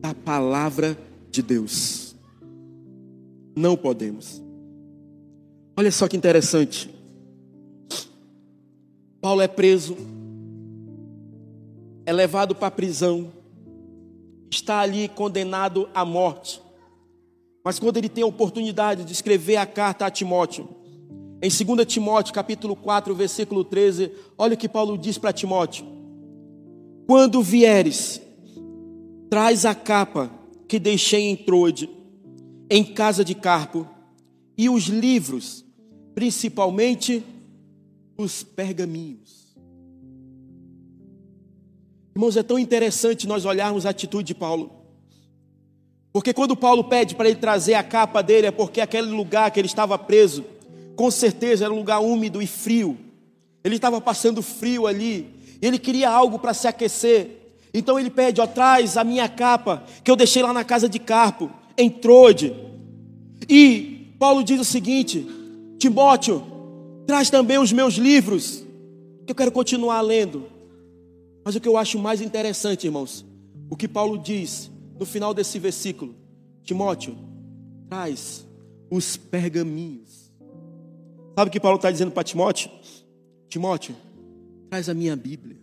da 0.00 0.14
palavra 0.14 0.98
de 1.30 1.42
Deus. 1.42 2.16
Não 3.54 3.76
podemos. 3.76 4.42
Olha 5.76 5.92
só 5.92 6.08
que 6.08 6.16
interessante. 6.16 6.92
Paulo 9.20 9.40
é 9.40 9.48
preso, 9.48 9.96
é 12.04 12.12
levado 12.12 12.54
para 12.54 12.68
a 12.68 12.70
prisão, 12.70 13.32
está 14.50 14.80
ali 14.80 15.08
condenado 15.08 15.88
à 15.94 16.04
morte. 16.04 16.60
Mas 17.64 17.78
quando 17.78 17.96
ele 17.96 18.08
tem 18.08 18.22
a 18.22 18.26
oportunidade 18.26 19.04
de 19.04 19.12
escrever 19.12 19.56
a 19.56 19.64
carta 19.64 20.04
a 20.04 20.10
Timóteo, 20.10 20.68
em 21.44 21.50
2 21.50 21.86
Timóteo, 21.86 22.32
capítulo 22.32 22.74
4, 22.74 23.14
versículo 23.14 23.64
13, 23.64 24.10
olha 24.38 24.54
o 24.54 24.56
que 24.56 24.66
Paulo 24.66 24.96
diz 24.96 25.18
para 25.18 25.30
Timóteo: 25.30 25.84
Quando 27.06 27.42
vieres, 27.42 28.18
traz 29.28 29.66
a 29.66 29.74
capa 29.74 30.30
que 30.66 30.78
deixei 30.78 31.24
em 31.24 31.36
Troade, 31.36 31.90
em 32.70 32.82
casa 32.82 33.22
de 33.22 33.34
Carpo, 33.34 33.86
e 34.56 34.70
os 34.70 34.84
livros, 34.84 35.62
principalmente 36.14 37.22
os 38.16 38.42
pergaminhos. 38.42 39.54
Irmãos, 42.16 42.38
é 42.38 42.42
tão 42.42 42.58
interessante 42.58 43.28
nós 43.28 43.44
olharmos 43.44 43.84
a 43.84 43.90
atitude 43.90 44.28
de 44.28 44.34
Paulo. 44.34 44.70
Porque 46.10 46.32
quando 46.32 46.56
Paulo 46.56 46.84
pede 46.84 47.14
para 47.14 47.28
ele 47.28 47.38
trazer 47.38 47.74
a 47.74 47.82
capa 47.82 48.22
dele, 48.22 48.46
é 48.46 48.50
porque 48.52 48.80
aquele 48.80 49.10
lugar 49.10 49.50
que 49.50 49.60
ele 49.60 49.66
estava 49.66 49.98
preso 49.98 50.42
com 50.96 51.10
certeza 51.10 51.64
era 51.64 51.74
um 51.74 51.78
lugar 51.78 52.00
úmido 52.00 52.40
e 52.40 52.46
frio. 52.46 52.98
Ele 53.62 53.76
estava 53.76 54.00
passando 54.00 54.42
frio 54.42 54.86
ali. 54.86 55.28
Ele 55.60 55.78
queria 55.78 56.10
algo 56.10 56.38
para 56.38 56.54
se 56.54 56.68
aquecer. 56.68 57.44
Então 57.72 57.98
ele 57.98 58.10
pede: 58.10 58.40
ó, 58.40 58.46
traz 58.46 58.96
a 58.96 59.04
minha 59.04 59.28
capa 59.28 59.84
que 60.02 60.10
eu 60.10 60.16
deixei 60.16 60.42
lá 60.42 60.52
na 60.52 60.64
casa 60.64 60.88
de 60.88 60.98
Carpo, 60.98 61.50
em 61.76 61.90
Trode. 61.90 62.54
E 63.48 64.14
Paulo 64.18 64.44
diz 64.44 64.60
o 64.60 64.64
seguinte: 64.64 65.26
Timóteo, 65.78 66.44
traz 67.06 67.30
também 67.30 67.58
os 67.58 67.72
meus 67.72 67.94
livros, 67.94 68.64
que 69.26 69.32
eu 69.32 69.34
quero 69.34 69.50
continuar 69.50 70.00
lendo. 70.00 70.46
Mas 71.44 71.56
o 71.56 71.60
que 71.60 71.68
eu 71.68 71.76
acho 71.76 71.98
mais 71.98 72.20
interessante, 72.20 72.86
irmãos, 72.86 73.24
o 73.68 73.76
que 73.76 73.88
Paulo 73.88 74.18
diz 74.18 74.70
no 74.98 75.04
final 75.04 75.34
desse 75.34 75.58
versículo: 75.58 76.14
Timóteo, 76.62 77.16
traz 77.88 78.46
os 78.90 79.16
pergaminhos. 79.16 80.23
Sabe 81.34 81.48
o 81.48 81.52
que 81.52 81.60
Paulo 81.60 81.76
está 81.76 81.90
dizendo 81.90 82.12
para 82.12 82.22
Timóteo? 82.22 82.70
Timóteo, 83.48 83.96
traz 84.70 84.88
a 84.88 84.94
minha 84.94 85.16
Bíblia. 85.16 85.56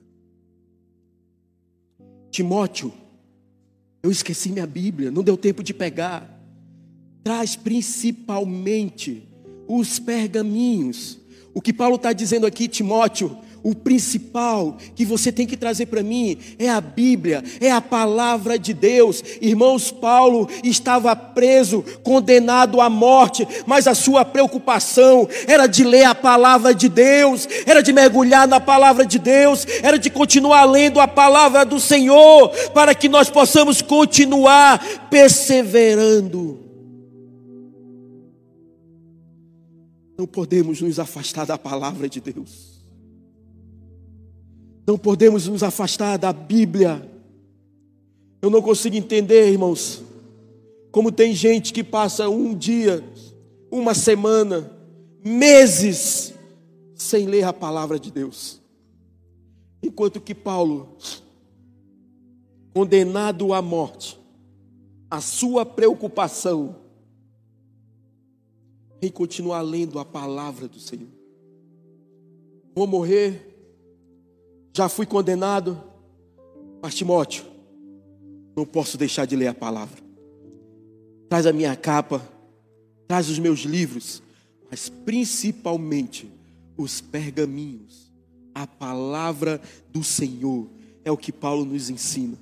Timóteo, 2.30 2.94
eu 4.04 4.12
esqueci 4.12 4.50
minha 4.50 4.68
Bíblia, 4.68 5.12
não 5.12 5.24
deu 5.24 5.38
tempo 5.38 5.64
de 5.64 5.74
pegar. 5.74 6.30
Traz 7.24 7.56
principalmente 7.56 9.28
os 9.68 10.00
pergaminhos. 10.00 11.20
O 11.54 11.62
que 11.62 11.72
Paulo 11.72 11.96
está 11.96 12.12
dizendo 12.14 12.46
aqui, 12.46 12.68
Timóteo, 12.68 13.38
o 13.64 13.76
principal 13.76 14.78
que 14.96 15.06
você 15.06 15.32
tem 15.32 15.46
que 15.46 15.58
trazer 15.58 15.86
para 15.86 16.04
mim 16.04 16.38
é 16.58 16.70
a 16.70 16.82
Bíblia, 16.82 17.44
é 17.60 17.72
a 17.72 17.82
palavra 17.82 18.58
de 18.58 18.74
Deus. 18.74 19.24
Irmãos, 19.42 19.92
Paulo 19.92 20.50
estava 20.64 21.16
preso, 21.16 21.84
condenado 22.04 22.82
à 22.82 22.90
morte, 22.90 23.48
mas 23.66 23.88
a 23.88 23.94
sua 23.94 24.26
preocupação 24.26 25.28
era 25.48 25.68
de 25.68 25.84
ler 25.84 26.06
a 26.06 26.16
palavra 26.16 26.74
de 26.74 26.90
Deus, 26.90 27.48
era 27.66 27.82
de 27.82 27.94
mergulhar 27.94 28.48
na 28.48 28.60
palavra 28.60 29.06
de 29.06 29.20
Deus, 29.20 29.66
era 29.84 29.98
de 29.98 30.10
continuar 30.10 30.66
lendo 30.66 31.00
a 31.00 31.08
palavra 31.08 31.66
do 31.66 31.80
Senhor, 31.80 32.50
para 32.74 32.96
que 32.96 33.08
nós 33.08 33.30
possamos 33.30 33.82
continuar 33.82 35.08
perseverando. 35.10 36.60
Não 40.18 40.28
podemos 40.28 40.82
nos 40.82 41.00
afastar 41.00 41.46
da 41.48 41.58
palavra 41.58 42.08
de 42.08 42.22
Deus. 42.22 42.71
Não 44.92 44.98
podemos 44.98 45.48
nos 45.48 45.64
afastar 45.64 46.18
da 46.18 46.34
Bíblia. 46.34 47.10
Eu 48.42 48.50
não 48.50 48.62
consigo 48.62 48.98
entender, 48.98 49.50
irmãos, 49.50 50.04
como 50.92 51.14
tem 51.14 51.34
gente 51.34 51.72
que 51.72 51.82
passa 51.82 52.28
um 52.28 52.54
dia, 52.54 53.02
uma 53.72 53.94
semana, 53.94 54.70
meses 55.24 56.34
sem 56.94 57.26
ler 57.26 57.44
a 57.44 57.54
palavra 57.54 57.98
de 57.98 58.12
Deus. 58.12 58.60
Enquanto 59.82 60.20
que 60.20 60.36
Paulo, 60.36 60.98
condenado 62.74 63.54
à 63.54 63.62
morte, 63.62 64.20
a 65.10 65.22
sua 65.22 65.66
preocupação 65.66 66.76
em 69.02 69.10
continuar 69.10 69.62
lendo 69.62 70.00
a 70.00 70.04
palavra 70.04 70.68
do 70.68 70.82
Senhor. 70.82 71.08
Vou 72.76 72.86
morrer, 72.86 73.51
já 74.74 74.88
fui 74.88 75.06
condenado, 75.06 75.82
mas 76.82 76.96
Timóteo, 76.96 77.46
não 78.56 78.66
posso 78.66 78.98
deixar 78.98 79.26
de 79.26 79.36
ler 79.36 79.48
a 79.48 79.54
palavra. 79.54 80.02
Traz 81.30 81.46
a 81.46 81.54
minha 81.54 81.76
capa, 81.76 82.22
traz 83.08 83.30
os 83.30 83.40
meus 83.40 83.62
livros, 83.62 84.22
mas 84.70 84.90
principalmente 84.90 86.30
os 86.78 87.02
pergaminhos, 87.02 88.12
a 88.54 88.66
palavra 88.66 89.62
do 89.90 90.04
Senhor, 90.04 90.68
é 91.04 91.12
o 91.12 91.18
que 91.18 91.32
Paulo 91.32 91.66
nos 91.66 91.90
ensina. 91.90 92.38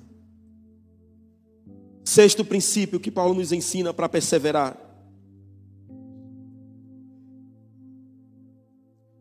Sexto 2.04 2.44
princípio 2.44 2.98
que 2.98 3.10
Paulo 3.10 3.34
nos 3.34 3.52
ensina 3.52 3.92
para 3.94 4.08
perseverar. 4.08 4.76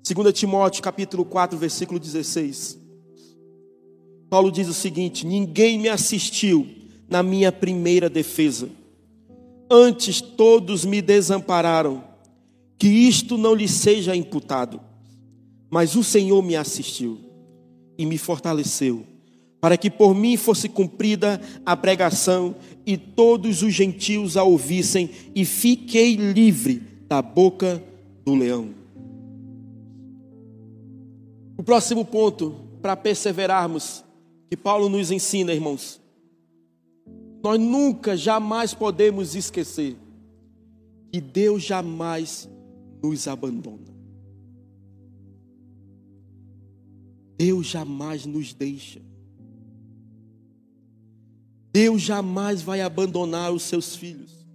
2 0.04 0.34
Timóteo 0.34 0.82
capítulo 0.82 1.24
4, 1.24 1.58
versículo 1.58 2.00
16. 2.00 2.79
Paulo 4.30 4.52
diz 4.52 4.68
o 4.68 4.74
seguinte: 4.74 5.26
Ninguém 5.26 5.80
me 5.80 5.90
assistiu 5.90 6.68
na 7.10 7.24
minha 7.24 7.52
primeira 7.52 8.10
defesa. 8.10 8.70
Antes 9.70 10.22
todos 10.22 10.86
me 10.86 11.02
desampararam. 11.02 12.04
Que 12.78 12.88
isto 12.88 13.38
não 13.38 13.54
lhe 13.54 13.68
seja 13.68 14.16
imputado. 14.16 14.80
Mas 15.70 15.96
o 15.96 16.04
Senhor 16.04 16.42
me 16.42 16.56
assistiu 16.56 17.20
e 17.98 18.06
me 18.06 18.18
fortaleceu, 18.18 19.06
para 19.60 19.76
que 19.78 19.90
por 19.90 20.16
mim 20.16 20.38
fosse 20.38 20.70
cumprida 20.70 21.42
a 21.66 21.76
pregação 21.76 22.56
e 22.86 22.96
todos 22.96 23.62
os 23.62 23.74
gentios 23.74 24.38
a 24.38 24.44
ouvissem, 24.44 25.10
e 25.36 25.44
fiquei 25.44 26.16
livre 26.16 26.82
da 27.10 27.22
boca 27.22 27.84
do 28.24 28.34
leão. 28.34 28.70
O 31.58 31.62
próximo 31.62 32.06
ponto 32.06 32.56
para 32.82 32.96
perseverarmos 32.96 34.06
que 34.50 34.58
Paulo 34.58 34.90
nos 34.90 35.12
ensina, 35.12 35.54
irmãos. 35.54 36.02
Nós 37.44 37.60
nunca, 37.60 38.18
jamais 38.18 38.74
podemos 38.74 39.36
esquecer 39.36 39.96
que 41.12 41.22
Deus 41.22 41.62
jamais 41.62 42.50
nos 43.02 43.28
abandona. 43.28 43.88
Deus 47.38 47.68
jamais 47.68 48.26
nos 48.26 48.54
deixa. 48.54 49.00
Deus 51.72 52.02
jamais 52.02 52.62
vai 52.62 52.82
abandonar 52.82 53.54
os 53.54 53.64
seus 53.64 53.96
filhos. 53.96 54.46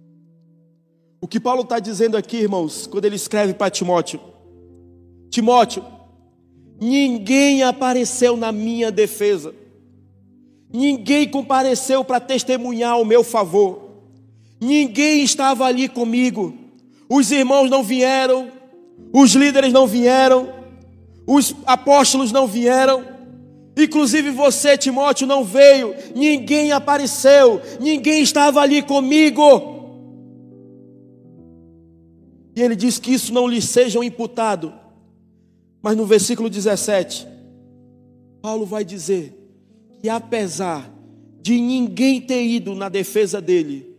O 1.21 1.27
que 1.27 1.39
Paulo 1.39 1.61
está 1.61 1.79
dizendo 1.79 2.17
aqui, 2.17 2.37
irmãos, 2.37 2.85
quando 2.85 3.05
ele 3.05 3.15
escreve 3.15 3.53
para 3.53 3.71
Timóteo: 3.71 4.19
Timóteo, 5.29 5.83
ninguém 6.79 7.63
apareceu 7.63 8.35
na 8.35 8.51
minha 8.51 8.91
defesa. 8.91 9.55
Ninguém 10.71 11.27
compareceu 11.27 12.03
para 12.03 12.19
testemunhar 12.19 12.99
o 12.99 13.05
meu 13.05 13.23
favor. 13.23 13.85
Ninguém 14.59 15.23
estava 15.23 15.65
ali 15.65 15.87
comigo. 15.87 16.53
Os 17.09 17.31
irmãos 17.31 17.69
não 17.69 17.83
vieram, 17.83 18.51
os 19.13 19.33
líderes 19.33 19.71
não 19.71 19.85
vieram, 19.85 20.53
os 21.27 21.55
apóstolos 21.65 22.31
não 22.31 22.47
vieram. 22.47 23.05
Inclusive 23.77 24.31
você, 24.31 24.77
Timóteo, 24.77 25.27
não 25.27 25.43
veio. 25.43 25.93
Ninguém 26.15 26.71
apareceu, 26.71 27.61
ninguém 27.79 28.21
estava 28.21 28.61
ali 28.61 28.81
comigo. 28.81 29.73
E 32.55 32.61
ele 32.61 32.75
diz 32.75 32.97
que 32.97 33.13
isso 33.13 33.33
não 33.33 33.47
lhe 33.47 33.61
seja 33.61 34.03
imputado. 34.03 34.73
Mas 35.81 35.97
no 35.97 36.05
versículo 36.05 36.49
17, 36.49 37.27
Paulo 38.41 38.65
vai 38.65 38.85
dizer 38.85 39.34
que 40.01 40.09
apesar 40.09 40.91
de 41.41 41.59
ninguém 41.59 42.21
ter 42.21 42.43
ido 42.43 42.73
na 42.73 42.89
defesa 42.89 43.41
dele, 43.41 43.95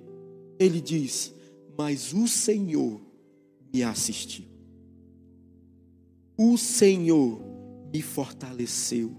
ele 0.58 0.80
diz: 0.80 1.32
Mas 1.76 2.12
o 2.12 2.26
Senhor 2.26 3.00
me 3.72 3.82
assistiu. 3.82 4.44
O 6.36 6.56
Senhor 6.56 7.40
me 7.92 8.02
fortaleceu. 8.02 9.14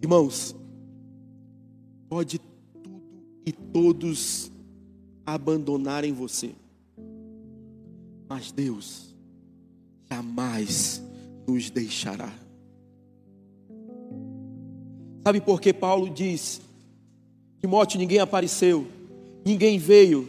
Irmãos, 0.00 0.56
pode 2.08 2.38
tudo 2.38 3.12
e 3.44 3.52
todos 3.52 4.50
abandonarem 5.26 6.12
você, 6.12 6.54
mas 8.28 8.50
Deus 8.50 9.14
jamais 10.10 11.02
nos 11.46 11.70
deixará. 11.70 12.32
Sabe 15.30 15.40
por 15.40 15.60
que 15.60 15.72
Paulo 15.72 16.10
diz: 16.10 16.60
Timóteo, 17.60 18.00
ninguém 18.00 18.18
apareceu, 18.18 18.84
ninguém 19.46 19.78
veio, 19.78 20.28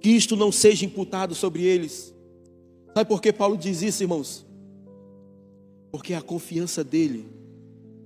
que 0.00 0.08
isto 0.08 0.34
não 0.34 0.50
seja 0.50 0.84
imputado 0.84 1.36
sobre 1.36 1.62
eles. 1.62 2.12
Sabe 2.92 3.08
por 3.08 3.22
que 3.22 3.32
Paulo 3.32 3.56
diz 3.56 3.80
isso, 3.80 4.02
irmãos? 4.02 4.44
Porque 5.92 6.14
a 6.14 6.20
confiança 6.20 6.82
dele 6.82 7.28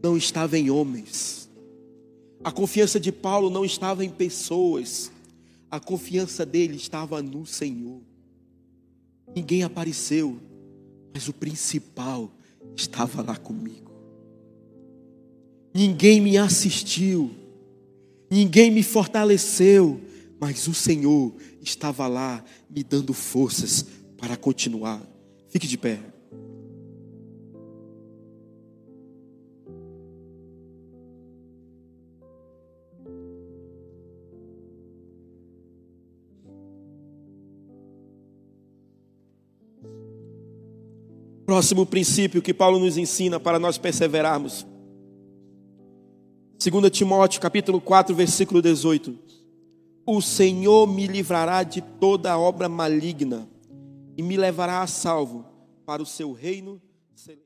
não 0.03 0.18
estava 0.18 0.59
em 0.59 0.68
homens, 0.68 1.49
a 2.45 2.53
confiança 2.53 3.01
de 3.01 3.11
Paulo 3.11 3.49
não 3.49 3.64
estava 3.64 4.05
em 4.05 4.11
pessoas, 4.11 5.11
a 5.70 5.80
confiança 5.80 6.45
dele 6.45 6.76
estava 6.76 7.22
no 7.22 7.47
Senhor. 7.47 8.03
Ninguém 9.34 9.62
apareceu, 9.62 10.38
mas 11.14 11.26
o 11.26 11.32
principal 11.32 12.30
estava 12.76 13.22
lá 13.22 13.34
comigo. 13.34 13.93
Ninguém 15.75 16.20
me 16.20 16.39
assistiu, 16.39 17.33
ninguém 18.31 18.70
me 18.70 18.81
fortaleceu, 18.81 20.01
mas 20.39 20.68
o 20.68 20.72
Senhor 20.72 21.35
estava 21.61 22.07
lá 22.07 22.45
me 22.70 22.85
dando 22.85 23.12
forças 23.12 23.85
para 24.16 24.37
continuar. 24.37 25.03
Fique 25.49 25.66
de 25.66 25.77
pé. 25.77 25.99
Próximo 41.45 41.85
princípio 41.85 42.41
que 42.41 42.55
Paulo 42.55 42.79
nos 42.79 42.97
ensina 42.97 43.41
para 43.41 43.59
nós 43.59 43.77
perseverarmos 43.77 44.64
2 46.59 46.91
Timóteo 46.91 47.41
capítulo 47.41 47.81
4, 47.81 48.15
versículo 48.15 48.63
18. 48.63 49.19
O 50.07 50.21
Senhor 50.21 50.87
me 50.87 51.07
livrará 51.07 51.63
de 51.63 51.81
toda 51.81 52.39
obra 52.39 52.69
maligna 52.69 53.49
e 54.17 54.23
me 54.23 54.37
levará 54.37 54.83
a 54.83 54.87
salvo 54.87 55.45
para 55.85 56.03
o 56.03 56.07
seu 56.07 56.33
reino 56.33 56.81
celestial. 57.15 57.43